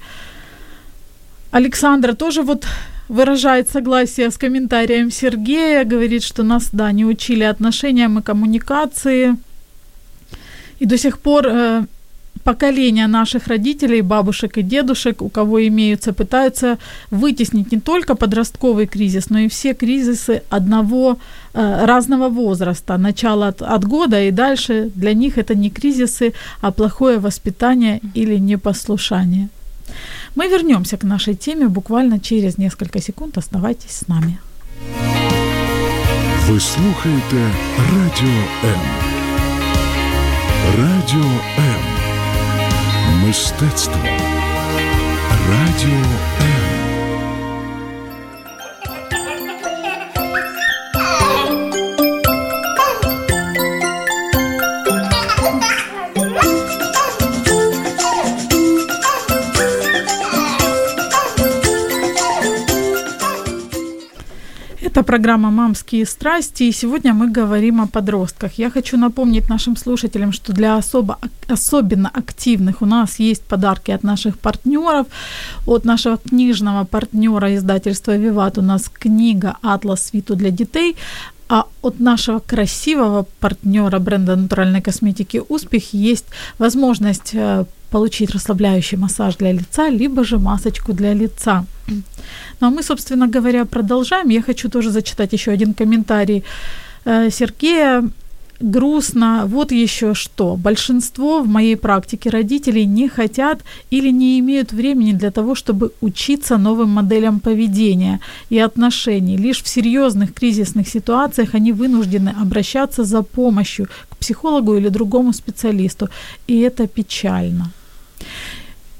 Александра 1.51 2.13
тоже 2.13 2.41
вот 2.41 2.65
выражает 3.09 3.69
согласие 3.69 4.29
с 4.29 4.37
комментарием 4.37 5.11
Сергея, 5.11 5.83
говорит, 5.83 6.23
что 6.23 6.43
нас, 6.43 6.69
да, 6.71 6.91
не 6.91 7.05
учили 7.05 7.43
отношениям 7.43 8.19
и 8.19 8.21
коммуникации. 8.21 9.35
И 10.79 10.85
до 10.85 10.97
сих 10.97 11.19
пор 11.19 11.47
э, 11.47 11.85
поколения 12.43 13.07
наших 13.07 13.47
родителей, 13.47 14.01
бабушек 14.01 14.57
и 14.57 14.61
дедушек, 14.61 15.21
у 15.21 15.29
кого 15.29 15.67
имеются, 15.67 16.13
пытаются 16.13 16.77
вытеснить 17.11 17.71
не 17.71 17.79
только 17.79 18.15
подростковый 18.15 18.85
кризис, 18.85 19.29
но 19.29 19.39
и 19.39 19.47
все 19.47 19.73
кризисы 19.73 20.41
одного 20.49 21.17
э, 21.53 21.85
разного 21.85 22.29
возраста, 22.29 22.97
начала 22.97 23.47
от, 23.47 23.61
от 23.61 23.85
года 23.85 24.23
и 24.23 24.31
дальше. 24.31 24.91
Для 24.95 25.13
них 25.13 25.37
это 25.37 25.55
не 25.55 25.69
кризисы, 25.69 26.33
а 26.61 26.71
плохое 26.71 27.17
воспитание 27.17 27.99
или 28.15 28.39
непослушание. 28.39 29.49
Мы 30.36 30.48
вернемся 30.48 30.96
к 30.96 31.06
нашей 31.06 31.34
теме 31.34 31.68
буквально 31.68 32.18
через 32.18 32.58
несколько 32.58 33.00
секунд. 33.00 33.38
Оставайтесь 33.38 33.90
с 33.90 34.08
нами. 34.08 34.36
Ви 36.48 36.60
слухаєте 36.60 37.50
Радіо 37.78 38.44
М. 38.64 38.80
Радіо 40.78 41.30
М. 41.58 41.80
Мистецтво. 43.26 44.04
Радіо 45.50 45.98
М. 46.40 46.67
Это 64.99 65.05
программа 65.05 65.49
«Мамские 65.49 66.05
страсти», 66.05 66.63
и 66.63 66.73
сегодня 66.73 67.13
мы 67.13 67.31
говорим 67.31 67.79
о 67.79 67.87
подростках. 67.87 68.59
Я 68.59 68.69
хочу 68.69 68.97
напомнить 68.97 69.49
нашим 69.49 69.77
слушателям, 69.77 70.33
что 70.33 70.51
для 70.51 70.75
особо, 70.75 71.17
особенно 71.47 72.09
активных 72.09 72.81
у 72.81 72.85
нас 72.85 73.19
есть 73.19 73.43
подарки 73.43 73.91
от 73.91 74.03
наших 74.03 74.37
партнеров. 74.37 75.07
От 75.65 75.85
нашего 75.85 76.17
книжного 76.17 76.83
партнера 76.83 77.55
издательства 77.55 78.17
«Виват» 78.17 78.57
у 78.57 78.61
нас 78.61 78.89
книга 78.89 79.55
«Атлас 79.61 80.07
свету 80.07 80.35
для 80.35 80.51
детей», 80.51 80.97
а 81.49 81.65
от 81.81 81.99
нашего 81.99 82.39
красивого 82.39 83.25
партнера 83.39 83.99
бренда 83.99 84.35
натуральной 84.35 84.81
косметики 84.81 85.41
«Успех» 85.49 85.93
есть 85.93 86.25
возможность 86.59 87.31
э, 87.33 87.65
получить 87.89 88.31
расслабляющий 88.31 88.97
массаж 88.97 89.35
для 89.35 89.51
лица, 89.51 89.89
либо 89.89 90.23
же 90.23 90.37
масочку 90.37 90.93
для 90.93 91.13
лица. 91.13 91.65
Ну 91.87 92.67
а 92.67 92.69
мы, 92.69 92.83
собственно 92.83 93.27
говоря, 93.27 93.65
продолжаем. 93.65 94.29
Я 94.29 94.41
хочу 94.41 94.69
тоже 94.69 94.91
зачитать 94.91 95.33
еще 95.33 95.51
один 95.51 95.73
комментарий 95.73 96.43
э, 97.05 97.31
Сергея. 97.31 98.03
Грустно, 98.61 99.45
вот 99.47 99.71
еще 99.71 100.13
что. 100.13 100.57
Большинство 100.57 101.41
в 101.41 101.47
моей 101.47 101.77
практике 101.77 102.29
родителей 102.29 102.85
не 102.85 103.07
хотят 103.07 103.61
или 103.89 104.11
не 104.11 104.37
имеют 104.39 104.73
времени 104.73 105.13
для 105.13 105.31
того, 105.31 105.55
чтобы 105.55 105.91
учиться 106.01 106.57
новым 106.57 106.89
моделям 106.89 107.39
поведения 107.39 108.19
и 108.49 108.59
отношений. 108.59 109.37
Лишь 109.37 109.63
в 109.63 109.67
серьезных 109.67 110.33
кризисных 110.33 110.89
ситуациях 110.89 111.55
они 111.55 111.71
вынуждены 111.71 112.35
обращаться 112.41 113.05
за 113.05 113.21
помощью 113.21 113.87
к 114.09 114.17
психологу 114.17 114.75
или 114.75 114.89
другому 114.89 115.31
специалисту. 115.31 116.09
И 116.47 116.59
это 116.59 116.85
печально. 116.87 117.71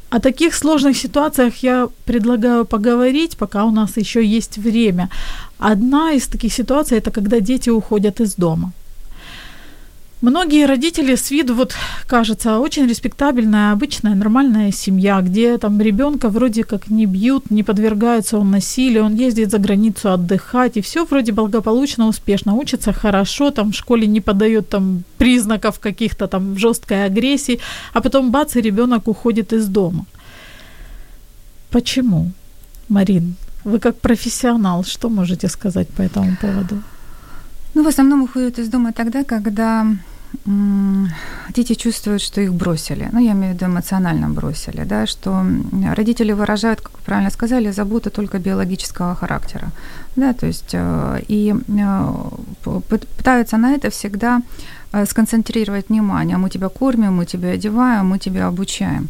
О 0.10 0.20
таких 0.20 0.56
сложных 0.56 0.98
ситуациях 0.98 1.64
я 1.64 1.90
предлагаю 2.06 2.66
поговорить, 2.66 3.36
пока 3.38 3.66
у 3.66 3.72
нас 3.72 3.98
еще 3.98 4.26
есть 4.26 4.58
время. 4.58 5.10
Одна 5.60 6.14
из 6.14 6.28
таких 6.28 6.54
ситуаций 6.54 6.98
это 6.98 7.12
когда 7.12 7.42
дети 7.42 7.70
уходят 7.70 8.22
из 8.22 8.36
дома. 8.36 8.72
Многие 10.22 10.66
родители 10.66 11.16
с 11.16 11.32
виду, 11.32 11.56
вот 11.56 11.74
кажется, 12.06 12.60
очень 12.60 12.88
респектабельная, 12.88 13.72
обычная, 13.72 14.16
нормальная 14.16 14.70
семья, 14.70 15.22
где 15.22 15.58
там 15.58 15.80
ребенка 15.80 16.28
вроде 16.28 16.66
как 16.66 16.90
не 16.90 17.06
бьют, 17.06 17.50
не 17.52 17.64
подвергается 17.64 18.38
он 18.38 18.52
насилию, 18.52 19.06
он 19.06 19.16
ездит 19.16 19.50
за 19.50 19.60
границу 19.60 20.12
отдыхать, 20.12 20.76
и 20.76 20.82
все 20.82 21.06
вроде 21.06 21.32
благополучно, 21.32 22.08
успешно, 22.08 22.56
учится 22.56 22.92
хорошо, 22.92 23.52
там 23.52 23.72
в 23.72 23.76
школе 23.76 24.08
не 24.08 24.20
подает 24.20 24.68
там 24.68 25.04
признаков 25.18 25.80
каких-то 25.80 26.28
там 26.28 26.58
жесткой 26.58 27.06
агрессии, 27.06 27.62
а 27.94 28.02
потом 28.02 28.32
бац, 28.32 28.58
и 28.58 28.62
ребенок 28.62 29.08
уходит 29.08 29.54
из 29.54 29.68
дома. 29.68 30.06
Почему? 31.72 32.32
Марин, 32.90 33.36
вы 33.64 33.80
как 33.80 33.96
профессионал, 33.96 34.84
что 34.84 35.10
можете 35.10 35.48
сказать 35.48 35.88
по 35.88 36.02
этому 36.02 36.36
поводу? 36.42 36.84
Ну, 37.74 37.84
в 37.84 37.88
основном 37.88 38.24
уходят 38.24 38.60
из 38.60 38.70
дома 38.70 38.92
тогда, 38.92 39.24
когда 39.24 39.86
дети 41.56 41.74
чувствуют, 41.74 42.22
что 42.22 42.42
их 42.42 42.54
бросили. 42.54 43.10
Ну, 43.12 43.20
я 43.20 43.32
имею 43.32 43.54
в 43.54 43.56
виду 43.56 43.66
эмоционально 43.66 44.30
бросили, 44.30 44.84
да, 44.86 45.08
что 45.08 45.46
родители 45.96 46.34
выражают, 46.34 46.82
как 46.82 46.92
вы 46.94 47.00
правильно 47.06 47.32
сказали, 47.32 47.72
заботу 47.72 48.10
только 48.10 48.40
биологического 48.40 49.16
характера. 49.16 49.72
Да, 50.16 50.34
то 50.34 50.48
есть 50.48 50.70
э, 50.74 51.22
и 51.28 51.56
э, 51.68 52.70
пытаются 53.18 53.58
на 53.58 53.74
это 53.74 53.90
всегда 53.90 54.42
э, 54.92 55.06
сконцентрировать 55.06 55.90
внимание. 55.90 56.38
Мы 56.38 56.50
тебя 56.50 56.70
кормим, 56.70 57.14
мы 57.14 57.26
тебя 57.26 57.50
одеваем, 57.50 58.08
мы 58.08 58.20
тебя 58.20 58.48
обучаем. 58.48 59.10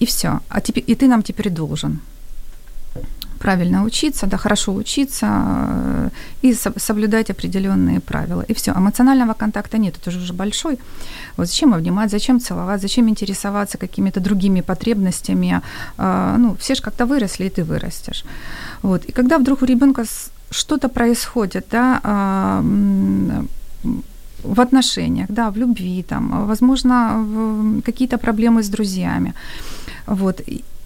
И 0.00 0.06
все. 0.06 0.40
А 0.48 0.60
теперь, 0.60 0.84
и 0.86 0.94
ты 0.94 1.06
нам 1.06 1.22
теперь 1.22 1.50
должен 1.50 2.00
правильно 3.40 3.84
учиться, 3.84 4.26
да, 4.26 4.36
хорошо 4.36 4.74
учиться 4.74 5.26
э, 5.26 6.10
и 6.42 6.54
соблюдать 6.54 7.30
определенные 7.30 8.00
правила. 8.00 8.44
И 8.50 8.52
все. 8.52 8.72
Эмоционального 8.72 9.34
контакта 9.34 9.78
нет, 9.78 9.94
это 10.00 10.10
же 10.10 10.18
уже 10.18 10.32
большой. 10.32 10.78
Вот 11.36 11.46
зачем 11.46 11.72
обнимать, 11.74 12.10
зачем 12.10 12.38
целовать, 12.38 12.82
зачем 12.82 13.08
интересоваться 13.08 13.78
какими-то 13.78 14.20
другими 14.20 14.62
потребностями. 14.62 15.60
Э, 15.98 16.36
ну, 16.38 16.54
все 16.54 16.74
же 16.74 16.82
как-то 16.82 17.06
выросли, 17.06 17.46
и 17.46 17.50
ты 17.50 17.64
вырастешь. 17.64 18.24
Вот. 18.82 19.04
И 19.08 19.12
когда 19.12 19.38
вдруг 19.38 19.62
у 19.62 19.66
ребенка 19.66 20.04
что-то 20.50 20.88
происходит, 20.88 21.66
да, 21.70 22.00
а, 22.02 22.62
в 24.44 24.60
отношениях, 24.60 25.26
да, 25.28 25.50
в 25.50 25.56
любви, 25.56 26.02
там, 26.02 26.46
возможно, 26.46 27.82
какие-то 27.84 28.18
проблемы 28.18 28.62
с 28.62 28.68
друзьями. 28.68 29.34
Вот 30.06 30.40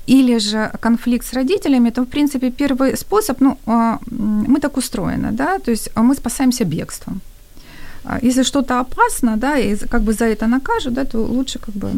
или 0.07 0.39
же 0.39 0.71
конфликт 0.81 1.27
с 1.27 1.33
родителями, 1.33 1.91
то, 1.91 2.03
в 2.03 2.07
принципе, 2.07 2.51
первый 2.51 2.97
способ, 2.97 3.41
ну, 3.41 3.57
а, 3.67 3.99
мы 4.11 4.61
так 4.61 4.77
устроены, 4.77 5.33
да, 5.33 5.59
то 5.59 5.71
есть 5.71 5.91
мы 5.97 6.15
спасаемся 6.15 6.65
бегством. 6.65 7.21
А 8.05 8.19
если 8.23 8.43
что-то 8.45 8.81
опасно, 8.81 9.37
да, 9.37 9.59
и 9.59 9.77
как 9.77 10.03
бы 10.03 10.13
за 10.13 10.25
это 10.25 10.47
накажут, 10.47 10.95
да, 10.95 11.05
то 11.05 11.19
лучше 11.19 11.59
как 11.59 11.75
бы 11.75 11.91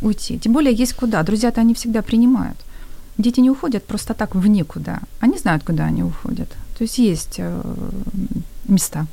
уйти. 0.00 0.38
Тем 0.38 0.52
более 0.52 0.72
есть 0.74 0.94
куда. 0.94 1.22
Друзья-то 1.22 1.60
они 1.60 1.74
всегда 1.74 2.02
принимают. 2.02 2.56
Дети 3.18 3.40
не 3.40 3.50
уходят 3.50 3.84
просто 3.84 4.14
так 4.14 4.34
в 4.34 4.46
никуда. 4.48 4.98
Они 5.20 5.38
знают, 5.38 5.62
куда 5.62 5.84
они 5.84 6.02
уходят. 6.02 6.48
То 6.78 6.84
есть 6.84 6.98
есть 6.98 7.38
э, 7.38 7.62
места. 8.68 9.06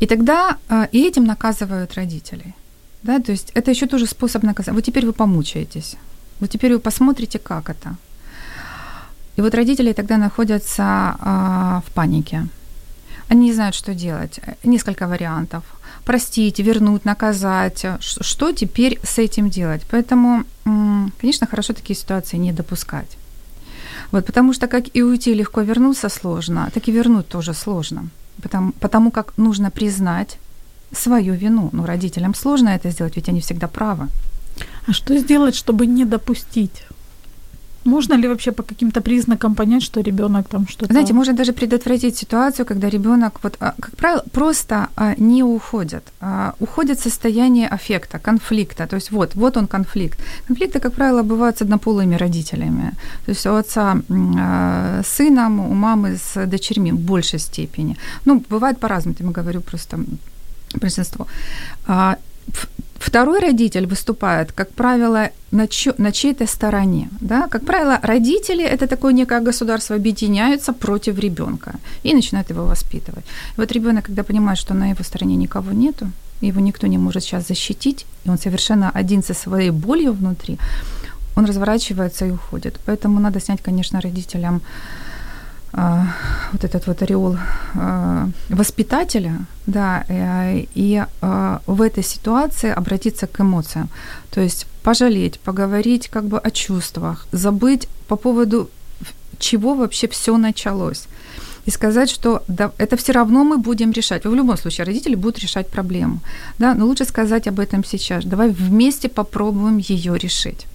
И 0.00 0.06
тогда 0.06 0.56
и 0.92 1.06
этим 1.06 1.24
наказывают 1.24 1.94
родителей. 1.94 2.54
Да, 3.02 3.20
то 3.20 3.32
есть 3.32 3.52
это 3.54 3.70
еще 3.70 3.86
тоже 3.86 4.06
способ 4.06 4.42
наказания. 4.42 4.76
Вот 4.76 4.84
теперь 4.84 5.06
вы 5.06 5.12
помучаетесь. 5.12 5.96
Вот 6.42 6.50
теперь 6.50 6.72
вы 6.72 6.80
посмотрите, 6.80 7.38
как 7.38 7.70
это. 7.70 7.94
И 9.38 9.42
вот 9.42 9.54
родители 9.54 9.92
тогда 9.92 10.18
находятся 10.18 10.82
а, 11.20 11.82
в 11.86 11.92
панике. 11.92 12.48
Они 13.28 13.46
не 13.46 13.54
знают, 13.54 13.76
что 13.76 13.94
делать. 13.94 14.40
Несколько 14.64 15.06
вариантов. 15.06 15.62
Простить, 16.04 16.58
вернуть, 16.58 17.04
наказать. 17.04 17.86
Что 18.00 18.52
теперь 18.52 18.98
с 19.04 19.18
этим 19.18 19.50
делать? 19.50 19.82
Поэтому, 19.88 20.44
конечно, 21.20 21.46
хорошо 21.46 21.74
такие 21.74 21.94
ситуации 21.96 22.38
не 22.38 22.52
допускать. 22.52 23.16
Вот, 24.10 24.26
потому 24.26 24.52
что 24.52 24.66
как 24.66 24.96
и 24.96 25.02
уйти 25.02 25.34
легко, 25.34 25.62
вернуться 25.62 26.08
сложно, 26.08 26.70
так 26.74 26.88
и 26.88 26.92
вернуть 26.92 27.28
тоже 27.28 27.54
сложно. 27.54 28.08
Потому, 28.42 28.72
потому 28.80 29.10
как 29.12 29.38
нужно 29.38 29.70
признать 29.70 30.38
свою 30.92 31.34
вину. 31.34 31.70
Ну, 31.72 31.86
родителям 31.86 32.34
сложно 32.34 32.70
это 32.70 32.90
сделать, 32.90 33.16
ведь 33.16 33.28
они 33.28 33.40
всегда 33.40 33.68
правы. 33.68 34.08
А 34.86 34.92
что 34.92 35.16
сделать, 35.18 35.54
чтобы 35.54 35.86
не 35.86 36.04
допустить? 36.04 36.84
Можно 37.84 38.14
ли 38.14 38.28
вообще 38.28 38.52
по 38.52 38.62
каким-то 38.62 39.00
признакам 39.00 39.54
понять, 39.54 39.82
что 39.82 40.02
ребенок 40.02 40.48
там 40.48 40.68
что-то? 40.68 40.92
Знаете, 40.92 41.12
можно 41.12 41.34
даже 41.34 41.52
предотвратить 41.52 42.16
ситуацию, 42.16 42.66
когда 42.66 42.88
ребенок, 42.88 43.40
вот, 43.42 43.56
а, 43.60 43.74
как 43.80 43.96
правило, 43.96 44.24
просто 44.32 44.88
а, 44.96 45.14
не 45.18 45.42
уходит, 45.42 46.02
а, 46.20 46.54
уходит 46.60 47.00
состояние 47.00 47.68
аффекта, 47.68 48.18
конфликта. 48.18 48.86
То 48.86 48.96
есть 48.96 49.10
вот, 49.10 49.34
вот 49.34 49.56
он 49.56 49.66
конфликт. 49.66 50.18
Конфликты, 50.46 50.80
как 50.80 50.92
правило, 50.92 51.22
бывают 51.22 51.58
с 51.58 51.62
однополыми 51.62 52.16
родителями. 52.16 52.92
То 53.26 53.32
есть 53.32 53.46
у 53.46 53.54
отца 53.54 53.96
с 55.02 55.16
сыном, 55.16 55.60
у 55.60 55.74
мамы 55.74 56.16
с 56.16 56.46
дочерьми 56.46 56.92
в 56.92 56.98
большей 56.98 57.38
степени. 57.38 57.96
Ну, 58.24 58.44
бывает 58.50 58.78
по-разному, 58.78 59.16
я 59.20 59.42
говорю 59.42 59.60
просто 59.60 59.98
большинство. 60.80 61.26
Второй 63.02 63.40
родитель 63.40 63.86
выступает, 63.86 64.52
как 64.52 64.70
правило, 64.70 65.30
на, 65.50 65.66
чь- 65.66 65.94
на 65.98 66.12
чьей-то 66.12 66.46
стороне. 66.46 67.08
Да? 67.20 67.48
Как 67.48 67.64
правило, 67.64 67.98
родители, 68.02 68.64
это 68.64 68.86
такое 68.86 69.12
некое 69.12 69.40
государство, 69.40 69.96
объединяются 69.96 70.72
против 70.72 71.18
ребенка 71.18 71.72
и 72.04 72.14
начинают 72.14 72.50
его 72.50 72.64
воспитывать. 72.64 73.24
Вот 73.56 73.72
ребенок, 73.72 74.04
когда 74.04 74.22
понимает, 74.22 74.58
что 74.58 74.74
на 74.74 74.90
его 74.90 75.02
стороне 75.04 75.36
никого 75.36 75.72
нету, 75.72 76.12
его 76.40 76.60
никто 76.60 76.86
не 76.86 76.98
может 76.98 77.24
сейчас 77.24 77.48
защитить, 77.48 78.06
и 78.24 78.30
он 78.30 78.38
совершенно 78.38 78.90
один 78.90 79.22
со 79.22 79.34
своей 79.34 79.70
болью 79.70 80.12
внутри, 80.12 80.58
он 81.36 81.46
разворачивается 81.46 82.26
и 82.26 82.30
уходит. 82.30 82.78
Поэтому 82.86 83.20
надо 83.20 83.40
снять, 83.40 83.62
конечно, 83.62 84.00
родителям 84.00 84.60
а, 85.74 86.06
вот 86.52 86.64
этот 86.64 86.86
вот 86.86 87.02
ореол 87.02 87.38
а, 87.74 88.28
воспитателя, 88.50 89.46
да, 89.66 90.04
э, 90.08 90.66
и 90.74 91.02
а, 91.20 91.62
в 91.66 91.80
этой 91.80 92.04
ситуации 92.04 92.70
обратиться 92.70 93.26
к 93.26 93.40
эмоциям, 93.40 93.88
то 94.30 94.40
есть 94.40 94.66
пожалеть, 94.82 95.40
поговорить 95.40 96.08
как 96.08 96.24
бы 96.24 96.38
о 96.38 96.50
чувствах, 96.50 97.26
забыть 97.32 97.88
по 98.06 98.16
поводу 98.16 98.68
чего 99.38 99.74
вообще 99.74 100.08
все 100.08 100.36
началось. 100.36 101.04
И 101.64 101.70
сказать, 101.70 102.10
что 102.10 102.42
да, 102.48 102.72
это 102.76 102.96
все 102.96 103.12
равно 103.12 103.44
мы 103.44 103.56
будем 103.56 103.92
решать. 103.92 104.24
В 104.24 104.34
любом 104.34 104.56
случае 104.56 104.84
родители 104.84 105.14
будут 105.14 105.38
решать 105.38 105.68
проблему. 105.68 106.20
Да? 106.58 106.74
Но 106.74 106.86
лучше 106.86 107.04
сказать 107.04 107.48
об 107.48 107.60
этом 107.60 107.84
сейчас. 107.84 108.24
Давай 108.24 108.50
вместе 108.50 109.08
попробуем 109.08 109.78
ее 109.78 110.18
решить. 110.18 110.66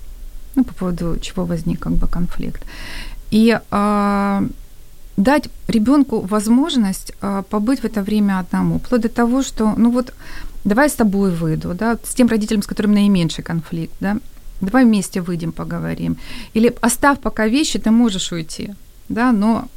Ну, 0.56 0.64
по 0.64 0.74
поводу 0.74 1.20
чего 1.22 1.46
возник 1.46 1.82
как 1.82 1.94
бы 1.94 2.08
конфликт. 2.08 2.64
И 3.32 3.60
дать 5.18 5.50
ребенку 5.68 6.22
возможность 6.22 7.12
э, 7.22 7.44
побыть 7.50 7.80
в 7.80 7.86
это 7.86 8.04
время 8.04 8.40
одному, 8.40 8.80
вплоть 8.80 9.02
до 9.02 9.10
того, 9.10 9.44
что, 9.44 9.74
ну 9.78 9.92
вот, 9.92 10.14
давай 10.64 10.90
с 10.90 10.94
тобой 10.94 11.32
выйду, 11.32 11.74
да, 11.74 11.98
с 12.04 12.14
тем 12.14 12.28
родителем, 12.28 12.62
с 12.62 12.68
которым 12.68 12.94
наименьший 12.94 13.44
конфликт, 13.44 13.94
да, 14.00 14.18
давай 14.62 14.86
вместе 14.86 15.22
выйдем, 15.22 15.52
поговорим. 15.52 16.18
Или 16.54 16.76
оставь 16.82 17.20
пока 17.20 17.48
вещи, 17.48 17.80
ты 17.80 17.90
можешь 17.90 18.32
уйти, 18.32 18.70
да, 19.10 19.32
но 19.32 19.68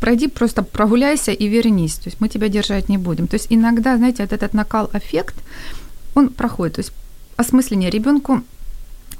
пройди, 0.00 0.28
просто 0.28 0.62
прогуляйся 0.62 1.32
и 1.32 1.48
вернись, 1.48 1.94
то 1.94 2.08
есть 2.08 2.20
мы 2.20 2.28
тебя 2.28 2.48
держать 2.48 2.88
не 2.88 2.98
будем. 2.98 3.26
То 3.26 3.34
есть 3.34 3.48
иногда, 3.50 3.96
знаете, 3.96 4.22
вот 4.22 4.32
этот 4.32 4.54
накал-эффект, 4.54 5.34
он 6.14 6.28
проходит, 6.28 6.76
то 6.76 6.80
есть 6.80 6.92
осмысление 7.36 7.90
ребенку 7.90 8.42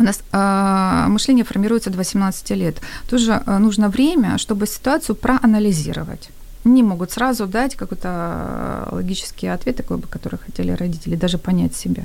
у 0.00 0.02
нас 0.02 0.22
э, 0.32 1.08
мышление 1.08 1.44
формируется 1.44 1.90
до 1.90 1.98
18 1.98 2.50
лет. 2.50 2.80
Тоже 3.10 3.42
э, 3.46 3.58
нужно 3.58 3.88
время, 3.88 4.38
чтобы 4.38 4.66
ситуацию 4.66 5.16
проанализировать. 5.16 6.30
Не 6.64 6.82
могут 6.82 7.12
сразу 7.12 7.46
дать 7.46 7.76
какой-то 7.76 8.88
логический 8.92 9.48
ответ, 9.48 9.76
такой 9.76 9.96
бы, 9.96 10.08
который 10.08 10.38
хотели 10.38 10.72
родители, 10.72 11.16
даже 11.16 11.38
понять 11.38 11.76
себя. 11.76 12.02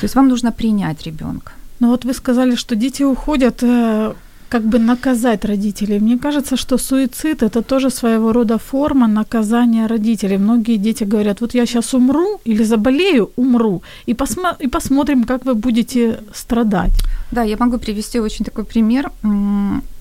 То 0.00 0.04
есть 0.04 0.14
вам 0.14 0.28
нужно 0.28 0.52
принять 0.52 1.06
ребенка. 1.06 1.52
Ну 1.80 1.88
вот 1.88 2.04
вы 2.04 2.14
сказали, 2.14 2.56
что 2.56 2.76
дети 2.76 3.04
уходят 3.04 3.62
э, 3.62 4.12
как 4.52 4.62
бы 4.62 4.78
наказать 4.78 5.44
родителей. 5.44 6.00
Мне 6.00 6.18
кажется, 6.18 6.56
что 6.56 6.78
суицид 6.78 7.42
это 7.42 7.62
тоже 7.62 7.90
своего 7.90 8.32
рода 8.32 8.58
форма 8.58 9.08
наказания 9.08 9.86
родителей. 9.88 10.38
Многие 10.38 10.76
дети 10.76 11.04
говорят, 11.04 11.40
вот 11.40 11.54
я 11.54 11.66
сейчас 11.66 11.94
умру 11.94 12.38
или 12.44 12.64
заболею, 12.64 13.30
умру, 13.36 13.82
и, 14.08 14.12
посмо- 14.12 14.56
и 14.64 14.68
посмотрим, 14.68 15.24
как 15.24 15.46
вы 15.46 15.54
будете 15.54 16.18
страдать. 16.34 16.92
Да, 17.30 17.44
я 17.44 17.56
могу 17.56 17.78
привести 17.78 18.20
очень 18.20 18.44
такой 18.44 18.64
пример. 18.64 19.10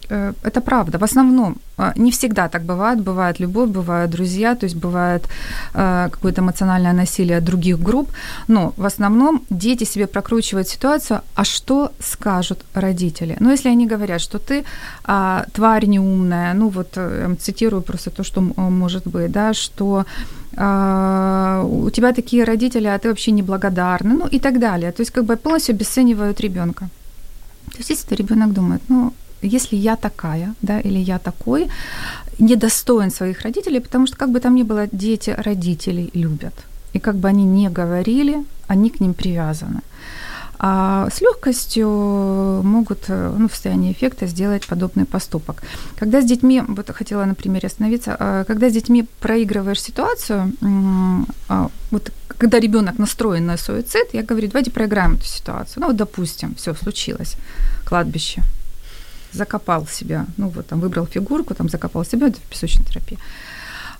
Э, 0.09 0.33
это 0.43 0.61
правда. 0.61 0.97
В 0.97 1.03
основном, 1.03 1.55
а, 1.77 1.93
не 1.95 2.11
всегда 2.11 2.47
так 2.47 2.63
бывает. 2.63 2.99
Бывает 2.99 3.39
любовь, 3.39 3.69
бывают 3.69 4.11
друзья, 4.11 4.55
то 4.55 4.65
есть 4.65 4.75
бывает 4.75 5.27
э, 5.73 6.09
какое-то 6.11 6.41
эмоциональное 6.41 6.93
насилие 6.93 7.41
других 7.41 7.79
групп. 7.79 8.09
Но 8.47 8.73
в 8.77 8.85
основном 8.85 9.41
дети 9.49 9.85
себе 9.85 10.07
прокручивают 10.07 10.67
ситуацию, 10.67 11.21
а 11.35 11.43
что 11.43 11.91
скажут 11.99 12.65
родители? 12.73 13.37
Ну, 13.39 13.51
если 13.51 13.69
они 13.71 13.87
говорят, 13.87 14.21
что 14.21 14.37
ты 14.37 14.63
а, 15.03 15.45
тварь 15.53 15.85
неумная, 15.87 16.53
ну 16.53 16.69
вот 16.69 16.97
э, 16.97 17.35
цитирую 17.39 17.81
просто 17.81 18.09
то, 18.09 18.23
что 18.23 18.41
может 18.41 19.07
быть, 19.07 19.31
да, 19.31 19.53
что 19.53 20.05
у 20.53 21.89
тебя 21.89 22.11
такие 22.13 22.43
родители, 22.43 22.87
а 22.87 22.97
ты 22.97 23.07
вообще 23.07 23.31
неблагодарный, 23.31 24.15
ну 24.15 24.27
и 24.27 24.39
так 24.39 24.59
далее. 24.59 24.91
То 24.91 25.01
есть 25.01 25.11
как 25.11 25.23
бы 25.23 25.37
полностью 25.37 25.75
обесценивают 25.75 26.41
ребенка. 26.41 26.89
То 27.71 27.77
есть 27.77 27.89
если 27.89 28.15
ребенок 28.15 28.51
думает, 28.51 28.81
ну, 28.89 29.13
если 29.41 29.75
я 29.75 29.95
такая, 29.95 30.53
да, 30.61 30.79
или 30.79 30.99
я 30.99 31.19
такой, 31.19 31.67
недостоин 32.39 33.11
своих 33.11 33.41
родителей, 33.41 33.79
потому 33.79 34.07
что, 34.07 34.17
как 34.17 34.29
бы 34.29 34.39
там 34.39 34.55
ни 34.55 34.63
было, 34.63 34.87
дети 34.91 35.35
родителей 35.37 36.09
любят. 36.13 36.53
И 36.93 36.99
как 36.99 37.15
бы 37.15 37.29
они 37.29 37.45
не 37.45 37.69
говорили, 37.69 38.43
они 38.67 38.89
к 38.89 38.99
ним 39.01 39.13
привязаны. 39.13 39.81
А 40.63 41.07
с 41.09 41.21
легкостью 41.21 41.89
могут 42.63 43.09
ну, 43.09 43.47
в 43.47 43.51
состоянии 43.51 43.91
эффекта 43.91 44.27
сделать 44.27 44.67
подобный 44.67 45.05
поступок. 45.05 45.63
Когда 45.95 46.21
с 46.21 46.25
детьми, 46.25 46.61
вот 46.67 46.91
хотела 46.91 47.25
на 47.25 47.33
примере 47.33 47.67
остановиться, 47.67 48.15
а, 48.19 48.43
когда 48.43 48.69
с 48.69 48.73
детьми 48.73 49.07
проигрываешь 49.19 49.81
ситуацию, 49.81 50.53
а, 51.49 51.69
вот 51.89 52.11
когда 52.27 52.59
ребенок 52.59 52.99
настроен 52.99 53.45
на 53.47 53.57
суицид, 53.57 54.13
я 54.13 54.21
говорю, 54.21 54.47
давайте 54.47 54.69
проиграем 54.69 55.13
эту 55.13 55.25
ситуацию. 55.25 55.81
Ну 55.81 55.87
вот, 55.87 55.95
допустим, 55.95 56.53
все 56.55 56.75
случилось, 56.75 57.37
кладбище, 57.83 58.43
закопал 59.33 59.87
себя, 59.87 60.25
ну 60.37 60.49
вот 60.49 60.67
там 60.67 60.79
выбрал 60.79 61.05
фигурку, 61.05 61.53
там 61.53 61.69
закопал 61.69 62.05
себя, 62.05 62.27
это 62.27 62.37
в 62.37 62.49
песочной 62.49 62.85
терапии. 62.85 63.17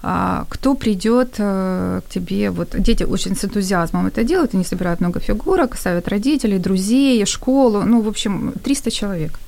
А, 0.04 0.46
кто 0.50 0.74
придет 0.74 1.36
э, 1.38 2.02
к 2.04 2.10
тебе, 2.10 2.50
вот 2.50 2.76
дети 2.78 3.04
очень 3.04 3.36
с 3.36 3.46
энтузиазмом 3.46 4.08
это 4.08 4.24
делают, 4.24 4.56
они 4.56 4.64
собирают 4.64 5.00
много 5.00 5.20
фигурок, 5.20 5.78
ставят 5.78 6.08
родителей, 6.08 6.58
друзей, 6.58 7.26
школу, 7.26 7.84
ну, 7.86 8.02
в 8.02 8.08
общем, 8.08 8.54
300 8.64 8.92
человек. 8.92 9.40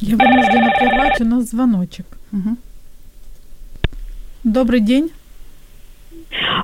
Я 0.00 0.16
вынуждена 0.16 0.70
прервать, 0.78 1.20
у 1.20 1.24
нас 1.24 1.50
звоночек. 1.50 2.06
Угу. 2.32 2.56
Добрый 4.44 4.80
день. 4.80 5.10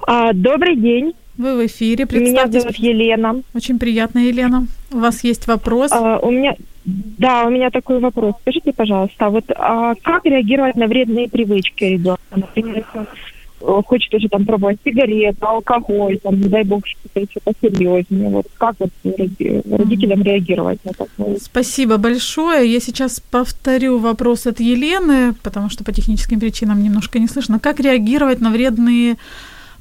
А, 0.07 0.33
добрый 0.33 0.77
день. 0.77 1.15
Вы 1.37 1.57
в 1.57 1.67
эфире. 1.67 2.07
Меня 2.11 2.47
зовут 2.47 2.77
Елена. 2.77 3.43
Очень 3.55 3.79
приятно, 3.79 4.21
Елена. 4.21 4.67
У 4.93 4.99
вас 4.99 5.25
есть 5.25 5.47
вопрос? 5.49 5.91
А, 5.91 6.19
у 6.19 6.31
меня, 6.31 6.55
да, 6.85 7.45
у 7.45 7.51
меня 7.51 7.71
такой 7.71 7.99
вопрос. 7.99 8.35
Скажите, 8.43 8.73
пожалуйста, 8.73 9.31
вот 9.31 9.45
а 9.57 9.95
как 10.03 10.25
реагировать 10.27 10.77
на 10.77 10.87
вредные 10.87 11.29
привычки 11.29 11.85
ребенка? 11.85 12.21
Например, 12.37 12.85
э, 12.95 13.83
хочет 13.85 14.15
уже 14.15 14.29
там 14.29 14.45
пробовать 14.47 14.79
сигареты, 14.85 15.39
алкоголь, 15.41 16.19
там, 16.19 16.41
не 16.41 16.49
дай 16.49 16.63
бог, 16.63 16.87
что-то 16.87 17.19
еще 17.19 17.41
посерьезнее. 17.43 18.31
Вот 18.31 18.47
как 18.57 18.77
вот 18.79 18.91
роди- 19.03 19.63
родителям 19.69 20.23
реагировать 20.23 20.85
на 20.85 20.93
такое? 20.93 21.37
Спасибо 21.41 21.97
большое. 21.97 22.73
Я 22.73 22.79
сейчас 22.79 23.19
повторю 23.19 23.99
вопрос 23.99 24.47
от 24.47 24.61
Елены, 24.61 25.35
потому 25.43 25.69
что 25.69 25.83
по 25.83 25.93
техническим 25.93 26.39
причинам 26.39 26.81
немножко 26.81 27.19
не 27.19 27.27
слышно. 27.27 27.59
Как 27.59 27.81
реагировать 27.81 28.41
на 28.41 28.51
вредные 28.51 29.17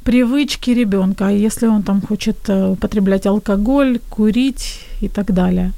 привычки 0.04 0.72
ребенка, 0.72 1.30
если 1.30 1.68
он 1.68 1.84
там 1.84 2.02
хочет 2.02 2.38
э, 2.50 2.70
употреблять 2.72 3.26
алкоголь, 3.26 4.00
курить 4.10 4.82
и 5.02 5.08
так 5.08 5.34
далее? 5.34 5.72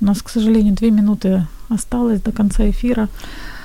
У 0.00 0.04
нас, 0.04 0.22
к 0.22 0.30
сожалению, 0.30 0.74
две 0.74 0.90
минуты 0.90 1.46
осталось 1.68 2.20
до 2.20 2.32
конца 2.32 2.68
эфира. 2.68 3.08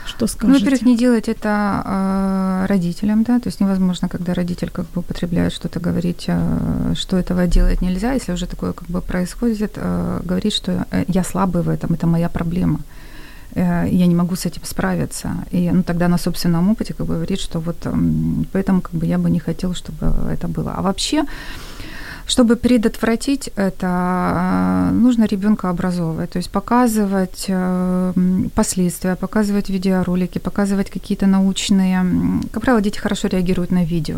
Что 0.06 0.22
Ну, 0.22 0.28
скажете? 0.28 0.60
во-первых, 0.60 0.82
не 0.84 0.98
делать 0.98 1.28
это 1.28 1.84
э, 1.86 2.66
родителям, 2.68 3.24
да, 3.24 3.40
то 3.40 3.50
есть 3.50 3.60
невозможно, 3.62 4.08
когда 4.08 4.34
родитель 4.34 4.70
как 4.70 4.86
бы 4.86 5.02
употребляет 5.02 5.52
что-то, 5.54 5.80
говорить, 5.80 6.26
э, 6.28 6.94
что 6.96 7.18
этого 7.18 7.46
делать 7.48 7.82
нельзя, 7.82 8.14
если 8.14 8.34
уже 8.34 8.46
такое 8.46 8.72
как 8.72 8.88
бы 8.88 9.02
происходит, 9.02 9.74
э, 9.76 10.22
говорить, 10.24 10.54
что 10.54 10.86
э, 10.92 11.04
я 11.08 11.24
слабый 11.24 11.62
в 11.62 11.70
этом, 11.70 11.94
это 11.94 12.08
моя 12.08 12.30
проблема, 12.30 12.80
я 13.56 14.08
не 14.08 14.16
могу 14.16 14.36
с 14.36 14.46
этим 14.46 14.64
справиться. 14.64 15.30
И 15.52 15.72
ну, 15.72 15.84
тогда 15.84 16.08
на 16.08 16.18
собственном 16.18 16.70
опыте 16.70 16.94
как 16.94 17.08
бы 17.08 17.16
говорит, 17.16 17.40
что 17.40 17.60
вот 17.60 17.86
м, 17.86 18.46
поэтому 18.52 18.82
как 18.82 18.94
бы 18.94 19.06
я 19.06 19.18
бы 19.18 19.30
не 19.30 19.40
хотел, 19.40 19.74
чтобы 19.74 20.14
это 20.32 20.48
было. 20.48 20.74
А 20.76 20.82
вообще, 20.82 21.24
чтобы 22.28 22.56
предотвратить 22.56 23.50
это, 23.56 24.90
э, 24.90 24.92
нужно 24.92 25.26
ребенка 25.26 25.70
образовывать, 25.70 26.30
то 26.32 26.40
есть 26.40 26.52
показывать 26.52 27.46
э, 27.48 28.14
последствия, 28.54 29.16
показывать 29.16 29.70
видеоролики, 29.70 30.40
показывать 30.40 30.90
какие-то 30.90 31.26
научные. 31.26 32.06
Как 32.52 32.64
правило, 32.64 32.82
дети 32.82 33.00
хорошо 33.00 33.30
реагируют 33.30 33.72
на 33.72 33.86
видео, 33.86 34.18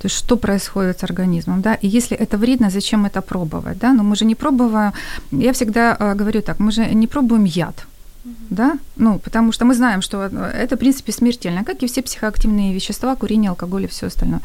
то 0.00 0.06
есть 0.06 0.16
что 0.16 0.36
происходит 0.36 1.00
с 1.00 1.04
организмом, 1.04 1.60
да, 1.60 1.74
и 1.74 1.86
если 1.86 2.16
это 2.16 2.38
вредно, 2.38 2.70
зачем 2.70 3.04
это 3.04 3.20
пробовать, 3.20 3.78
да, 3.78 3.92
но 3.92 4.02
мы 4.02 4.16
же 4.16 4.24
не 4.24 4.34
пробуем, 4.34 4.92
я 5.30 5.52
всегда 5.52 5.96
э, 5.98 6.14
говорю 6.14 6.42
так, 6.42 6.60
мы 6.60 6.72
же 6.72 6.94
не 6.94 7.06
пробуем 7.06 7.44
яд, 7.44 7.86
да, 8.24 8.78
ну, 8.96 9.18
потому 9.18 9.52
что 9.52 9.64
мы 9.64 9.74
знаем, 9.74 10.02
что 10.02 10.28
э, 10.30 10.50
это, 10.54 10.76
в 10.76 10.78
принципе, 10.78 11.12
смертельно, 11.12 11.64
как 11.64 11.82
и 11.82 11.86
все 11.86 12.02
психоактивные 12.02 12.74
вещества, 12.74 13.16
курение, 13.16 13.50
алкоголь 13.50 13.84
и 13.84 13.88
все 13.88 14.06
остальное. 14.06 14.40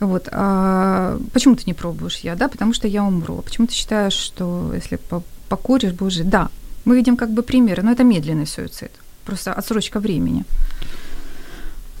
Вот. 0.00 0.28
А 0.32 1.18
почему 1.32 1.54
ты 1.54 1.62
не 1.66 1.74
пробуешь 1.74 2.18
я, 2.18 2.34
да? 2.34 2.48
Потому 2.48 2.72
что 2.72 2.88
я 2.88 3.04
умру. 3.04 3.38
А 3.38 3.42
почему 3.42 3.66
ты 3.66 3.74
считаешь, 3.74 4.14
что 4.14 4.72
если 4.74 4.96
по- 4.96 5.22
покуришь, 5.48 5.94
жить? 6.08 6.28
Да, 6.28 6.48
мы 6.84 6.96
видим 6.96 7.16
как 7.16 7.30
бы 7.30 7.42
примеры, 7.42 7.82
но 7.82 7.92
это 7.92 8.02
медленный 8.02 8.46
суицид. 8.46 8.90
Просто 9.24 9.52
отсрочка 9.52 10.00
времени. 10.00 10.44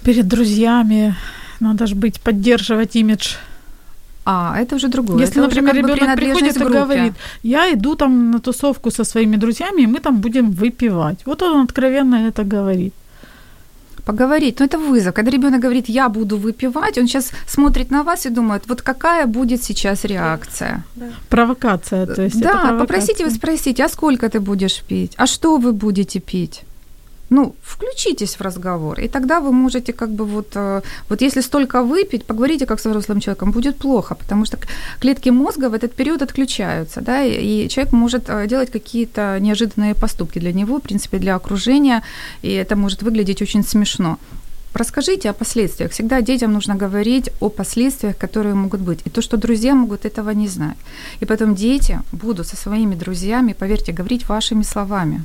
Перед 0.02 0.26
друзьями 0.26 1.14
надо 1.60 1.86
же 1.86 1.94
быть, 1.94 2.20
поддерживать 2.20 2.96
имидж 2.96 3.36
А, 4.24 4.56
это 4.60 4.76
уже 4.76 4.88
другое. 4.88 5.20
Если, 5.20 5.40
это 5.40 5.48
уже 5.48 5.62
например, 5.62 5.74
как 5.74 5.82
бы 5.84 5.96
ребенок 5.96 6.16
приходит 6.16 6.56
и 6.56 6.64
говорит, 6.64 7.12
я 7.42 7.72
иду 7.72 7.94
там 7.94 8.30
на 8.30 8.38
тусовку 8.38 8.90
со 8.90 9.04
своими 9.04 9.36
друзьями, 9.36 9.82
и 9.82 9.86
мы 9.86 10.00
там 10.00 10.20
будем 10.20 10.50
выпивать. 10.50 11.26
Вот 11.26 11.42
он 11.42 11.64
откровенно 11.64 12.28
это 12.28 12.44
говорит. 12.44 12.94
Поговорить, 14.04 14.60
но 14.60 14.64
это 14.64 14.78
вызов. 14.78 15.14
Когда 15.14 15.30
ребенок 15.30 15.60
говорит, 15.60 15.88
я 15.88 16.08
буду 16.08 16.36
выпивать, 16.36 16.98
он 16.98 17.06
сейчас 17.06 17.30
смотрит 17.46 17.90
на 17.90 18.02
вас 18.02 18.26
и 18.26 18.30
думает, 18.30 18.62
вот 18.68 18.82
какая 18.82 19.26
будет 19.26 19.62
сейчас 19.62 20.04
реакция. 20.04 20.82
Провокация, 21.28 22.06
то 22.06 22.22
есть 22.22 22.36
это 22.36 22.44
да, 22.44 22.52
провокация. 22.52 22.78
попросите 22.78 23.24
вы 23.24 23.30
спросите, 23.30 23.84
а 23.84 23.88
сколько 23.88 24.28
ты 24.28 24.40
будешь 24.40 24.82
пить? 24.88 25.12
А 25.16 25.26
что 25.26 25.58
вы 25.58 25.72
будете 25.72 26.20
пить? 26.20 26.62
Ну, 27.32 27.54
включитесь 27.62 28.38
в 28.38 28.42
разговор, 28.42 29.00
и 29.00 29.08
тогда 29.08 29.40
вы 29.40 29.52
можете 29.52 29.92
как 29.92 30.10
бы 30.10 30.26
вот, 30.26 30.48
э, 30.54 30.82
вот 31.08 31.22
если 31.22 31.42
столько 31.42 31.82
выпить, 31.82 32.24
поговорите 32.26 32.66
как 32.66 32.78
с 32.78 32.84
взрослым 32.84 33.20
человеком, 33.20 33.52
будет 33.52 33.78
плохо, 33.78 34.14
потому 34.14 34.44
что 34.44 34.58
клетки 35.00 35.30
мозга 35.30 35.70
в 35.70 35.74
этот 35.74 35.94
период 35.94 36.22
отключаются, 36.22 37.00
да, 37.00 37.24
и 37.24 37.68
человек 37.68 37.94
может 37.94 38.28
э, 38.28 38.46
делать 38.46 38.70
какие-то 38.70 39.38
неожиданные 39.40 39.94
поступки 39.94 40.40
для 40.40 40.52
него, 40.52 40.76
в 40.76 40.82
принципе, 40.82 41.18
для 41.18 41.34
окружения, 41.34 42.02
и 42.42 42.48
это 42.52 42.76
может 42.76 43.02
выглядеть 43.02 43.42
очень 43.42 43.64
смешно. 43.64 44.18
Расскажите 44.74 45.30
о 45.30 45.32
последствиях. 45.32 45.90
Всегда 45.90 46.20
детям 46.20 46.52
нужно 46.52 46.74
говорить 46.74 47.30
о 47.40 47.48
последствиях, 47.48 48.18
которые 48.18 48.54
могут 48.54 48.80
быть. 48.80 49.00
И 49.06 49.10
то, 49.10 49.22
что 49.22 49.36
друзья 49.38 49.74
могут 49.74 50.04
этого 50.04 50.34
не 50.34 50.48
знать. 50.48 50.76
И 51.22 51.24
потом 51.24 51.54
дети 51.54 51.98
будут 52.12 52.46
со 52.46 52.56
своими 52.56 52.94
друзьями, 52.94 53.54
поверьте, 53.58 53.92
говорить 53.92 54.28
вашими 54.28 54.64
словами. 54.64 55.24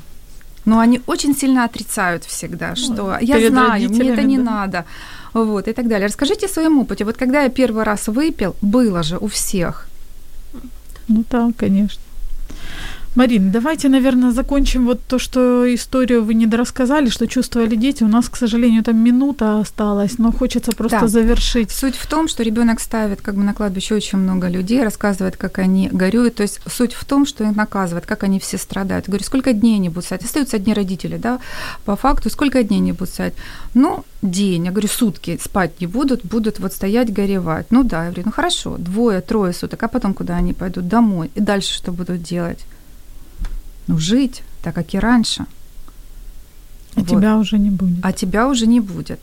Но 0.68 0.80
они 0.80 0.99
очень 1.07 1.34
сильно 1.34 1.63
отрицают 1.63 2.26
всегда, 2.26 2.76
что 2.76 3.18
я 3.22 3.38
перед 3.38 3.51
знаю, 3.51 3.89
мне 3.89 4.09
это 4.09 4.24
не 4.24 4.38
да. 4.38 4.43
надо. 4.43 4.86
Вот, 5.34 5.68
и 5.68 5.74
так 5.74 5.88
далее. 5.88 6.07
Расскажите 6.07 6.45
о 6.45 6.49
своем 6.49 6.80
опыте. 6.80 7.05
Вот 7.05 7.15
когда 7.18 7.43
я 7.43 7.49
первый 7.49 7.84
раз 7.84 8.07
выпил, 8.07 8.53
было 8.61 9.01
же 9.01 9.18
у 9.18 9.28
всех. 9.28 9.88
Ну 11.07 11.24
да, 11.30 11.51
конечно. 11.57 12.01
Марин, 13.18 13.49
давайте, 13.49 13.89
наверное, 13.89 14.32
закончим 14.32 14.86
вот 14.86 14.99
то, 15.07 15.18
что 15.18 15.65
историю 15.74 16.24
вы 16.24 16.36
не 16.36 16.45
дорассказали, 16.45 17.09
что 17.09 17.26
чувствовали 17.26 17.76
дети. 17.76 18.03
У 18.03 18.07
нас, 18.07 18.30
к 18.30 18.36
сожалению, 18.36 18.84
там 18.84 19.03
минута 19.03 19.59
осталась, 19.59 20.20
но 20.20 20.32
хочется 20.32 20.72
просто 20.72 20.99
Да. 20.99 21.07
завершить. 21.07 21.72
Суть 21.72 21.95
в 21.95 22.05
том, 22.05 22.28
что 22.28 22.43
ребенок 22.43 22.80
ставит 22.80 23.22
как 23.22 23.34
бы 23.34 23.41
на 23.43 23.55
кладбище 23.55 23.95
очень 23.95 24.20
много 24.20 24.49
людей, 24.49 24.84
рассказывает, 24.84 25.36
как 25.36 25.57
они 25.57 25.89
горюют. 25.91 26.36
То 26.36 26.43
есть 26.43 26.59
суть 26.68 26.93
в 26.93 27.05
том, 27.05 27.26
что 27.26 27.43
их 27.43 27.55
наказывает, 27.55 28.05
как 28.05 28.24
они 28.24 28.38
все 28.39 28.59
страдают. 28.59 29.07
Говорю, 29.07 29.24
сколько 29.24 29.51
дней 29.51 29.78
они 29.78 29.89
будут 29.89 30.05
стоять? 30.05 30.24
Остаются 30.24 30.57
одни 30.57 30.76
родители, 30.76 31.18
да, 31.18 31.39
по 31.86 31.95
факту, 31.95 32.30
сколько 32.30 32.61
дней 32.61 32.78
они 32.82 32.91
будут 32.91 33.09
стоять? 33.09 33.34
Ну, 33.74 34.05
день, 34.22 34.65
я 34.65 34.72
говорю, 34.72 34.89
сутки 34.89 35.39
спать 35.43 35.82
не 35.82 35.88
будут, 35.88 36.24
будут 36.24 36.59
вот 36.59 36.72
стоять, 36.72 37.11
горевать. 37.11 37.65
Ну 37.72 37.84
да, 37.84 38.03
я 38.05 38.11
говорю, 38.11 38.24
ну 38.26 38.32
хорошо, 38.32 38.76
двое, 38.78 39.22
трое 39.22 39.53
суток, 39.53 39.82
а 39.82 39.88
потом 39.88 40.13
куда 40.13 40.36
они 40.36 40.53
пойдут? 40.53 40.88
Домой. 40.88 41.32
И 41.34 41.41
дальше 41.41 41.74
что 41.74 41.91
будут 41.91 42.22
делать? 42.22 42.59
Ну, 43.88 43.98
жить, 43.98 44.44
так 44.62 44.76
как 44.76 44.94
и 44.94 45.00
раньше. 45.00 45.46
А 46.96 47.00
Вот. 47.00 47.10
тебя 47.10 47.38
уже 47.38 47.58
не 47.58 47.70
будет. 47.70 48.06
А 48.06 48.12
тебя 48.12 48.48
уже 48.48 48.68
не 48.68 48.80
будет. 48.80 49.20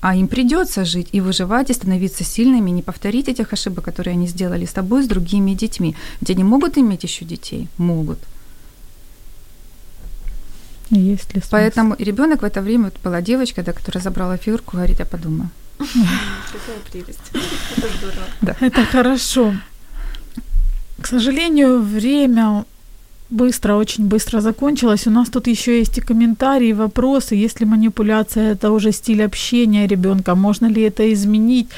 А 0.00 0.16
им 0.16 0.28
придется 0.28 0.84
жить 0.84 1.08
и 1.12 1.20
выживать, 1.20 1.70
и 1.70 1.74
становиться 1.74 2.24
сильными, 2.24 2.70
и 2.70 2.72
не 2.74 2.82
повторить 2.82 3.28
этих 3.28 3.52
ошибок, 3.52 3.84
которые 3.84 4.12
они 4.12 4.26
сделали 4.28 4.64
с 4.64 4.72
тобой, 4.72 5.02
с 5.02 5.06
другими 5.06 5.54
детьми. 5.54 5.94
Ведь 6.20 6.30
они 6.30 6.44
могут 6.44 6.78
иметь 6.78 7.04
еще 7.04 7.24
детей? 7.24 7.68
Могут. 7.78 8.18
Есть 10.90 11.34
ли 11.34 11.40
смысл? 11.40 11.48
Поэтому 11.50 11.96
ребенок 11.98 12.42
в 12.42 12.44
это 12.44 12.62
время, 12.62 12.84
вот 12.84 12.98
была 13.04 13.20
девочка, 13.22 13.62
да, 13.62 13.72
которая 13.72 14.02
забрала 14.02 14.36
фигурку, 14.36 14.76
говорит, 14.76 14.98
я 14.98 15.06
подумаю. 15.06 15.50
Какая 15.78 16.78
прелесть. 16.90 17.18
Это 17.76 17.88
здорово. 17.98 18.56
Это 18.60 18.84
хорошо. 18.84 19.54
К 21.00 21.06
сожалению, 21.06 21.82
время 21.82 22.64
быстро, 23.30 23.76
очень 23.76 24.06
быстро 24.06 24.40
закончилось. 24.40 25.06
У 25.06 25.10
нас 25.10 25.28
тут 25.28 25.46
еще 25.46 25.78
есть 25.78 25.98
и 25.98 26.00
комментарии, 26.00 26.72
вопросы. 26.72 27.34
Если 27.34 27.64
манипуляция 27.64 28.52
это 28.52 28.70
уже 28.70 28.92
стиль 28.92 29.22
общения 29.22 29.86
ребенка, 29.86 30.34
можно 30.34 30.66
ли 30.66 30.82
это 30.82 31.12
изменить? 31.12 31.68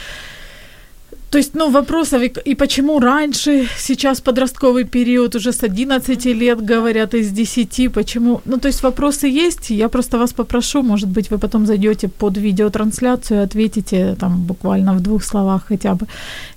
То 1.30 1.38
есть, 1.38 1.54
ну, 1.54 1.70
вопросов, 1.70 2.22
и, 2.22 2.32
и 2.50 2.54
почему 2.54 3.00
раньше, 3.00 3.66
сейчас 3.78 4.20
подростковый 4.20 4.84
период, 4.84 5.34
уже 5.34 5.52
с 5.52 5.62
11 5.62 6.26
лет 6.26 6.60
говорят, 6.60 7.14
из 7.14 7.30
10, 7.30 7.90
почему? 7.92 8.40
Ну, 8.44 8.58
то 8.58 8.68
есть 8.68 8.82
вопросы 8.82 9.28
есть, 9.28 9.70
я 9.70 9.88
просто 9.88 10.18
вас 10.18 10.32
попрошу, 10.32 10.82
может 10.82 11.08
быть, 11.08 11.30
вы 11.30 11.38
потом 11.38 11.66
зайдете 11.66 12.08
под 12.08 12.36
видеотрансляцию 12.36 13.40
и 13.40 13.44
ответите 13.44 14.14
там 14.20 14.42
буквально 14.42 14.92
в 14.92 15.00
двух 15.00 15.24
словах 15.24 15.64
хотя 15.68 15.94
бы. 15.94 16.06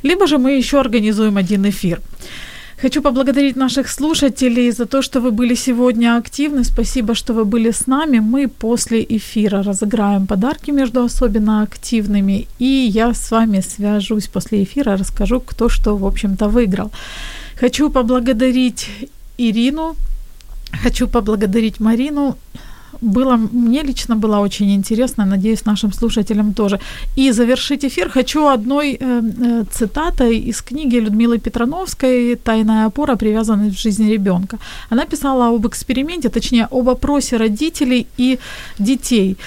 Либо 0.04 0.28
же 0.28 0.38
мы 0.38 0.58
еще 0.58 0.80
организуем 0.80 1.38
один 1.38 1.66
эфир. 1.70 2.02
Хочу 2.86 3.01
поблагодарить 3.01 3.55
наших 3.55 3.89
слушателей 3.89 4.71
за 4.71 4.86
то, 4.86 5.01
что 5.01 5.19
вы 5.19 5.31
были 5.31 5.55
сегодня 5.55 6.17
активны. 6.17 6.63
Спасибо, 6.63 7.15
что 7.15 7.33
вы 7.33 7.43
были 7.43 7.71
с 7.71 7.88
нами. 7.88 8.19
Мы 8.19 8.47
после 8.47 9.03
эфира 9.03 9.63
разыграем 9.63 10.27
подарки 10.27 10.69
между 10.69 11.03
особенно 11.03 11.63
активными. 11.63 12.47
И 12.59 12.65
я 12.65 13.15
с 13.15 13.31
вами 13.31 13.61
свяжусь 13.61 14.27
после 14.27 14.61
эфира, 14.61 14.97
расскажу, 14.97 15.39
кто 15.39 15.67
что, 15.67 15.97
в 15.97 16.05
общем-то, 16.05 16.47
выиграл. 16.47 16.91
Хочу 17.59 17.89
поблагодарить 17.89 18.88
Ирину. 19.39 19.95
Хочу 20.83 21.07
поблагодарить 21.07 21.79
Марину. 21.79 22.38
Было, 23.02 23.36
мне 23.36 23.84
лично 23.84 24.16
было 24.16 24.39
очень 24.39 24.74
интересно, 24.74 25.26
надеюсь, 25.26 25.66
нашим 25.66 25.93
слушателям 25.93 26.54
тоже. 26.54 26.80
И 27.18 27.32
завершить 27.32 27.86
эфир 27.86 28.10
хочу 28.10 28.48
одной 28.48 28.98
э, 29.00 29.00
э, 29.00 29.64
цитатой 29.72 30.38
из 30.50 30.62
книги 30.62 30.98
Людмилы 30.98 31.38
Петрановской 31.38 32.36
«Тайная 32.36 32.86
опора. 32.86 33.16
Привязанность 33.16 33.78
в 33.78 33.82
жизни 33.82 34.12
ребенка». 34.12 34.58
Она 34.91 35.06
писала 35.06 35.48
об 35.48 35.66
эксперименте, 35.68 36.30
точнее, 36.30 36.68
об 36.72 36.89
опросе 36.89 37.38
родителей 37.38 38.08
и 38.18 38.39
детей 38.80 39.38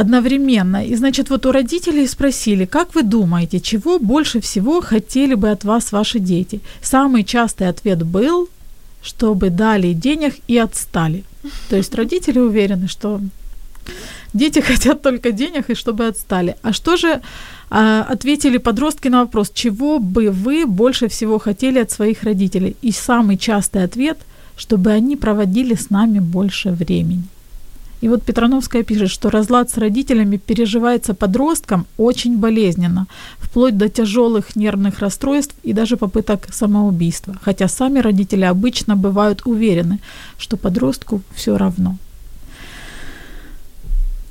одновременно. 0.00 0.84
И, 0.84 0.96
значит, 0.96 1.30
вот 1.30 1.46
у 1.46 1.52
родителей 1.52 2.06
спросили, 2.06 2.66
как 2.66 2.94
вы 2.94 3.02
думаете, 3.02 3.60
чего 3.60 3.98
больше 3.98 4.40
всего 4.40 4.80
хотели 4.80 5.34
бы 5.34 5.50
от 5.50 5.64
вас 5.64 5.92
ваши 5.92 6.18
дети? 6.18 6.60
Самый 6.82 7.24
частый 7.24 7.68
ответ 7.68 8.02
был, 8.02 8.48
чтобы 9.06 9.50
дали 9.50 9.92
денег 9.94 10.34
и 10.48 10.58
отстали. 10.58 11.22
То 11.68 11.76
есть 11.76 11.94
родители 11.94 12.40
уверены, 12.40 12.88
что 12.88 13.20
дети 14.34 14.60
хотят 14.66 15.02
только 15.02 15.30
денег 15.32 15.70
и 15.70 15.74
чтобы 15.74 16.08
отстали. 16.08 16.56
А 16.62 16.72
что 16.72 16.96
же 16.96 17.20
А, 17.70 18.06
ответили 18.12 18.58
подростки 18.58 19.08
на 19.08 19.20
вопрос, 19.20 19.50
чего 19.54 19.98
бы 19.98 20.30
вы 20.30 20.66
больше 20.66 21.08
всего 21.08 21.38
хотели 21.38 21.80
от 21.80 21.90
своих 21.90 22.22
родителей. 22.22 22.76
И 22.82 22.92
самый 22.92 23.36
частый 23.36 23.82
ответ, 23.82 24.18
чтобы 24.56 24.90
они 24.90 25.16
проводили 25.16 25.74
с 25.74 25.90
нами 25.90 26.20
больше 26.20 26.70
времени. 26.70 27.24
И 28.02 28.08
вот 28.08 28.22
Петрановская 28.22 28.82
пишет, 28.82 29.10
что 29.10 29.30
разлад 29.30 29.70
с 29.70 29.78
родителями 29.78 30.36
переживается 30.36 31.14
подросткам 31.14 31.86
очень 31.96 32.36
болезненно, 32.36 33.06
вплоть 33.38 33.76
до 33.76 33.88
тяжелых 33.88 34.56
нервных 34.56 34.98
расстройств 34.98 35.54
и 35.62 35.72
даже 35.72 35.96
попыток 35.96 36.48
самоубийства. 36.52 37.34
Хотя 37.42 37.68
сами 37.68 38.00
родители 38.00 38.44
обычно 38.44 38.96
бывают 38.96 39.42
уверены, 39.46 39.98
что 40.38 40.56
подростку 40.56 41.22
все 41.34 41.56
равно. 41.56 41.96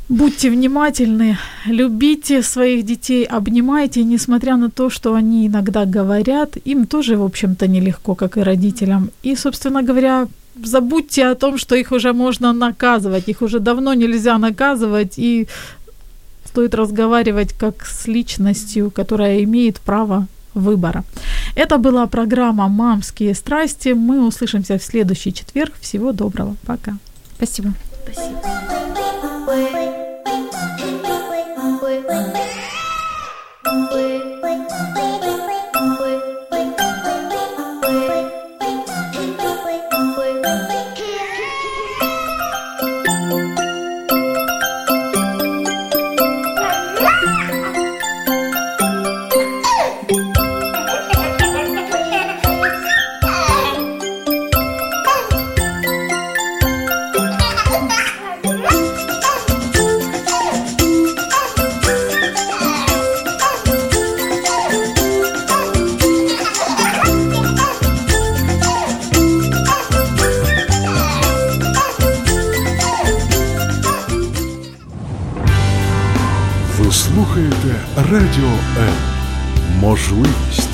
Будьте 0.09 0.51
внимательны, 0.51 1.39
любите 1.65 2.43
своих 2.43 2.85
детей, 2.85 3.25
обнимайте, 3.25 4.03
несмотря 4.03 4.55
на 4.55 4.69
то, 4.69 4.91
что 4.91 5.15
они 5.15 5.47
иногда 5.47 5.85
говорят, 5.85 6.57
им 6.67 6.85
тоже, 6.85 7.17
в 7.17 7.23
общем-то, 7.23 7.67
нелегко, 7.67 8.13
как 8.13 8.37
и 8.37 8.43
родителям. 8.43 9.09
И, 9.23 9.35
собственно 9.35 9.81
говоря, 9.81 10.27
забудьте 10.63 11.27
о 11.27 11.35
том, 11.35 11.57
что 11.57 11.75
их 11.75 11.91
уже 11.91 12.13
можно 12.13 12.53
наказывать, 12.53 13.27
их 13.27 13.41
уже 13.41 13.59
давно 13.59 13.93
нельзя 13.93 14.37
наказывать, 14.37 15.19
и 15.19 15.47
стоит 16.45 16.75
разговаривать 16.75 17.53
как 17.53 17.85
с 17.85 18.07
личностью, 18.07 18.91
которая 18.91 19.43
имеет 19.43 19.79
право 19.79 20.27
выбора. 20.53 21.03
Это 21.55 21.77
была 21.77 22.07
программа 22.07 22.67
«Мамские 22.67 23.35
страсти». 23.35 23.89
Мы 23.89 24.25
услышимся 24.25 24.77
в 24.77 24.83
следующий 24.83 25.33
четверг. 25.33 25.73
Всего 25.81 26.11
доброго. 26.13 26.55
Пока. 26.65 26.97
Спасибо. 27.37 27.73
Спасибо. 28.03 28.41
Слухаєте 33.65 35.54
Радіо 78.15 78.51
М. 78.79 78.93
Можливість. 79.79 80.64